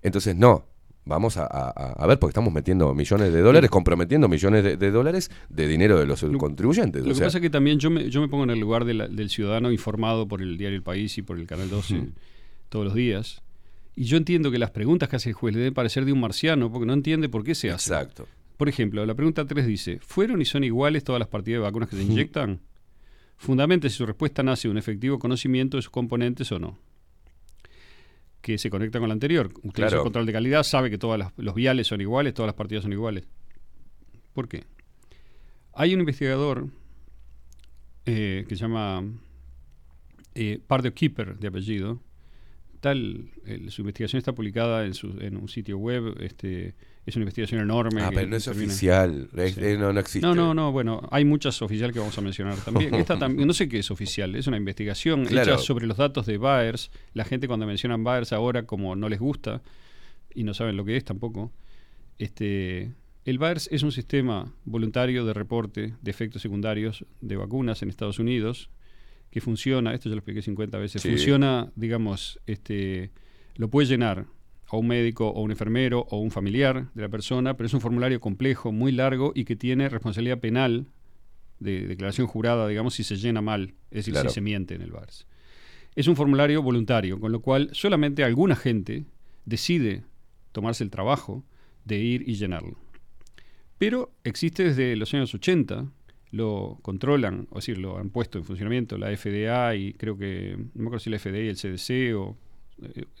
[0.00, 0.64] Entonces, no.
[1.04, 5.30] Vamos a, a- ver, porque estamos metiendo millones de dólares, comprometiendo millones de, de dólares
[5.48, 7.04] de dinero de los contribuyentes.
[7.04, 8.84] Lo o que pasa es que también yo me, yo me pongo en el lugar
[8.84, 11.94] de la- del ciudadano informado por el diario El País y por el Canal 12
[11.98, 12.08] Ujú.
[12.68, 13.42] todos los días.
[13.96, 16.20] Y yo entiendo que las preguntas que hace el juez le deben parecer de un
[16.20, 17.92] marciano porque no entiende por qué se hace.
[17.92, 18.26] Exacto.
[18.56, 21.88] Por ejemplo, la pregunta 3 dice, ¿fueron y son iguales todas las partidas de vacunas
[21.88, 22.60] que se inyectan?
[23.36, 26.78] Fundamente si su respuesta nace de un efectivo conocimiento de sus componentes o no.
[28.42, 29.46] Que se conecta con la anterior.
[29.46, 29.96] Usted hizo Claro.
[29.98, 32.92] el control de calidad, sabe que todos los viales son iguales, todas las partidas son
[32.92, 33.24] iguales.
[34.34, 34.64] ¿Por qué?
[35.74, 36.68] Hay un investigador
[38.04, 39.04] eh, que se llama
[40.34, 42.00] eh, Pardo Keeper, de apellido.
[42.80, 46.16] Tal, el- su investigación está publicada en, su- en un sitio web.
[46.20, 46.74] Este,
[47.04, 48.02] es una investigación enorme.
[48.02, 49.28] Ah, pero no es termina- oficial.
[49.36, 50.26] es- eh, no, no existe.
[50.26, 50.70] No, no, no.
[50.72, 52.94] Bueno, hay muchas oficiales que vamos a mencionar también.
[52.94, 54.34] Esta también, no sé qué es oficial.
[54.36, 55.54] Es una investigación Claro.
[55.54, 56.90] hecha sobre los datos de Baers.
[57.14, 59.62] La gente cuando mencionan Baers ahora, como no les gusta
[60.34, 61.52] y no saben lo que es tampoco,
[62.18, 62.92] este,
[63.24, 68.18] el Baers es un sistema voluntario de reporte de efectos secundarios de vacunas en Estados
[68.18, 68.70] Unidos
[69.30, 71.08] que funciona, esto ya lo expliqué 50 veces, Sí.
[71.08, 73.10] funciona, digamos, este,
[73.56, 74.26] lo puede llenar
[74.74, 77.82] o un médico o un enfermero o un familiar de la persona, pero es un
[77.82, 80.86] formulario complejo, muy largo y que tiene responsabilidad penal
[81.60, 84.30] de declaración jurada, digamos, si se llena mal, es decir, Claro.
[84.30, 85.26] si se miente en el VARS.
[85.94, 89.04] Es un formulario voluntario, con lo cual solamente alguna gente
[89.44, 90.04] decide
[90.52, 91.44] tomarse el trabajo
[91.84, 92.78] de ir y llenarlo.
[93.76, 95.86] Pero existe desde los años 80,
[96.30, 100.82] lo controlan, o decir, lo han puesto en funcionamiento la FDA y creo que, no
[100.82, 102.38] me acuerdo si la FDA y el CDC o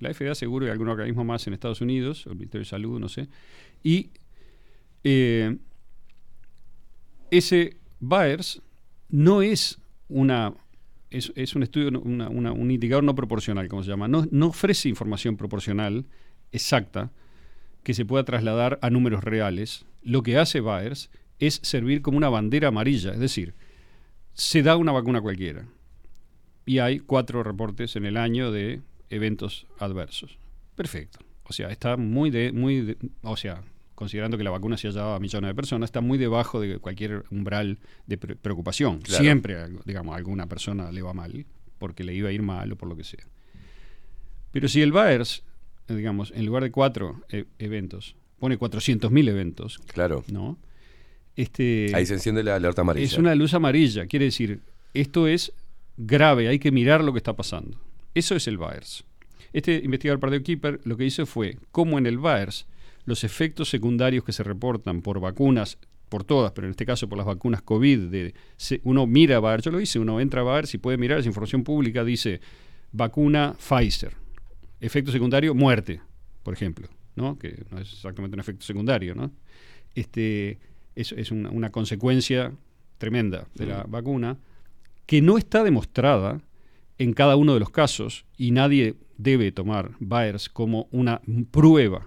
[0.00, 3.08] la FDA seguro y algún organismo más en Estados Unidos, el Ministerio de Salud, no
[3.08, 3.28] sé.
[3.82, 4.10] Y
[5.04, 5.56] eh,
[7.30, 8.62] ese Baers
[9.08, 9.78] no es
[10.08, 10.54] una
[11.10, 14.08] es, es un estudio, una- un indicador no proporcional, como se llama.
[14.08, 16.06] No, no ofrece información proporcional
[16.52, 17.10] exacta
[17.82, 19.84] que se pueda trasladar a números reales.
[20.02, 23.54] Lo que hace Baers es servir como una bandera amarilla, es decir,
[24.32, 25.66] se da una vacuna cualquiera
[26.64, 28.80] y hay cuatro reportes en el año de
[29.14, 30.38] eventos adversos.
[30.74, 31.18] Perfecto.
[31.44, 33.62] O sea, está muy de, muy de- o sea,
[33.94, 36.78] considerando que la vacuna se ha dado a millones de personas, está muy debajo de
[36.78, 39.00] cualquier umbral de pre- preocupación.
[39.00, 39.22] Claro.
[39.22, 41.46] Siempre, digamos, a alguna persona le va mal,
[41.78, 43.24] porque le iba a ir mal o por lo que sea.
[44.50, 45.42] Pero si el VAERS,
[45.88, 50.24] eh, digamos, en lugar de cuatro eh, eventos, pone 400.000 eventos, Claro.
[50.28, 50.58] ¿no?
[51.36, 53.06] Este, Ahí se enciende la alerta amarilla.
[53.06, 54.60] es una luz amarilla, quiere decir,
[54.94, 55.52] esto es
[55.96, 57.78] grave, hay que mirar lo que está pasando.
[58.14, 59.04] Eso es el VAERS.
[59.52, 62.66] Este investigador Pardeo Keeper lo que hizo fue cómo en el VAERS
[63.04, 65.78] los efectos secundarios que se reportan por vacunas,
[66.08, 69.64] por todas, pero en este caso por las vacunas COVID, de, se- uno mira VAERS,
[69.64, 72.40] yo lo hice, uno entra a VAERS y puede mirar esa información pública, dice
[72.92, 74.14] vacuna Pfizer,
[74.80, 76.00] efecto secundario, muerte,
[76.42, 77.38] por ejemplo, ¿no?
[77.38, 79.32] que no es exactamente un efecto secundario, ¿no?
[79.94, 80.58] este,
[80.94, 82.52] es, es una, una consecuencia
[82.98, 84.36] tremenda de la vacuna
[85.06, 86.40] que no está demostrada
[87.02, 91.20] en cada uno de los casos y nadie debe tomar VAERS como una
[91.50, 92.06] prueba,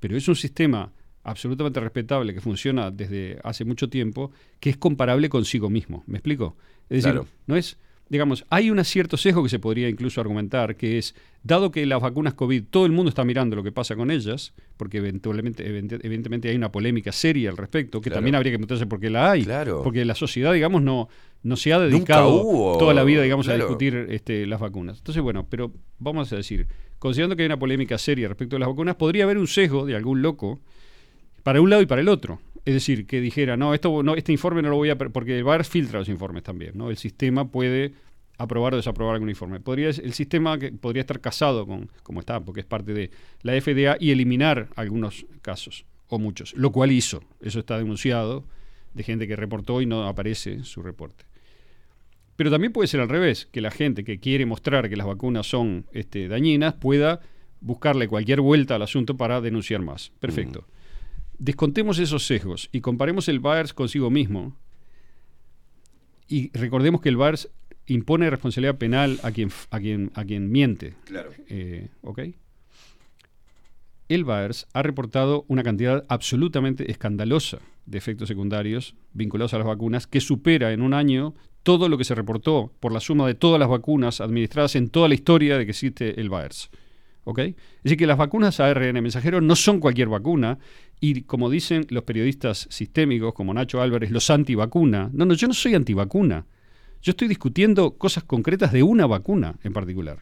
[0.00, 0.92] pero es un sistema
[1.22, 6.02] absolutamente respetable que funciona desde hace mucho tiempo que es comparable consigo mismo.
[6.06, 6.56] ¿Me explico?
[6.88, 7.26] Es decir, Claro.
[7.46, 7.78] no es,
[8.12, 12.00] digamos, hay un cierto sesgo que se podría incluso argumentar, que es, dado que las
[12.00, 15.98] vacunas COVID, todo el mundo está mirando lo que pasa con ellas, porque eventualmente, event-
[16.04, 18.18] evidentemente hay una polémica seria al respecto, que Claro.
[18.18, 19.44] también habría que preguntarse por qué la hay.
[19.44, 19.82] Claro.
[19.82, 21.08] Porque la sociedad, digamos, no,
[21.42, 23.62] no se ha dedicado hubo, toda la vida, digamos, claro.
[23.64, 24.98] a discutir este, las vacunas.
[24.98, 26.66] Entonces, bueno, pero vamos a decir,
[26.98, 29.96] considerando que hay una polémica seria respecto a las vacunas, podría haber un sesgo de
[29.96, 30.60] algún loco
[31.42, 32.40] para un lado y para el otro.
[32.64, 34.96] Es decir, que dijera, no, esto, no este informe no lo voy a...
[34.96, 36.90] Porque el VAR filtra los informes también, ¿no?
[36.90, 37.94] El sistema puede
[38.38, 39.60] aprobar o desaprobar algún informe.
[39.60, 43.10] Podría, el sistema que podría estar casado con, como está, porque es parte de
[43.42, 47.22] la FDA, y eliminar algunos casos, o muchos, lo cual hizo.
[47.40, 48.44] Eso está denunciado
[48.94, 51.24] de gente que reportó y no aparece en su reporte.
[52.36, 55.46] Pero también puede ser al revés, que la gente que quiere mostrar que las vacunas
[55.46, 57.20] son este, dañinas pueda
[57.60, 60.10] buscarle cualquier vuelta al asunto para denunciar más.
[60.18, 60.66] Perfecto.
[61.44, 64.56] Descontemos esos sesgos y comparemos el VAERS consigo mismo
[66.28, 67.50] y recordemos que el VAERS
[67.88, 70.94] impone responsabilidad penal a quien, a quien, a quien miente.
[71.04, 71.32] Claro.
[71.48, 72.20] Eh, ¿Ok?
[74.08, 80.06] El VAERS ha reportado una cantidad absolutamente escandalosa de efectos secundarios vinculados a las vacunas
[80.06, 83.58] que supera en un año todo lo que se reportó por la suma de todas
[83.58, 86.70] las vacunas administradas en toda la historia de que existe el VAERS.
[87.24, 87.38] ¿Ok?
[87.38, 90.58] Es decir, que las vacunas ARN mensajero no son cualquier vacuna
[91.02, 95.10] y como dicen los periodistas sistémicos como Nacho Álvarez, los antivacuna.
[95.12, 96.46] No, no, yo no soy antivacuna.
[97.02, 100.20] Yo estoy discutiendo cosas concretas de una vacuna en particular.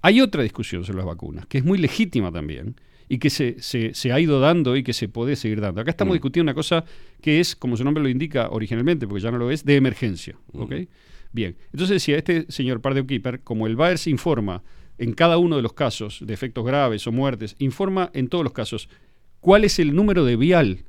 [0.00, 2.76] Hay otra discusión sobre las vacunas, que es muy legítima también,
[3.08, 5.80] y que se, se- se ha ido dando y que se puede seguir dando.
[5.80, 6.84] Acá estamos discutiendo una cosa
[7.20, 10.36] que es, como su nombre lo indica originalmente, porque ya no lo es, de emergencia.
[10.52, 10.72] ¿ok?
[11.32, 14.62] Bien, entonces decía este señor Pardeo Keeper, como el VAERS informa
[14.98, 18.52] en cada uno de los casos de efectos graves o muertes, informa en todos los
[18.52, 18.88] casos
[19.40, 20.84] cuál es el número de vial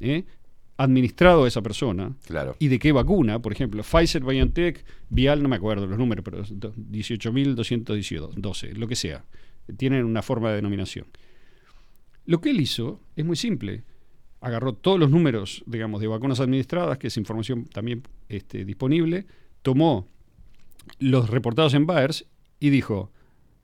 [0.00, 0.24] ¿eh?
[0.76, 2.56] administrado a esa persona Claro.
[2.58, 6.42] y de qué vacuna, por ejemplo, Pfizer, BioNTech, vial, no me acuerdo los números, pero
[6.42, 9.24] es do- 18.212, lo que sea.
[9.76, 11.06] Tienen una forma de denominación.
[12.26, 13.84] Lo que él hizo es muy simple.
[14.40, 19.26] Agarró todos los números, digamos, de vacunas administradas, que es información también este, disponible,
[19.62, 20.08] tomó
[20.98, 22.26] los reportados en VAERS
[22.58, 23.12] y dijo,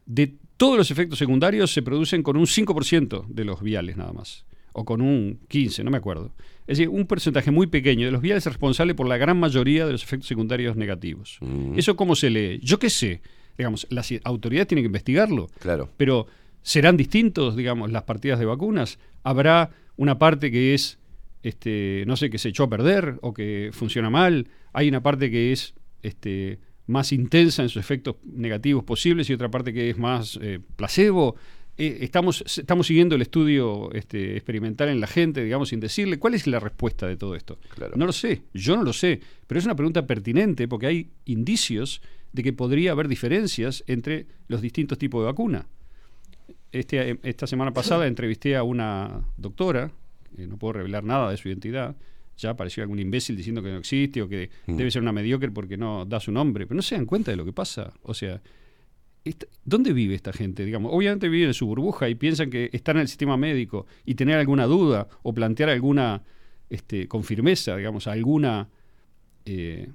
[0.06, 4.44] de todos los efectos secundarios se producen con un 5% de los viales nada más,
[4.72, 6.34] o con un 15%, no me acuerdo.
[6.66, 9.86] Es decir, un porcentaje muy pequeño de los viales es responsable por la gran mayoría
[9.86, 11.38] de los efectos secundarios negativos.
[11.76, 12.60] ¿Eso cómo se lee?
[12.62, 13.22] Yo qué sé.
[13.56, 15.48] Digamos, las autoridades tienen que investigarlo.
[15.60, 15.88] Claro.
[15.96, 16.26] Pero
[16.62, 18.98] serán distintos, digamos, las partidas de vacunas.
[19.22, 20.98] Habrá una parte que es,
[21.42, 24.48] este, no sé, que se echó a perder o que funciona mal.
[24.74, 26.58] Hay una parte que es este,
[26.88, 31.36] más intensa en sus efectos negativos posibles y otra parte que es más eh, placebo.
[31.76, 36.34] Eh, estamos, estamos siguiendo el estudio este, experimental en la gente, digamos, sin decirle cuál
[36.34, 37.58] es la respuesta de todo esto.
[37.94, 42.00] No lo sé, yo no lo sé, pero es una pregunta pertinente porque hay indicios
[42.32, 45.66] de que podría haber diferencias entre los distintos tipos de vacuna.
[46.72, 49.92] Este, esta semana pasada entrevisté a una doctora,
[50.38, 51.96] eh, no puedo revelar nada de su identidad,
[52.38, 54.76] ya apareció algún imbécil diciendo que no existe o que Mm.
[54.76, 57.36] debe ser una mediocre porque no da su nombre, pero no se dan cuenta de
[57.36, 57.92] lo que pasa.
[58.02, 58.40] O sea,
[59.24, 60.64] esta- ¿dónde vive esta gente?
[60.64, 64.14] Digamos, obviamente viven en su burbuja y piensan que estar en el sistema médico y
[64.14, 66.22] tener alguna duda o plantear alguna,
[66.70, 68.68] este, con firmeza, digamos, alguna
[69.44, 69.88] eh,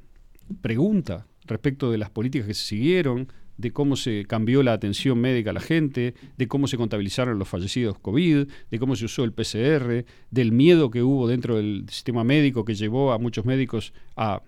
[0.62, 3.28] pregunta respecto de las políticas que se siguieron,
[3.58, 7.48] de cómo se cambió la atención médica a la gente, de cómo se contabilizaron los
[7.48, 12.24] fallecidos COVID, de cómo se usó el PCR, del miedo que hubo dentro del sistema
[12.24, 14.42] médico que llevó a muchos médicos a,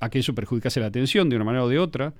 [0.00, 2.10] a que eso perjudicase la atención de una manera o de otra.
[2.10, 2.14] No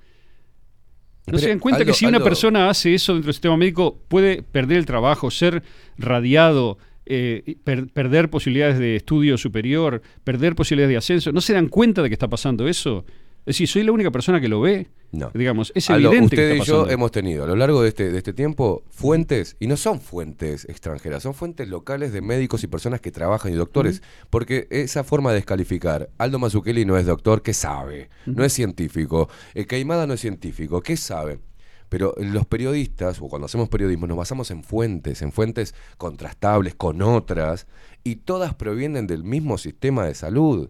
[1.25, 3.99] Pero, se dan cuenta Aldo, que si una persona hace eso dentro del sistema médico
[4.07, 5.61] puede perder el trabajo, ser
[5.97, 11.31] radiado, eh, per- perder posibilidades de estudio superior, perder posibilidades de ascenso.
[11.31, 13.05] ¿No se dan cuenta de que está pasando eso?
[13.47, 14.89] Es decir, soy la única persona que lo ve.
[15.13, 15.31] No.
[15.33, 16.93] Digamos, es Aldo, evidente usted que y está yo pasando.
[16.93, 20.65] hemos tenido a lo largo de este, de este tiempo fuentes, y no son fuentes
[20.65, 25.29] extranjeras, son fuentes locales de médicos y personas que trabajan y doctores, porque esa forma
[25.29, 28.09] de descalificar, Aldo Mazzucchelli no es doctor, ¿qué sabe?
[28.25, 31.39] No es científico, el Caimada no es científico, ¿qué sabe?
[31.87, 37.01] Pero los periodistas, o cuando hacemos periodismo, nos basamos en fuentes, en fuentes contrastables con
[37.01, 37.65] otras,
[38.03, 40.69] y todas provienen del mismo sistema de salud.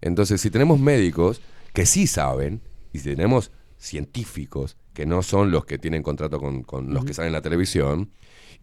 [0.00, 1.42] Entonces, si tenemos médicos
[1.72, 6.92] que sí saben, y tenemos científicos que no son los que tienen contrato con, con
[6.92, 8.10] los que salen en la televisión,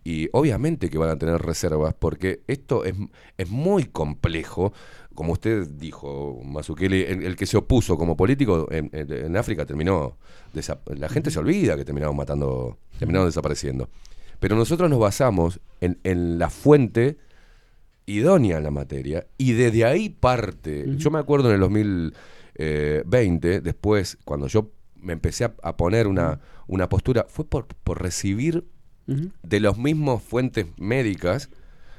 [0.03, 2.93] y obviamente que van a tener reservas, porque esto es,
[3.37, 4.71] es muy complejo.
[5.15, 9.65] Como usted dijo, Mazzucchelli, el, el que se opuso como político en, en- en África
[9.65, 10.17] terminó.
[10.95, 13.89] la gente se olvida que terminaron matando, terminaron desapareciendo.
[14.39, 17.17] Pero nosotros nos basamos en, en la fuente
[18.05, 20.85] idónea en la materia y desde ahí parte.
[20.97, 21.63] Yo me acuerdo en el
[22.57, 28.01] 2020, después, cuando yo me empecé a, a poner una, una postura, fue por, por
[28.01, 28.65] recibir
[29.07, 31.49] de los mismos fuentes médicas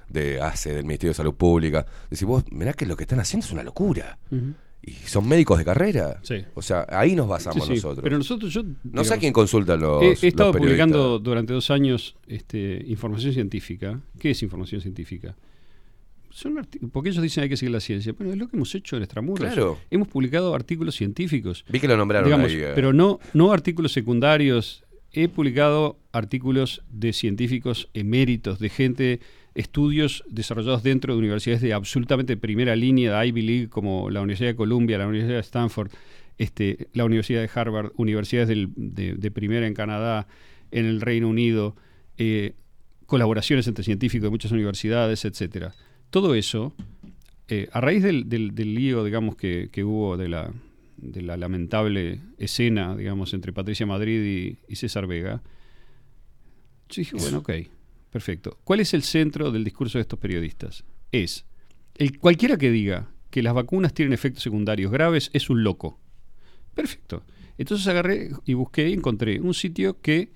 [0.09, 3.47] de ACE, del Ministerio de Salud Pública, decir, vos, mirá que lo que están haciendo
[3.47, 4.19] es una locura.
[4.83, 6.21] Y son médicos de carrera.
[6.23, 6.45] Sí.
[6.55, 8.03] O sea, ahí nos basamos Sí, sí, nosotros.
[8.03, 8.63] Pero nosotros, yo.
[8.85, 10.23] no sé a quién consulta los.
[10.23, 14.01] He, estado publicando durante dos años este, información científica.
[14.19, 15.35] ¿Qué es información científica?
[16.39, 16.55] Son
[16.93, 18.12] porque ellos dicen hay que seguir la ciencia.
[18.12, 19.40] Bueno, es lo que hemos hecho en Extramuros.
[19.44, 19.77] Claro.
[19.90, 21.65] Hemos publicado artículos científicos.
[21.69, 22.73] Vi que lo nombraron digamos, ahí, eh.
[22.77, 24.85] Pero no, no artículos secundarios.
[25.12, 29.20] He publicado artículos de científicos eméritos, de gente,
[29.56, 34.51] estudios desarrollados dentro de universidades de absolutamente primera línea de Ivy League, como la Universidad
[34.51, 35.90] de Columbia, la Universidad de Stanford,
[36.36, 40.28] este, la Universidad de Harvard, universidades del- de, de primera en Canadá,
[40.70, 41.74] en el Reino Unido,
[42.16, 42.52] eh,
[43.06, 45.74] colaboraciones entre científicos de muchas universidades, etcétera.
[46.11, 46.75] Todo eso,
[47.49, 50.53] eh, a raíz del, del- del lío, digamos, que, que hubo de la,
[50.97, 55.43] de la lamentable escena, digamos, entre Patricia Madrid y, y César Vega,
[56.89, 57.51] yo dije, bueno, ok,
[58.11, 58.59] perfecto.
[58.65, 60.85] ¿Cuál es el centro del discurso de estos periodistas?
[61.12, 61.45] Es,
[61.97, 66.01] el, cualquiera que diga que las vacunas tienen efectos secundarios graves es un loco.
[66.75, 67.25] Perfecto.
[67.59, 70.31] Entonces agarré y busqué y encontré un sitio que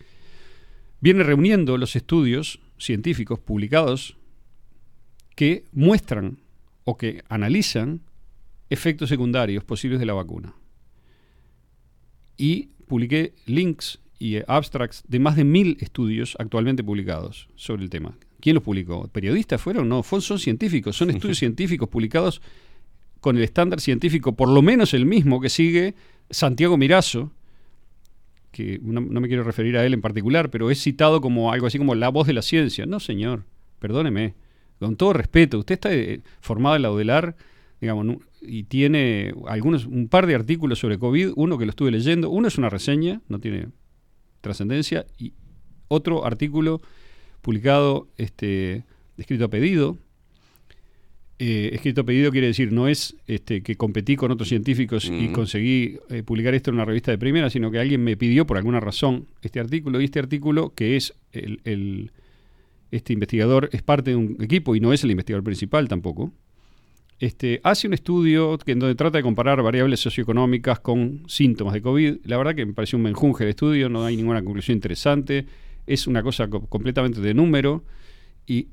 [1.01, 4.19] viene reuniendo los estudios científicos publicados
[5.35, 6.39] que muestran
[6.85, 8.01] o que analizan
[8.71, 10.55] efectos secundarios posibles de la vacuna.
[12.37, 17.91] Y publiqué links y eh, abstracts de más de mil estudios actualmente publicados sobre el
[17.91, 18.17] tema.
[18.41, 19.07] ¿Quién los publicó?
[19.09, 19.89] ¿Periodistas fueron?
[19.89, 22.41] No, son científicos, son estudios científicos publicados
[23.21, 25.95] con el estándar científico, por lo menos el mismo que sigue
[26.31, 27.31] Santiago Mirazo,
[28.51, 31.67] que no, no me quiero referir a él en particular, pero es citado como algo
[31.67, 32.85] así como la voz de la ciencia.
[32.85, 33.45] No, señor,
[33.79, 34.35] perdóneme.
[34.87, 37.37] Con todo respeto, usted está eh, formado en la UDELAR,
[37.81, 42.31] digamos, y tiene algunos, un par de artículos sobre COVID, uno que lo estuve leyendo,
[42.31, 43.69] uno es una reseña, no tiene
[44.41, 45.33] trascendencia, y
[45.89, 46.81] otro artículo
[47.43, 48.85] publicado, este,
[49.17, 49.97] escrito a pedido.
[51.39, 55.29] Eh, escrito a pedido quiere decir no es este, que competí con otros científicos y
[55.33, 58.59] conseguí eh, publicar esto en una revista de primera, sino que alguien me pidió por
[58.59, 62.13] alguna razón este artículo y este artículo que es el, el-
[62.93, 66.33] este investigador es parte de un equipo y no es el investigador principal tampoco.
[67.19, 71.83] Este, hace un estudio que, en donde trata de comparar variables socioeconómicas con síntomas de
[71.83, 72.19] COVID.
[72.25, 75.47] La verdad que me pareció un menjunje el estudio, no hay ninguna conclusión interesante,
[75.87, 77.85] es una cosa co- completamente de número.
[78.47, 78.69] Y,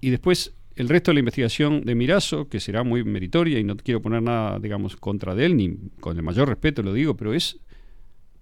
[0.00, 3.76] y después el resto de la investigación de Mirazo, que será muy meritoria y no
[3.76, 7.58] quiero poner nada, digamos, contra él, ni con el mayor respeto lo digo, pero es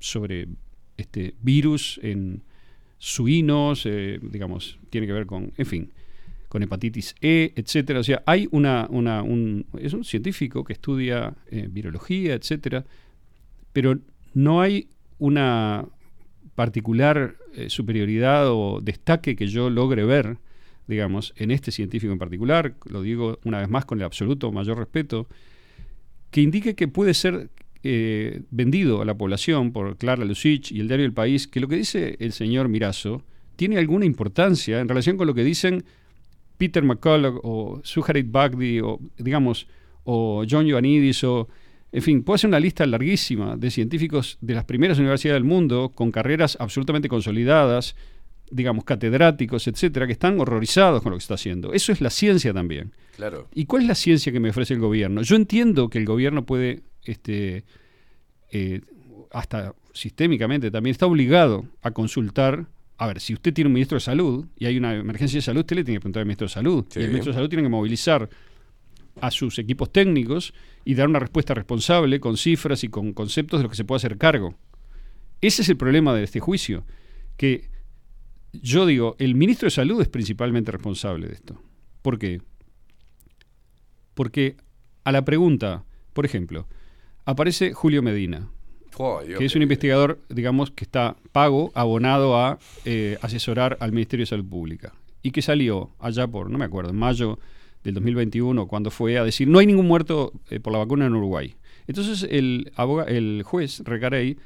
[0.01, 0.49] sobre
[0.97, 2.43] este virus en
[2.99, 5.93] suinos, eh, digamos, tiene que ver con, en fin,
[6.49, 8.01] con hepatitis E, etcétera.
[8.01, 12.85] O sea, hay una, una un, es un científico que estudia eh, virología, etcétera,
[13.73, 13.99] pero
[14.35, 15.87] no hay una
[16.55, 20.39] particular eh, superioridad o destaque que yo logre ver,
[20.87, 24.79] digamos, en este científico en particular, lo digo una vez más con el absoluto mayor
[24.79, 25.27] respeto,
[26.31, 27.51] que indique que puede ser
[27.85, 31.69] eh, vendido a la población por Clara Lucich y el diario El País, que lo
[31.69, 33.23] que dice el señor Mirazo
[33.57, 35.85] tiene alguna importancia en relación con lo que dicen
[36.57, 39.67] Peter McCullough o Suharit Bagdi o, digamos,
[40.05, 41.49] o John Ioannidis o,
[41.93, 45.93] en fin, puedo hacer una lista larguísima de científicos de las primeras universidades del mundo
[45.95, 47.97] con carreras absolutamente consolidadas,
[48.51, 51.73] digamos, catedráticos, etcétera, que están horrorizados con lo que está haciendo.
[51.73, 52.93] Eso es la ciencia también.
[53.17, 53.49] Claro.
[53.55, 55.23] ¿Y cuál es la ciencia que me ofrece el gobierno?
[55.23, 57.65] Yo entiendo que el gobierno puede, este,
[58.51, 58.81] eh,
[59.33, 62.67] hasta sistémicamente también, está obligado a consultar
[62.97, 65.61] a ver, si usted tiene un ministro de salud y hay una emergencia de salud,
[65.61, 66.87] usted le tiene que preguntar al ministro de salud.
[66.89, 67.01] Sí.
[67.01, 68.31] Y el ministro de salud tiene que movilizar
[69.21, 73.65] a sus equipos técnicos y dar una respuesta responsable con cifras y con conceptos de
[73.65, 74.55] lo que se puede hacer cargo.
[75.41, 76.85] Ese es el problema de este juicio,
[77.37, 77.69] que
[78.53, 81.61] yo digo, el ministro de Salud es principalmente responsable de esto.
[82.03, 82.41] ¿Por qué?
[84.15, 84.57] Porque
[85.03, 86.69] a la pregunta, por ejemplo,
[87.25, 88.49] aparece Julio Medina,
[89.27, 94.23] Dios que es un investigador, digamos, que está pago, abonado a eh, asesorar al Ministerio
[94.23, 94.93] de Salud Pública.
[95.23, 97.39] Y que salió allá por, no me acuerdo, en mayo
[97.83, 101.15] del 2021, cuando fue a decir, no hay ningún muerto eh, por la vacuna en
[101.15, 101.55] Uruguay.
[101.87, 104.37] Entonces el, aboga- el juez Recarey,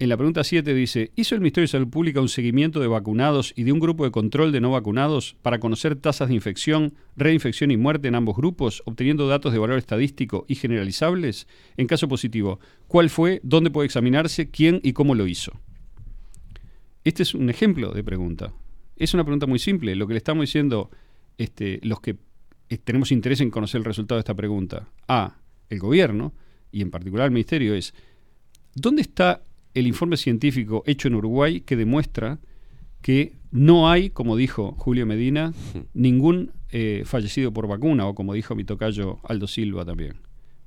[0.00, 3.52] en la pregunta 7 dice, ¿hizo el Ministerio de Salud Pública un seguimiento de vacunados
[3.54, 7.70] y de un grupo de control de no vacunados para conocer tasas de infección, reinfección
[7.70, 11.46] y muerte en ambos grupos, obteniendo datos de valor estadístico y generalizables?
[11.76, 15.52] En caso positivo, ¿cuál fue, dónde puede examinarse, quién y cómo lo hizo?
[17.04, 18.54] Este es un ejemplo de pregunta.
[18.96, 19.94] Es una pregunta muy simple.
[19.96, 20.90] Lo que le estamos diciendo
[21.36, 22.16] este, los que
[22.70, 25.36] eh, tenemos interés en conocer el resultado de esta pregunta a
[25.68, 26.32] el gobierno
[26.72, 27.92] y en particular al ministerio es
[28.74, 29.42] ¿dónde está
[29.74, 32.38] el informe científico hecho en Uruguay que demuestra
[33.02, 35.52] que no hay, como dijo Julio Medina,
[35.94, 40.16] ningún eh, fallecido por vacuna o como dijo mi tocayo Aldo Silva también?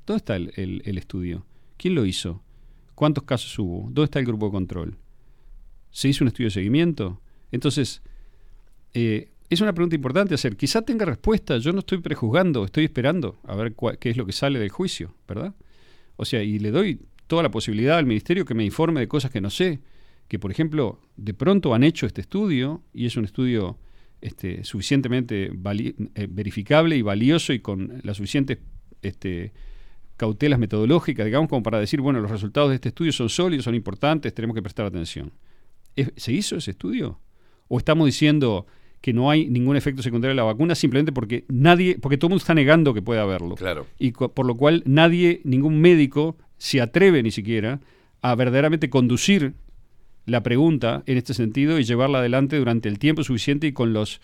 [0.06, 1.46] ¿Dónde está el, el- el estudio?
[1.78, 2.42] ¿Quién lo hizo?
[2.96, 3.84] ¿Cuántos casos hubo?
[3.92, 4.98] ¿Dónde está el grupo de control?
[5.92, 7.22] ¿Se hizo un estudio de seguimiento?
[7.52, 8.02] Entonces,
[8.94, 10.56] eh, es una pregunta importante hacer.
[10.58, 14.26] Quizá tenga respuesta, yo no estoy prejuzgando, estoy esperando a ver cua- qué es lo
[14.26, 15.54] que sale del juicio, ¿verdad?
[16.16, 17.00] O sea, y le doy
[17.34, 19.80] toda la posibilidad al ministerio que me informe de cosas que no sé,
[20.28, 23.80] que por ejemplo, de pronto han hecho este estudio y es un estudio
[24.22, 28.60] este, suficientemente eh, verificable y valioso y con las suficientes
[29.02, 29.52] este,
[30.16, 33.74] cautelas metodológicas, digamos, como para decir, bueno, los resultados de este estudio son sólidos, son
[33.76, 35.32] importantes, tenemos que prestar atención.
[35.96, 37.20] ¿Es- ¿Se hizo ese estudio?
[37.68, 38.68] ¿O estamos diciendo
[39.02, 42.32] que no hay ningún efecto secundario de la vacuna simplemente porque nadie, porque todo el
[42.34, 43.56] mundo está negando que puede haberlo?
[43.56, 43.88] Claro.
[44.00, 47.82] Y por lo cual nadie, ningún médico se atreve ni siquiera
[48.22, 49.54] a verdaderamente conducir
[50.26, 54.22] la pregunta en este sentido y llevarla adelante durante el tiempo suficiente y con las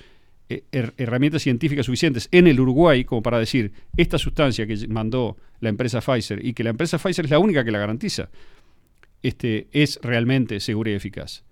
[0.71, 5.99] herramientas científicas suficientes en el Uruguay como para decir esta sustancia que mandó la empresa
[5.99, 8.29] Pfizer y que la empresa Pfizer es la única que la garantiza
[9.21, 11.43] este, es realmente segura y eficaz.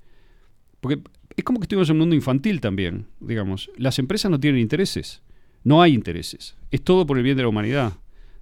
[0.79, 1.01] Porque
[1.35, 3.69] es como que estuvimos en un mundo infantil también, digamos.
[3.75, 5.21] Las empresas no tienen intereses,
[5.65, 6.55] no hay intereses.
[6.71, 7.91] Es todo por el bien de la humanidad.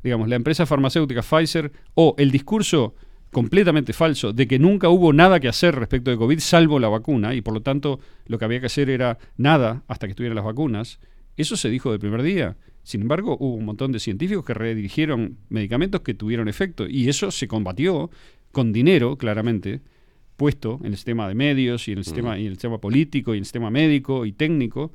[0.05, 2.93] Digamos, la empresa farmacéutica Pfizer o el discurso
[3.31, 7.33] completamente falso de que nunca hubo nada que hacer respecto de COVID salvo la vacuna
[7.33, 10.45] y por lo tanto lo que había que hacer era nada hasta que estuvieran las
[10.45, 10.99] vacunas.
[11.37, 12.55] Eso se dijo del primer día.
[12.83, 17.31] Sin embargo, hubo un montón de científicos que redirigieron medicamentos que tuvieron efecto y eso
[17.31, 18.11] se combatió
[18.51, 19.81] con dinero, claramente,
[20.37, 23.33] puesto en el sistema de medios y en el sistema, y en el sistema político
[23.33, 24.91] y en el sistema médico y técnico,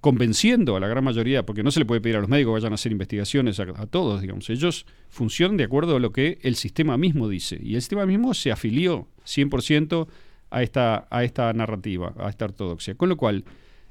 [0.00, 2.60] convenciendo a la gran mayoría, porque no se le puede pedir a los médicos que
[2.60, 6.38] vayan a hacer investigaciones a, a todos, digamos, ellos funcionan de acuerdo a lo que
[6.42, 7.58] el sistema mismo dice.
[7.62, 10.06] Y el sistema mismo se afilió 100%
[10.50, 12.94] a esta, a esta narrativa, a esta ortodoxia.
[12.94, 13.44] Con lo cual,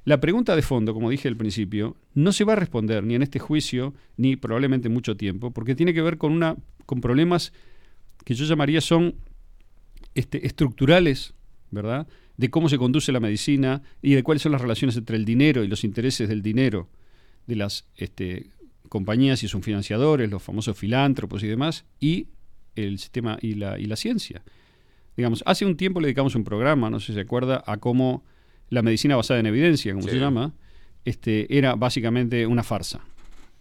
[0.03, 3.23] la pregunta de fondo, como dije al principio, no se va a responder ni en
[3.23, 7.53] este juicio, ni probablemente en mucho tiempo, porque tiene que ver con, una, con problemas
[8.23, 9.15] que yo llamaría son
[10.13, 11.33] este, estructurales,
[11.71, 12.07] ¿verdad?
[12.37, 15.63] De cómo se conduce la medicina y de cuáles son las relaciones entre el dinero
[15.63, 16.89] y los intereses del dinero
[17.47, 18.47] de las este,
[18.89, 22.27] compañías y sus financiadores, los famosos filántropos y demás, y
[22.75, 24.43] el sistema y la, y la ciencia.
[25.15, 28.23] Digamos, hace un tiempo le dedicamos un programa, no sé si se acuerda, a cómo
[28.69, 30.11] la medicina basada en evidencia, como Sí.
[30.13, 30.53] se llama,
[31.05, 33.01] este, era básicamente una farsa.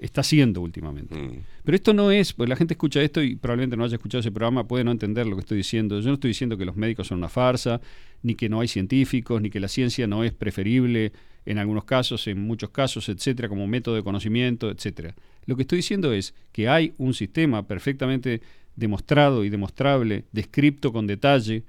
[0.05, 1.15] Está siendo últimamente.
[1.15, 1.45] Mm.
[1.65, 4.31] Pero esto no es, pues la gente escucha esto y probablemente no haya escuchado ese
[4.31, 5.99] programa, puede no entender lo que estoy diciendo.
[5.99, 7.81] Yo no estoy diciendo que los médicos son una farsa,
[8.23, 11.13] ni que no hay científicos, ni que la ciencia no es preferible
[11.47, 15.15] en algunos casos, en muchos casos, etcétera, como método de conocimiento, etcétera.
[15.47, 18.43] Lo que estoy diciendo es que hay un sistema perfectamente
[18.77, 21.65] demostrado y demostrable, descripto con detalle,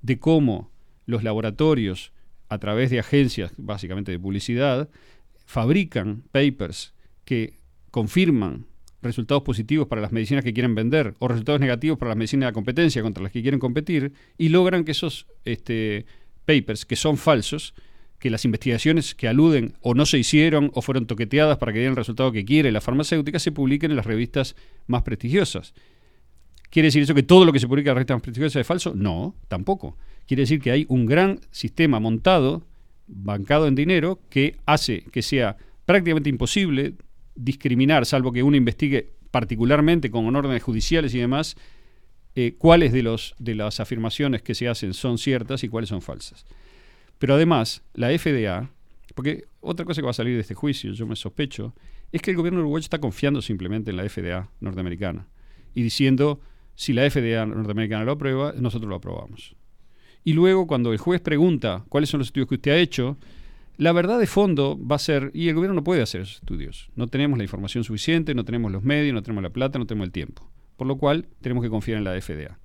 [0.00, 0.70] de cómo
[1.04, 2.12] los laboratorios,
[2.48, 4.88] a través de agencias básicamente de publicidad,
[5.44, 6.94] fabrican papers
[7.26, 7.55] que
[7.96, 8.66] confirman
[9.00, 12.50] resultados positivos para las medicinas que quieren vender o resultados negativos para las medicinas de
[12.50, 16.04] la competencia contra las que quieren competir y logran que esos este,
[16.44, 17.72] papers, que son falsos,
[18.18, 21.92] que las investigaciones que aluden o no se hicieron o fueron toqueteadas para que den
[21.92, 25.72] el resultado que quiere la farmacéutica, se publiquen en las revistas más prestigiosas.
[26.68, 28.66] ¿Quiere decir eso que todo lo que se publica en las revistas más prestigiosas es
[28.66, 28.92] falso?
[28.94, 29.96] No, tampoco.
[30.26, 32.66] Quiere decir que hay un gran sistema montado,
[33.06, 36.92] bancado en dinero, que hace que sea prácticamente imposible
[37.36, 41.56] discriminar, salvo que uno investigue particularmente con órdenes judiciales y demás,
[42.34, 46.02] eh, cuáles de, los, de las afirmaciones que se hacen son ciertas y cuáles son
[46.02, 46.44] falsas.
[47.18, 48.70] Pero además, la FDA,
[49.14, 51.74] porque otra cosa que va a salir de este juicio, yo me sospecho,
[52.12, 55.26] es que el gobierno uruguayo está confiando simplemente en la FDA norteamericana
[55.74, 56.40] y diciendo,
[56.74, 59.56] si la FDA norteamericana lo aprueba, nosotros lo aprobamos.
[60.24, 63.16] Y luego, cuando el juez pregunta cuáles son los estudios que usted ha hecho,
[63.78, 66.90] la verdad de fondo va a ser, y el gobierno no puede hacer esos estudios.
[66.96, 70.06] No tenemos la información suficiente, no tenemos los medios, no tenemos la plata, no tenemos
[70.06, 70.50] el tiempo.
[70.76, 72.58] Por lo cual, tenemos que confiar en la FDA.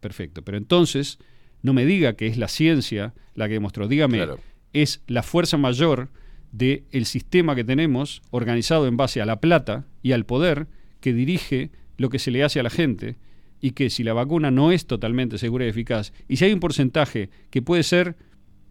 [0.00, 0.42] Perfecto.
[0.42, 1.18] Pero entonces,
[1.62, 3.88] no me diga que es la ciencia la que demostró.
[3.88, 4.38] Dígame, Claro.
[4.72, 6.10] es la fuerza mayor
[6.50, 10.66] del sistema que tenemos organizado en base a la plata y al poder
[11.00, 13.16] que dirige lo que se le hace a la gente
[13.60, 16.60] y que si la vacuna no es totalmente segura y eficaz y si hay un
[16.60, 18.16] porcentaje que puede ser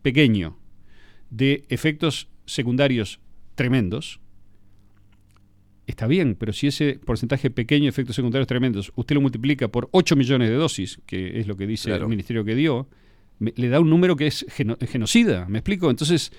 [0.03, 0.57] pequeño
[1.31, 3.19] de efectos secundarios
[3.55, 4.19] tremendos,
[5.87, 9.89] está bien, pero si ese porcentaje pequeño de efectos secundarios tremendos usted lo multiplica por
[9.91, 12.03] 8 millones de dosis, que es lo que dice Claro.
[12.03, 12.87] el ministerio que dio,
[13.39, 15.89] me- le da un número que es geno- genocida, ¿me explico?
[15.89, 16.31] Entonces,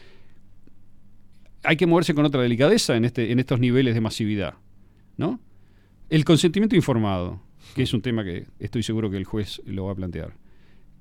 [1.64, 4.54] hay que moverse con otra delicadeza en, este, en estos niveles de masividad,
[5.16, 5.40] ¿no?
[6.08, 7.40] El consentimiento informado,
[7.74, 10.34] que es un tema que estoy seguro que el juez lo va a plantear.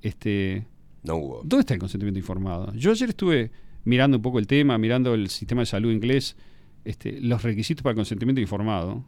[0.01, 0.65] Este,
[1.03, 1.37] No hubo.
[1.43, 2.73] ¿Dónde está el consentimiento informado?
[2.75, 3.51] Yo ayer estuve
[3.84, 6.35] mirando un poco el tema, mirando el sistema de salud inglés,
[6.85, 9.06] este, los requisitos para el consentimiento informado.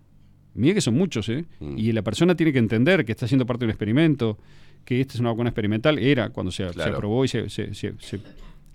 [0.55, 1.45] Mira que son muchos, ¿eh?
[1.59, 1.77] Mm.
[1.77, 4.37] Y la persona tiene que entender que está haciendo parte de un experimento,
[4.85, 6.63] que esta es una vacuna experimental, era cuando se,
[6.95, 8.19] aprobó y se, se- se- se-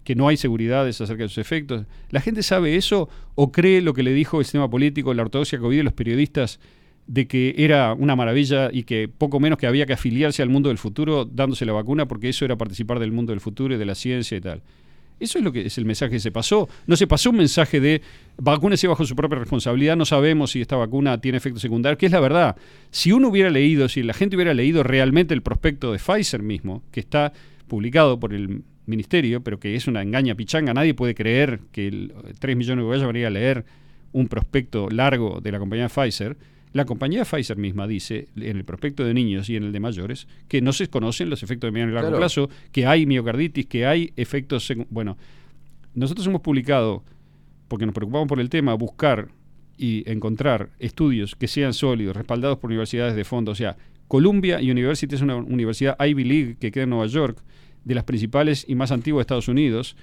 [0.02, 1.84] que no hay seguridades acerca de sus efectos.
[2.10, 5.58] ¿La gente sabe eso o cree lo que le dijo el sistema político, la ortodoxia
[5.58, 6.58] COVID y los periodistas
[7.06, 10.68] de que era una maravilla y que poco menos que había que afiliarse al mundo
[10.70, 13.84] del futuro dándose la vacuna porque eso era participar del mundo del futuro y de
[13.86, 14.62] la ciencia y tal?
[15.20, 16.68] Eso es lo que es el mensaje que se pasó.
[16.86, 18.02] No se pasó un mensaje de
[18.36, 22.12] vacúnese bajo su propia responsabilidad, no sabemos si esta vacuna tiene efectos secundarios, que es
[22.12, 22.56] la verdad.
[22.90, 26.82] Si uno hubiera leído, si la gente hubiera leído realmente el prospecto de Pfizer mismo,
[26.92, 27.32] que está
[27.66, 32.12] publicado por el ministerio, pero que es una engaña pichanga, nadie puede creer que el,
[32.38, 33.64] 3 millones de uruguayos van a ir a leer
[34.12, 36.36] un prospecto largo de la compañía Pfizer.
[36.78, 40.28] La compañía Pfizer misma dice en el prospecto de niños y en el de mayores
[40.46, 42.20] que no se conocen los efectos de mediano y largo Claro.
[42.20, 44.72] plazo, que hay miocarditis, que hay efectos...
[44.88, 45.18] Bueno,
[45.94, 47.02] nosotros hemos publicado,
[47.66, 49.26] porque nos preocupamos por el tema, buscar
[49.76, 53.50] y encontrar estudios que sean sólidos, respaldados por universidades de fondo.
[53.50, 53.76] O sea,
[54.06, 57.42] Columbia University es una universidad Ivy League que queda en Nueva York,
[57.84, 59.96] de las principales y más antiguas de Estados Unidos,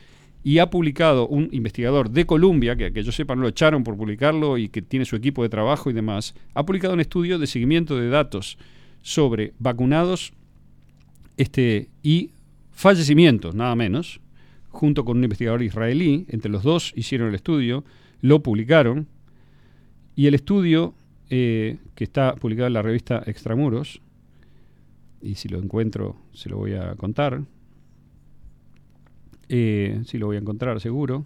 [0.46, 3.98] y ha publicado un investigador de Columbia, que, que yo sepa no lo echaron por
[3.98, 7.48] publicarlo y que tiene su equipo de trabajo y demás, ha publicado un estudio de
[7.48, 8.60] seguimiento de datos
[9.02, 10.34] sobre vacunados
[11.38, 12.30] este, y
[12.70, 14.22] fallecimientos, nada menos,
[14.70, 17.84] junto con un investigador israelí, entre los dos hicieron el estudio,
[18.22, 19.08] lo publicaron,
[20.16, 20.94] y el estudio,
[21.32, 24.00] eh, que está publicado en la revista Extramuros,
[25.24, 27.42] y si lo encuentro se lo voy a contar,
[29.50, 31.26] eh, sí lo voy a encontrar seguro.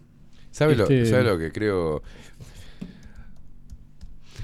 [0.52, 2.02] ¿Sabe, Este, lo, sabe lo que creo?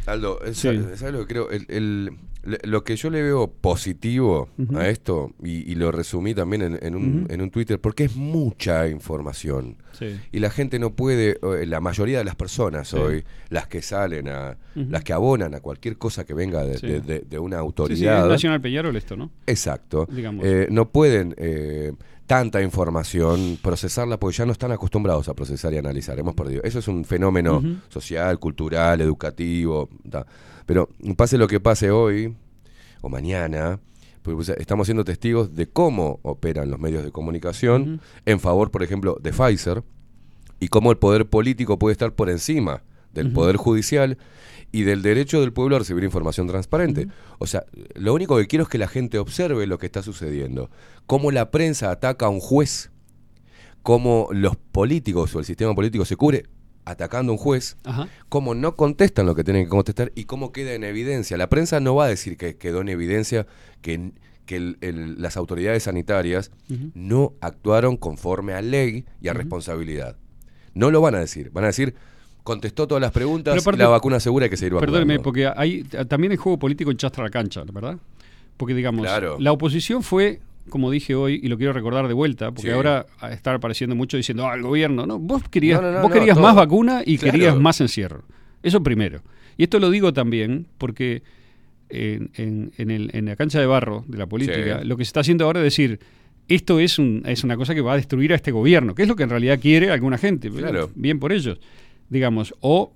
[0.05, 0.69] Aldo, eh, Sí.
[0.95, 1.49] ¿sabe, lo que creo?
[1.49, 2.17] El-
[2.63, 6.95] lo que yo le veo positivo a esto, y, y lo resumí también en, en
[6.95, 9.77] un, en un Twitter, porque es mucha información.
[9.93, 10.19] Sí.
[10.31, 12.97] Y la gente no puede, eh, la mayoría de las personas Sí.
[12.97, 16.87] hoy, las que salen a, las que abonan a cualquier cosa que venga de, Sí.
[16.87, 18.23] de- de- de una Sí, sí, autoridad.
[18.25, 19.31] es Nacional Peñarol esto, ¿no?
[19.47, 20.07] Exacto.
[20.11, 20.45] Digamos.
[20.45, 21.93] Eh, no pueden eh,
[22.27, 26.17] tanta información procesarla porque ya no están acostumbrados a procesar y analizar.
[26.19, 26.61] Hemos perdido.
[26.63, 29.89] Eso es un fenómeno social, cultural, educativo.
[30.65, 32.35] Pero pase lo que pase hoy
[33.01, 33.79] o mañana,
[34.21, 39.17] pues, estamos siendo testigos de cómo operan los medios de comunicación en favor, por ejemplo,
[39.21, 39.83] de Pfizer
[40.59, 44.17] y cómo el poder político puede estar por encima del poder judicial
[44.71, 47.07] y del derecho del pueblo a recibir información transparente.
[47.39, 50.69] O sea, lo único que quiero es que la gente observe lo que está sucediendo.
[51.05, 52.91] Cómo la prensa ataca a un juez,
[53.83, 56.45] cómo los políticos o el sistema político se cubre
[56.85, 58.07] atacando a un juez, Ajá.
[58.29, 61.35] cómo no contestan lo que tienen que contestar y cómo queda en evidencia.
[61.37, 63.47] La prensa no va a decir que quedó en evidencia
[63.81, 64.11] que,
[64.45, 66.51] que el- el- las autoridades sanitarias
[66.93, 70.15] no actuaron conforme a ley y a responsabilidad.
[70.73, 71.49] No lo van a decir.
[71.51, 71.95] Van a decir,
[72.43, 74.93] contestó todas las preguntas, aparte- la vacuna segura hay que seguir vacunando.
[74.99, 77.97] Perdóneme, porque hay, también hay juego político en chastra la cancha, ¿verdad?
[78.57, 79.37] Porque, digamos, Claro.
[79.39, 82.73] la oposición fue, como dije hoy, y lo quiero recordar de vuelta, porque Sí.
[82.73, 85.19] ahora está apareciendo mucho diciendo, ah, el gobierno, ¿no?
[85.19, 87.31] Vos querías, No, no, no, vos querías más vacuna y Claro.
[87.33, 88.23] querías más encierro.
[88.63, 89.21] Eso primero.
[89.57, 91.21] Y esto lo digo también porque
[91.89, 94.87] en, en- en el- en la cancha de barro de la política, Sí.
[94.87, 95.99] lo que se está haciendo ahora es decir,
[96.47, 99.07] esto es, un- es una cosa que va a destruir a este gobierno, que es
[99.07, 100.49] lo que en realidad quiere alguna gente.
[100.49, 100.89] Claro.
[100.95, 101.59] Bien por ellos.
[102.09, 102.91] Digamos, o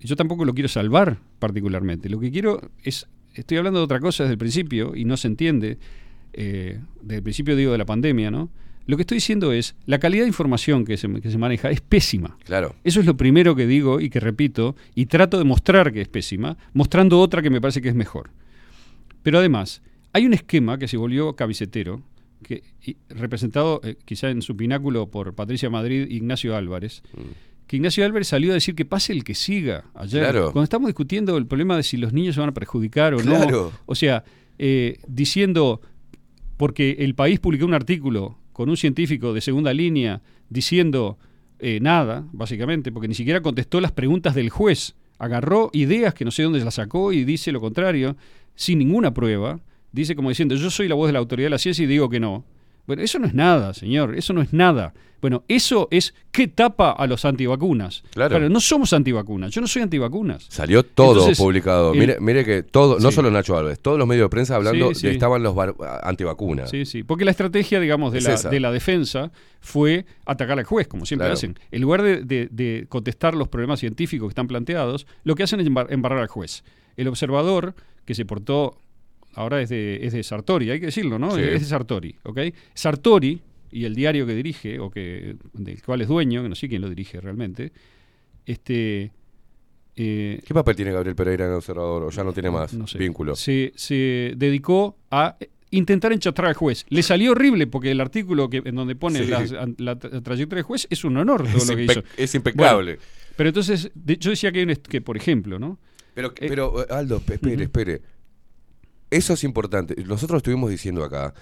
[0.00, 2.08] yo tampoco lo quiero salvar particularmente.
[2.08, 5.28] Lo que quiero es, estoy hablando de otra cosa desde el principio y no se
[5.28, 5.78] entiende,
[6.42, 8.48] eh, desde el principio digo de la pandemia, ¿no?
[8.86, 11.80] Lo que estoy diciendo es, la calidad de información que se, que se maneja es
[11.80, 12.36] pésima.
[12.44, 12.74] Claro.
[12.82, 16.08] Eso es lo primero que digo y que repito, y trato de mostrar que es
[16.08, 18.30] pésima, mostrando otra que me parece que es mejor.
[19.22, 22.02] Pero además, hay un esquema que se volvió cabecetero,
[22.42, 27.02] que, y- representado eh, quizá en su pináculo por Patricia Madrid e Ignacio Álvarez,
[27.68, 30.22] que Ignacio Álvarez salió a decir que pase el que siga ayer.
[30.22, 30.44] Claro.
[30.52, 33.70] Cuando estamos discutiendo el problema de si los niños se van a perjudicar o Claro.
[33.72, 33.78] no.
[33.86, 34.24] O sea,
[34.58, 35.80] eh, diciendo,
[36.60, 41.16] porque el país publicó un artículo con un científico de segunda línea diciendo
[41.58, 44.94] eh, nada, básicamente, porque ni siquiera contestó las preguntas del juez.
[45.18, 48.14] Agarró ideas que no sé dónde las sacó y dice lo contrario,
[48.56, 49.58] sin ninguna prueba.
[49.90, 52.10] Dice como diciendo, yo soy la voz de la autoridad de la ciencia y digo
[52.10, 52.44] que no.
[52.86, 54.92] Bueno, eso no es nada, señor, eso no es nada.
[55.20, 58.02] Bueno, eso es qué tapa a los antivacunas.
[58.14, 58.48] Claro.
[58.48, 60.46] no somos antivacunas, yo no soy antivacunas.
[60.48, 61.92] Salió todo Entonces, publicado.
[61.92, 64.88] el- mire, mire que todo, no solo Nacho Alves, todos los medios de prensa hablando
[64.94, 65.06] Sí, sí.
[65.08, 65.54] de estaban los
[66.02, 66.70] antivacunas.
[66.70, 67.02] Sí, sí.
[67.02, 68.48] Porque la estrategia, digamos, de, Es la, esa.
[68.48, 71.34] de la defensa fue atacar al juez, como siempre Claro.
[71.34, 71.58] hacen.
[71.70, 75.60] En lugar de, de- de contestar los problemas científicos que están planteados, lo que hacen
[75.60, 76.64] es embar- embarrar al juez.
[76.96, 78.78] El observador, que se portó,
[79.34, 81.30] ahora es de, es de Sartori, hay que decirlo, ¿no?
[81.34, 81.40] Sí.
[81.42, 82.38] Es de Sartori, ¿ok?
[82.74, 83.40] Sartori
[83.72, 86.82] y el diario que dirige, o que del cual es dueño, que no sé quién
[86.82, 87.72] lo dirige realmente,
[88.46, 89.12] este...
[89.96, 92.02] eh, ¿Qué papel tiene Gabriel Pereira en el observador?
[92.04, 92.98] ¿O ya no tiene más no sé.
[92.98, 93.36] vínculo?
[93.36, 95.36] Se, se dedicó a
[95.70, 96.84] intentar enchatar al juez.
[96.88, 99.30] Le salió horrible porque el artículo que, en donde pone Sí.
[99.30, 102.02] la, tra- trayectoria del juez es un honor todo Es lo que hizo.
[102.16, 102.94] es impecable.
[102.96, 103.02] Bueno,
[103.36, 105.78] pero entonces, de- yo decía que, hay un est- que, por ejemplo, ¿no?
[106.14, 108.02] Pero, pero eh, Aldo, pe- espere, espere.
[109.10, 109.94] Eso es importante.
[110.04, 111.34] Nosotros estuvimos diciendo acá,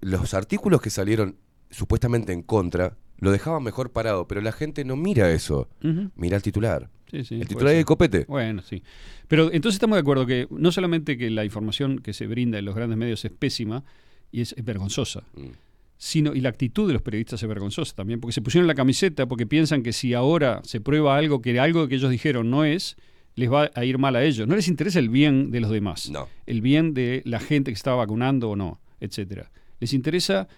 [0.00, 1.36] los artículos que salieron
[1.70, 5.68] supuestamente en contra lo dejaban mejor parado, pero la gente no mira eso.
[6.16, 6.88] Mira el titular.
[7.10, 7.78] Sí, sí, el titular ser.
[7.78, 8.24] de copete.
[8.28, 8.82] Bueno, sí.
[9.28, 12.64] Pero entonces estamos de acuerdo que no solamente que la información que se brinda en
[12.64, 13.84] los grandes medios es pésima
[14.32, 15.50] y es, es vergonzosa, Mm.
[15.96, 19.26] sino y la actitud de los periodistas es vergonzosa también, porque se pusieron la camiseta
[19.26, 22.96] porque piensan que si ahora se prueba algo que algo que ellos dijeron no es,
[23.36, 24.46] les va a ir mal a ellos.
[24.46, 26.28] No les interesa el bien de los demás, No.
[26.46, 29.50] el bien de la gente que está vacunando o no, etcétera.
[29.80, 30.48] Les interesa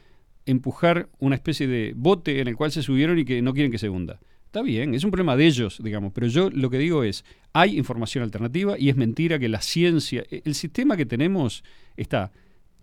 [0.45, 3.79] empujar una especie de bote en el cual se subieron y que no quieren que
[3.79, 4.21] se hunda.
[4.47, 7.77] Está bien, es un problema de ellos, digamos, pero yo lo que digo es, hay
[7.77, 11.65] información alternativa y es mentira que la ciencia, e- el sistema que tenemos
[11.97, 12.31] está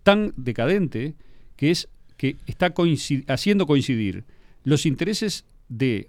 [0.02, 1.14] tan decadente
[1.56, 4.24] que es que está coincid- haciendo coincidir
[4.62, 6.08] los intereses de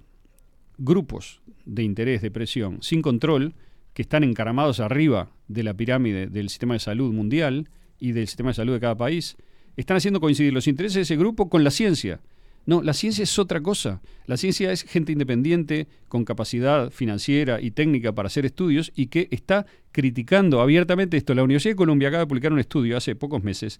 [0.78, 3.54] grupos de interés, de presión, sin control,
[3.96, 8.50] que están encaramados arriba de la pirámide del sistema de salud mundial y del sistema
[8.50, 9.38] de salud de cada país,
[9.78, 12.20] están haciendo coincidir los intereses de ese grupo con la ciencia.
[12.66, 14.02] No, la ciencia es otra cosa.
[14.26, 19.30] La ciencia es gente independiente, con capacidad financiera y técnica para hacer estudios y que
[19.32, 21.34] está criticando abiertamente esto.
[21.34, 23.80] La Universidad de Columbia acaba de publicar un estudio hace pocos meses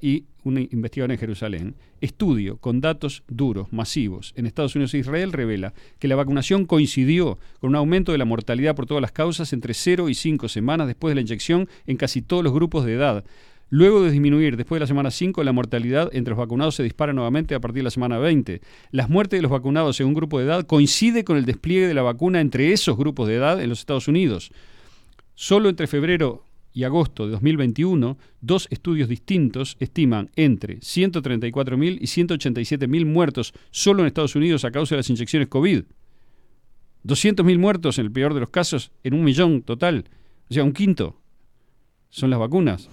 [0.00, 5.30] y, una investigadora en Jerusalén, estudio con datos duros, masivos, en Estados Unidos e Israel
[5.30, 9.52] revela que la vacunación coincidió con un aumento de la mortalidad por todas las causas
[9.52, 12.94] entre 0 y 5 semanas después de la inyección en casi todos los grupos de
[12.94, 13.24] edad.
[13.68, 17.12] Luego de disminuir después de la semana 5, la mortalidad entre los vacunados se dispara
[17.12, 18.62] nuevamente a partir de la semana 20.
[18.92, 22.00] Las muertes de los vacunados según grupo de edad coincide con el despliegue de la
[22.00, 24.50] vacuna entre esos grupos de edad en los Estados Unidos.
[25.34, 33.06] Solo entre febrero y agosto de 2021, dos estudios distintos estiman entre 134.000 y 187.000
[33.06, 35.84] muertos solo en Estados Unidos a causa de las inyecciones COVID.
[37.04, 40.04] 200.000 muertos en el peor de los casos en un millón total.
[40.50, 41.16] O sea, un quinto
[42.10, 42.88] son las vacunas.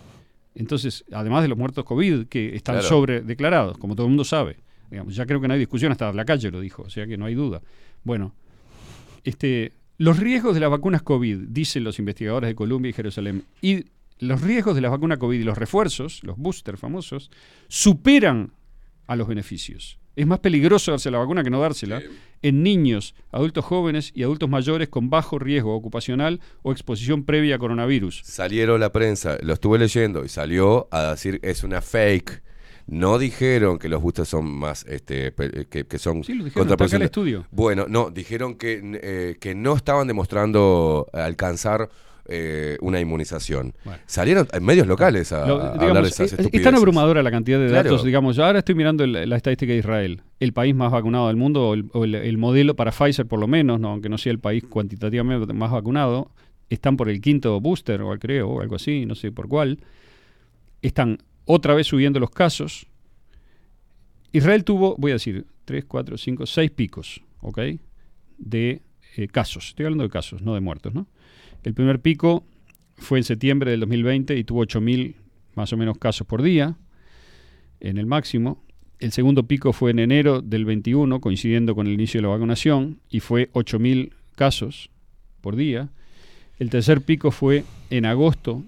[0.55, 2.87] Entonces, además de los muertos COVID que están Claro.
[2.87, 4.57] sobredeclarados, como todo el mundo sabe.
[4.89, 7.17] Digamos, ya creo que no hay discusión, hasta la calle lo dijo, o sea que
[7.17, 7.61] no hay duda.
[8.03, 8.33] Bueno,
[9.23, 13.85] este, los riesgos de las vacunas COVID, dicen los investigadores de Columbia y Jerusalén, y
[14.19, 17.31] los riesgos de las vacunas COVID y los refuerzos, los boosters famosos,
[17.67, 18.51] superan
[19.07, 19.99] a los beneficios.
[20.15, 22.01] Es más peligroso darse la vacuna que no dársela
[22.41, 27.59] en niños, adultos jóvenes y adultos mayores con bajo riesgo ocupacional o exposición previa a
[27.59, 28.21] coronavirus.
[28.23, 32.43] Salieron la prensa, lo estuve leyendo y salió a decir es una fake.
[32.87, 36.67] No dijeron que los boosters son más, este, pe- que, que son Sí, lo dijeron,
[36.93, 37.47] el estudio.
[37.51, 41.89] Bueno, no, dijeron que, eh, que no estaban demostrando alcanzar
[42.27, 43.73] eh, una inmunización.
[44.07, 47.21] Salieron en medios locales a, Lo- a digamos, hablar de esas es- es, tan abrumadora
[47.21, 47.89] la cantidad de Claro.
[47.91, 48.03] datos.
[48.03, 51.69] Digamos, ahora estoy mirando el- la estadística de Israel, el país más vacunado del mundo,
[51.69, 53.89] o el, o el- el modelo para Pfizer por lo menos, ¿no?
[53.89, 56.31] aunque no sea el país cuantitativamente más vacunado,
[56.67, 59.79] están por el quinto booster, o creo, o algo así, no sé por cuál.
[60.81, 62.87] Están otra vez subiendo los casos.
[64.31, 67.59] Israel tuvo, voy a decir, 3, 4, 5, 6 picos, ¿ok?
[68.37, 68.81] De
[69.15, 69.69] eh, casos.
[69.69, 71.07] Estoy hablando de casos, no de muertos, ¿no?
[71.63, 72.45] El primer pico
[72.97, 75.15] fue en septiembre del 2020 y tuvo 8.000
[75.55, 76.77] más o menos casos por día
[77.79, 78.63] en el máximo.
[78.99, 82.99] El segundo pico fue en enero del 21, coincidiendo con el inicio de la vacunación,
[83.09, 84.89] y fue 8.000 casos
[85.41, 85.89] por día.
[86.59, 88.63] El tercer pico fue en agosto,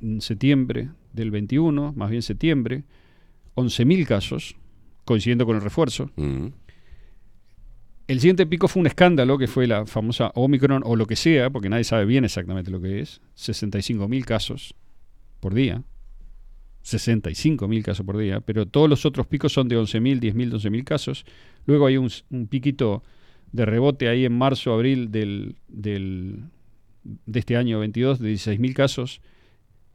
[0.00, 2.84] en septiembre del 21, más bien septiembre,
[3.56, 4.54] 11.000 casos,
[5.04, 6.10] coincidiendo con el refuerzo.
[6.16, 6.46] Mm.
[8.06, 11.50] El siguiente pico fue un escándalo, que fue la famosa Omicron o lo que sea,
[11.50, 13.20] porque nadie sabe bien exactamente lo que es.
[13.36, 14.74] 65.000 casos
[15.40, 15.82] por día.
[16.84, 21.24] 65.000 casos por día, pero todos los otros picos son de 11.000, 10.000, 12.000 casos.
[21.66, 23.02] Luego hay un, un piquito
[23.50, 26.44] de rebote ahí en marzo, abril del, del-
[27.02, 29.20] de este año 22 de 16.000 casos.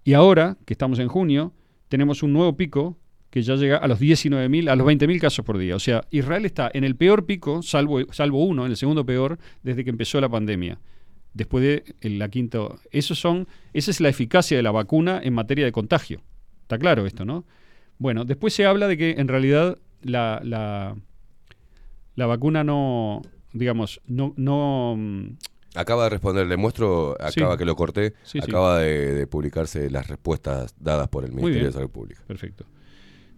[0.03, 1.53] Y ahora, que estamos en junio,
[1.89, 2.97] tenemos un nuevo pico
[3.29, 5.75] que ya llega a los 19.000, a los 20.000 casos por día.
[5.75, 9.39] O sea, Israel está en el peor pico, salvo, salvo uno, en el segundo peor,
[9.63, 10.79] desde que empezó la pandemia.
[11.33, 12.59] Después de la quinta.
[12.91, 16.21] Esos son, esa es la eficacia de la vacuna en materia de contagio.
[16.63, 17.45] Está claro esto, ¿no?
[17.99, 20.97] Bueno, después se habla de que en realidad la, la,
[22.15, 23.21] la vacuna no,
[23.53, 24.97] digamos, no, no,
[25.75, 27.57] Acaba de responder, le muestro, acaba Sí.
[27.57, 28.39] que lo corté, Sí, sí.
[28.41, 31.73] acaba de, de publicarse las respuestas dadas por el Ministerio de.
[31.73, 32.21] Salud Pública.
[32.27, 32.65] Perfecto.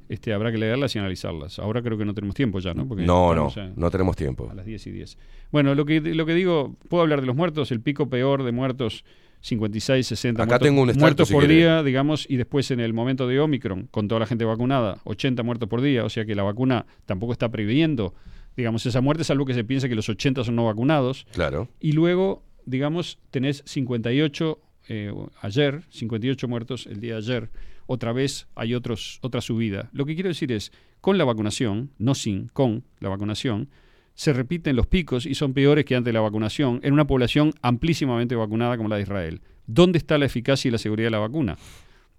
[0.10, 1.60] Este, habrá que leerlas y analizarlas.
[1.60, 2.88] Ahora creo que no tenemos tiempo ya, ¿no?
[2.88, 4.50] Porque No, no, no tenemos tiempo.
[4.52, 5.18] A las 10 y 10.
[5.52, 8.52] Bueno, lo que, lo que digo, puedo hablar de los muertos, el pico peor de
[8.52, 9.06] muertos,
[9.42, 12.80] 56, 60 Acá muertos, tengo un extracto, muertos si por día, digamos, y después en
[12.80, 16.26] el momento de Omicron, con toda la gente vacunada, 80 muertos por día, o sea
[16.26, 18.14] que la vacuna tampoco está previendo,
[18.56, 21.25] digamos, esa muerte, salvo que se piense que los 80 son no vacunados.
[21.32, 21.69] Claro.
[21.80, 24.59] Y luego, digamos, tenés 58
[24.90, 27.49] eh, ayer, 58 muertos el día de ayer.
[27.85, 29.90] Otra vez hay otros, otra subida.
[29.93, 33.69] Lo que quiero decir es, con la vacunación, no sin, con la vacunación,
[34.15, 37.53] se repiten los picos y son peores que antes de la vacunación en una población
[37.61, 39.41] amplísimamente vacunada como la de Israel.
[39.65, 41.57] ¿Dónde está la eficacia y la seguridad de la vacuna?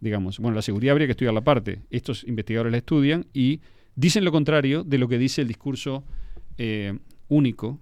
[0.00, 1.82] Digamos, bueno, la seguridad habría que estudiar la parte.
[1.90, 3.60] Estos investigadores la estudian y
[3.96, 6.04] dicen lo contrario de lo que dice el discurso
[6.58, 6.98] eh,
[7.28, 7.80] único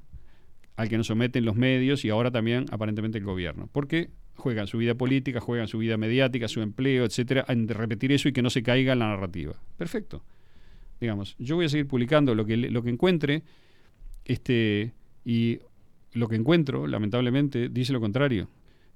[0.77, 3.69] al que nos someten los medios y ahora también aparentemente el gobierno.
[3.73, 8.29] Porque juegan su vida política, juegan su vida mediática, su empleo, etcétera, en repetir eso
[8.29, 9.55] y que no se caiga la narrativa.
[9.77, 10.25] Perfecto.
[11.01, 13.43] Digamos, yo voy a seguir publicando lo que lo que encuentre
[14.25, 14.93] este
[15.25, 15.59] y
[16.13, 18.49] lo que encuentro, lamentablemente, dice lo contrario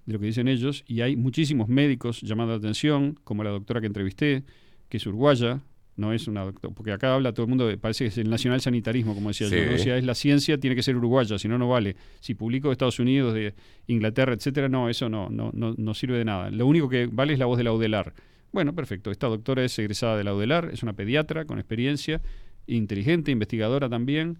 [0.05, 3.81] de lo que dicen ellos y hay muchísimos médicos llamando la atención, como la doctora
[3.81, 4.45] que entrevisté,
[4.89, 5.63] que es uruguaya,
[5.97, 8.29] no es una doctora, porque acá habla todo el mundo, de- parece que es el
[8.31, 9.57] nacional sanitarismo, como decía yo.
[9.57, 9.75] ¿no?
[9.75, 11.97] o sea, es la ciencia, tiene que ser uruguaya, si no, no vale.
[12.21, 13.55] Si publico de Estados Unidos, de
[13.87, 16.51] Inglaterra, etcétera, no, eso no, no, no, no sirve de nada.
[16.51, 18.13] Lo único que vale es la voz de la UDELAR.
[18.53, 22.21] Bueno, perfecto, esta doctora es egresada de la UDELAR, es una pediatra con experiencia,
[22.67, 24.39] inteligente, investigadora también,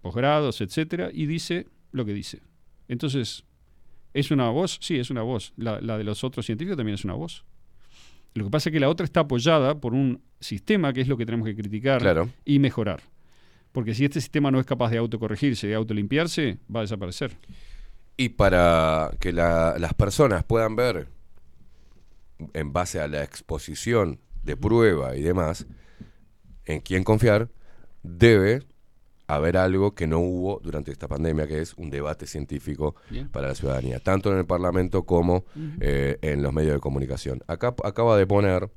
[0.00, 2.40] posgrados, etcétera, y dice lo que dice.
[2.88, 3.44] Entonces,
[4.14, 4.78] ¿es una voz?
[4.80, 5.52] Sí, es una voz.
[5.56, 7.44] La, la de los otros científicos también es una voz.
[8.36, 11.16] Lo que pasa es que la otra está apoyada por un sistema que es lo
[11.16, 12.28] que tenemos que criticar Claro.
[12.44, 13.00] y mejorar.
[13.72, 17.36] Porque si este sistema no es capaz de autocorregirse, de autolimpiarse, va a desaparecer.
[18.16, 21.08] Y para que la- las personas puedan ver,
[22.52, 25.66] en base a la exposición de prueba y demás,
[26.66, 27.48] en quién confiar,
[28.02, 28.62] debe
[29.28, 33.28] haber algo que no hubo durante esta pandemia, que es un debate científico Bien.
[33.28, 35.44] para la ciudadanía, tanto en el Parlamento como
[35.80, 37.40] eh, en los medios de comunicación.
[37.46, 38.70] Acá acaba de poner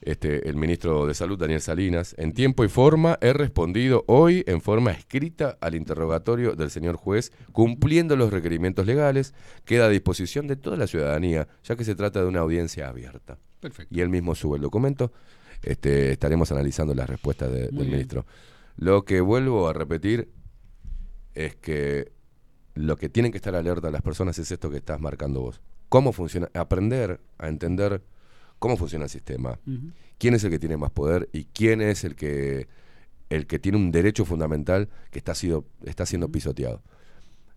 [0.00, 4.60] este, el ministro de Salud, Daniel Salinas, en tiempo y forma he respondido hoy en
[4.60, 9.34] forma escrita al interrogatorio del señor juez, cumpliendo los requerimientos legales,
[9.64, 13.38] queda a disposición de toda la ciudadanía, ya que se trata de una audiencia abierta.
[13.58, 13.92] Perfecto.
[13.92, 15.10] Y él mismo sube el documento,
[15.62, 17.90] este, estaremos analizando las respuestas de- del bien.
[17.90, 18.24] ministro.
[18.78, 20.32] Lo que vuelvo a repetir
[21.34, 22.12] es que
[22.74, 25.60] lo que tienen que estar alerta las personas es esto que estás marcando vos.
[25.88, 26.48] ¿Cómo funciona?
[26.54, 28.04] Aprender a entender
[28.60, 29.58] cómo funciona el sistema.
[30.16, 32.68] ¿Quién es el que tiene más poder y quién es el que
[33.30, 36.80] el que tiene un derecho fundamental que está, sido, está siendo pisoteado?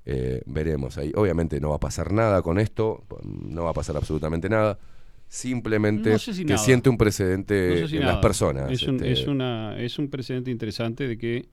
[0.05, 1.11] Eh, veremos ahí.
[1.15, 4.79] Obviamente no va a pasar nada con esto, no va a pasar absolutamente nada.
[5.33, 6.57] Simplemente No sé si que nada.
[6.65, 8.13] siente un precedente No sé si en nada.
[8.15, 8.69] las personas.
[8.69, 11.47] Es un, este, es, una, es un precedente interesante de que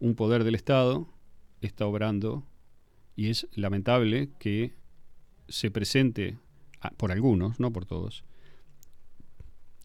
[0.00, 1.06] un poder del Estado
[1.60, 2.44] está obrando
[3.14, 4.74] y es lamentable que
[5.46, 6.38] se presente
[6.80, 8.24] a- por algunos, no por todos,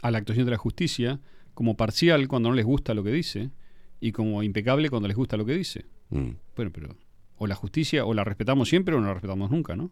[0.02, 1.20] a la actuación de la justicia
[1.54, 3.52] como parcial cuando no les gusta lo que dice
[4.00, 5.86] y como impecable cuando les gusta lo que dice.
[6.10, 6.30] Mm.
[6.56, 6.96] Bueno, pero
[7.38, 9.92] o la justicia o la respetamos siempre o no la respetamos nunca, ¿no?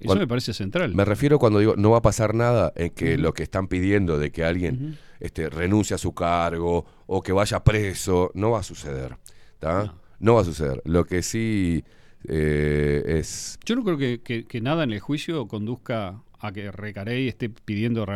[0.00, 0.94] Eso Cuando- me parece central.
[0.94, 4.18] Me refiero cuando digo no va a pasar nada en que lo que están pidiendo
[4.18, 8.62] de que alguien este, renuncie a su cargo o que vaya preso, no va a
[8.62, 9.16] suceder.
[9.58, 9.94] ¿tá?
[10.18, 10.34] No.
[10.34, 10.80] va a suceder.
[10.86, 11.84] Lo que sí
[12.28, 13.58] eh, es...
[13.64, 17.50] Yo no creo que, que- que nada en el juicio conduzca a que Recarey esté
[17.50, 18.06] pidiendo,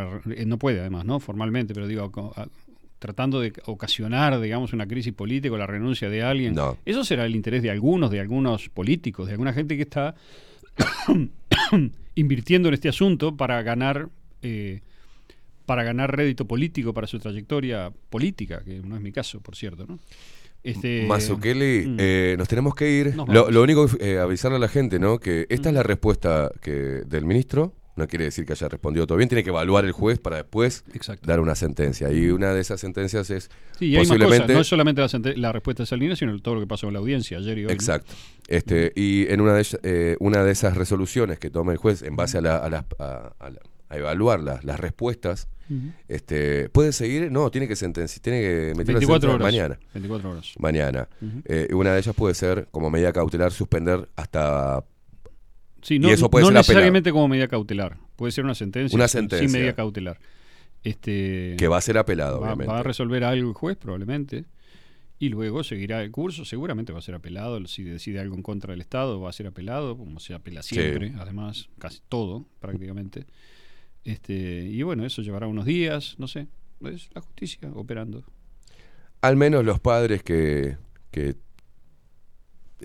[0.47, 1.19] no puede además, ¿no?
[1.19, 2.47] Formalmente, pero digo, a-
[2.97, 6.55] tratando de ocasionar, digamos, una crisis política o la renuncia de alguien.
[6.55, 6.77] No.
[6.85, 10.15] Eso será el interés de algunos, de algunos políticos, de alguna gente que está
[12.15, 14.09] invirtiendo en este asunto para ganar
[14.41, 14.81] eh,
[15.65, 19.85] para ganar rédito político para su trayectoria política, que no es mi caso, por cierto,
[19.87, 19.99] ¿no?
[20.63, 21.97] Este, Mazukeli, mm.
[21.99, 23.15] eh, nos tenemos que ir.
[23.15, 25.19] Lo, único que eh, avisarle a la gente, ¿no?
[25.19, 27.73] Que esta es la respuesta que del ministro.
[27.95, 29.29] No quiere decir que haya respondido todo bien.
[29.29, 31.25] Tiene que evaluar el juez para después Exacto.
[31.27, 32.11] dar una sentencia.
[32.11, 33.49] Y una de esas sentencias es
[33.79, 34.41] Sí, y hay más posiblemente.
[34.43, 35.01] cosas, no es solamente
[35.37, 37.67] la, respuesta de Salinas, sino todo lo que pasó en la audiencia ayer y hoy.
[37.67, 37.73] ¿no?
[37.73, 38.11] Exacto.
[38.47, 42.15] Este, y en una de, eh, una de esas resoluciones que toma el juez en
[42.17, 45.47] base a, la- a las- a- a la- a evaluar las, respuestas,
[46.07, 47.31] este, ¿puede seguir?
[47.31, 49.41] No, tiene que sentenciar, tiene que meter la 24 sentencia horas.
[49.41, 49.79] mañana.
[49.93, 50.53] 24 horas.
[50.59, 51.07] Mañana.
[51.45, 54.83] Eh, una de ellas puede ser, como medida cautelar, suspender hasta.
[55.85, 56.61] Sí, no, y eso puede no ser apelado.
[56.63, 57.97] necesariamente como medida cautelar.
[58.15, 59.47] Puede ser una sentencia, Una sin- sentencia.
[59.47, 60.19] sin medida cautelar.
[60.83, 62.73] Este, Que va a ser apelado, va, obviamente.
[62.73, 64.45] va a resolver algo el juez, probablemente.
[65.19, 66.43] Y luego seguirá el curso.
[66.43, 67.63] Seguramente va a ser apelado.
[67.67, 70.75] Si decide algo en contra del Estado, va a ser apelado, como se apela Sí.
[70.75, 73.25] siempre, además, casi todo, prácticamente.
[74.03, 76.47] Este, y bueno, eso llevará unos días, no sé.
[76.83, 78.23] Es la justicia operando.
[79.21, 80.77] Al menos los padres que,
[81.11, 81.35] que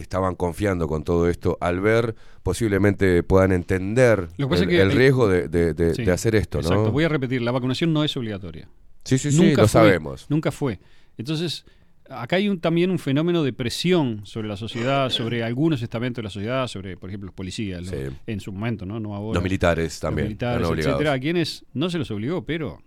[0.00, 4.76] estaban confiando con todo esto, al ver, posiblemente puedan entender Lo que pasa el, es
[4.76, 6.92] que el hay- riesgo de, de- de- Sí, de hacer esto, Exacto, ¿no?
[6.92, 8.68] voy a repetir, la vacunación no es obligatoria.
[9.04, 10.26] Sí, sí, sí, Nunca lo fue, sabemos.
[10.28, 10.78] Nunca fue.
[11.16, 11.64] Entonces,
[12.08, 16.24] acá hay un, también un fenómeno de presión sobre la sociedad, sobre algunos estamentos de
[16.24, 18.16] la sociedad, sobre, por ejemplo, los policías, los- Sí.
[18.26, 18.98] en su momento, ¿no?
[19.00, 19.34] No ahora.
[19.36, 22.82] Los militares también, Los militares, etcétera, a quienes no se los obligó, pero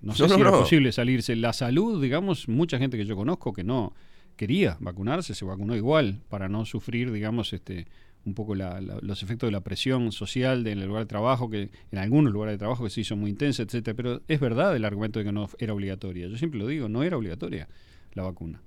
[0.00, 0.60] no sé No, si no, era no.
[0.60, 1.36] posible salirse.
[1.36, 3.92] La salud, digamos, mucha gente que yo conozco que no
[4.36, 7.86] quería vacunarse, se vacunó igual para no sufrir, digamos, este
[8.24, 11.08] un poco la- la- los efectos de la presión social de, en el lugar de
[11.08, 13.96] trabajo, que en algunos lugares de trabajo que se hizo muy intensa, etcétera.
[13.96, 16.28] Pero es verdad el argumento de que no era obligatoria.
[16.28, 17.66] Yo siempre lo digo, no era obligatoria
[18.14, 18.60] la vacuna.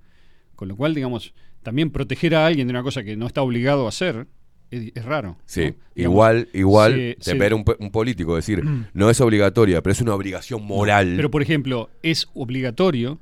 [0.58, 3.86] Con lo cual, digamos, también proteger a alguien de una cosa que no está obligado
[3.86, 4.28] a hacer
[4.72, 5.38] es, es raro.
[5.46, 8.62] Sí, igual, igual, se- de se- ver un, pe- un político decir,
[8.94, 11.14] no es obligatoria, pero es una obligación moral.
[11.16, 13.20] Pero, por ejemplo, es obligatorio,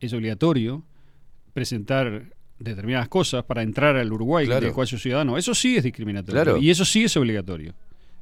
[0.00, 0.84] es obligatorio
[1.58, 2.22] presentar
[2.60, 4.64] determinadas cosas para entrar al Uruguay, Claro.
[4.64, 5.36] del cual ciudadano.
[5.36, 6.42] Eso sí es discriminatorio.
[6.42, 6.58] Claro.
[6.58, 7.74] Y eso sí es obligatorio.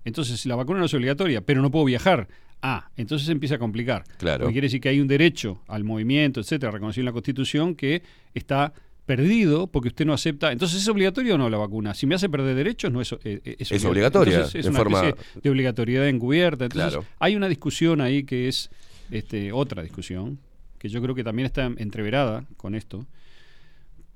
[0.06, 2.28] Entonces, si la vacuna no es obligatoria, pero no puedo viajar.
[2.62, 4.04] Ah, entonces se empieza a complicar.
[4.18, 4.44] Claro.
[4.44, 8.02] Porque quiere decir que hay un derecho al movimiento, etcétera, reconocido en la Constitución, que
[8.34, 8.72] está
[9.04, 10.50] perdido porque usted no acepta.
[10.52, 11.92] Entonces, ¿es obligatorio o no la vacuna?
[11.94, 14.78] Si me hace perder derechos, no es, eh, eh, Es obligatoria, Entonces, es de una
[14.78, 16.64] forma- especie de obligatoriedad encubierta.
[16.64, 17.06] Entonces, Claro.
[17.18, 18.70] hay una discusión ahí que es
[19.10, 20.38] este, otra discusión,
[20.78, 23.06] que yo creo que también está entreverada con esto.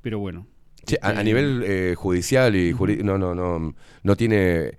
[0.02, 0.46] Pero bueno.
[0.86, 4.72] Sí, a, a Este, nivel eh, judicial y juri- no, no, no, no tiene,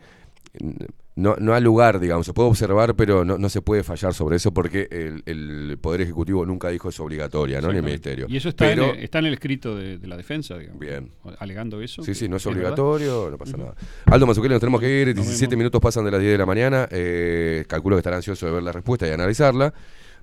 [1.15, 4.37] no, no ha lugar, digamos, se puede observar, pero no, no se puede fallar sobre
[4.37, 7.71] eso porque el, el Poder Ejecutivo nunca dijo es obligatoria, ¿no?
[7.71, 7.83] Ni el.
[7.83, 8.25] Ministerio.
[8.29, 10.79] Y eso está, pero, en el, está en el escrito de, de la defensa, digamos.
[10.79, 11.11] Bien.
[11.39, 12.01] Alegando eso.
[12.01, 12.57] Sí, sí, no es verdad.
[12.59, 13.75] obligatorio, no pasa nada.
[14.05, 16.87] Aldo Mazuqueli, nos tenemos que ir, 17 minutos pasan de las 10 de la mañana,
[16.89, 19.73] eh, calculo que estará ansioso de ver la respuesta y analizarla.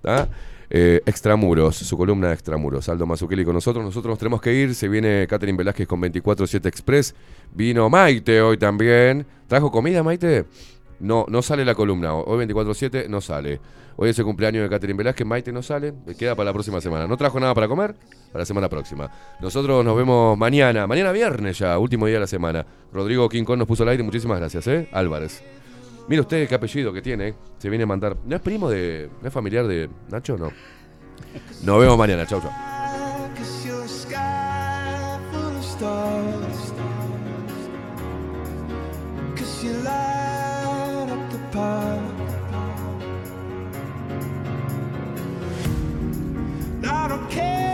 [0.02, 0.28] ¿tá?
[0.70, 2.88] Eh, Extramuros, su columna de Extramuros.
[2.88, 6.66] Aldo Mazuqueli con nosotros, nosotros nos tenemos que ir, se viene Catherine Velázquez con 24-7
[6.66, 7.14] Express,
[7.54, 9.26] vino Maite hoy también.
[9.46, 10.44] ¿Trajo comida, Maite?
[11.00, 13.60] No, no sale la columna, hoy 24-7 no sale.
[14.00, 17.06] Hoy es el cumpleaños de Catherine Velázquez, Maite no sale, queda para la próxima semana.
[17.06, 17.94] ¿No trajo nada para comer?
[18.30, 19.10] Para la semana próxima.
[19.40, 22.64] Nosotros nos vemos mañana, mañana viernes ya, último día de la semana.
[22.92, 24.88] Rodrigo Quincón nos puso al aire, muchísimas gracias, ¿eh?
[24.92, 25.42] Álvarez.
[26.08, 27.34] Mire usted qué apellido que tiene, ¿eh?
[27.58, 28.16] se viene a mandar.
[28.24, 29.10] ¿No es primo de.
[29.20, 30.38] ¿No es familiar de Nacho?
[30.38, 30.50] No.
[31.62, 32.50] Nos vemos mañana, chau, chau.
[47.08, 47.67] You're a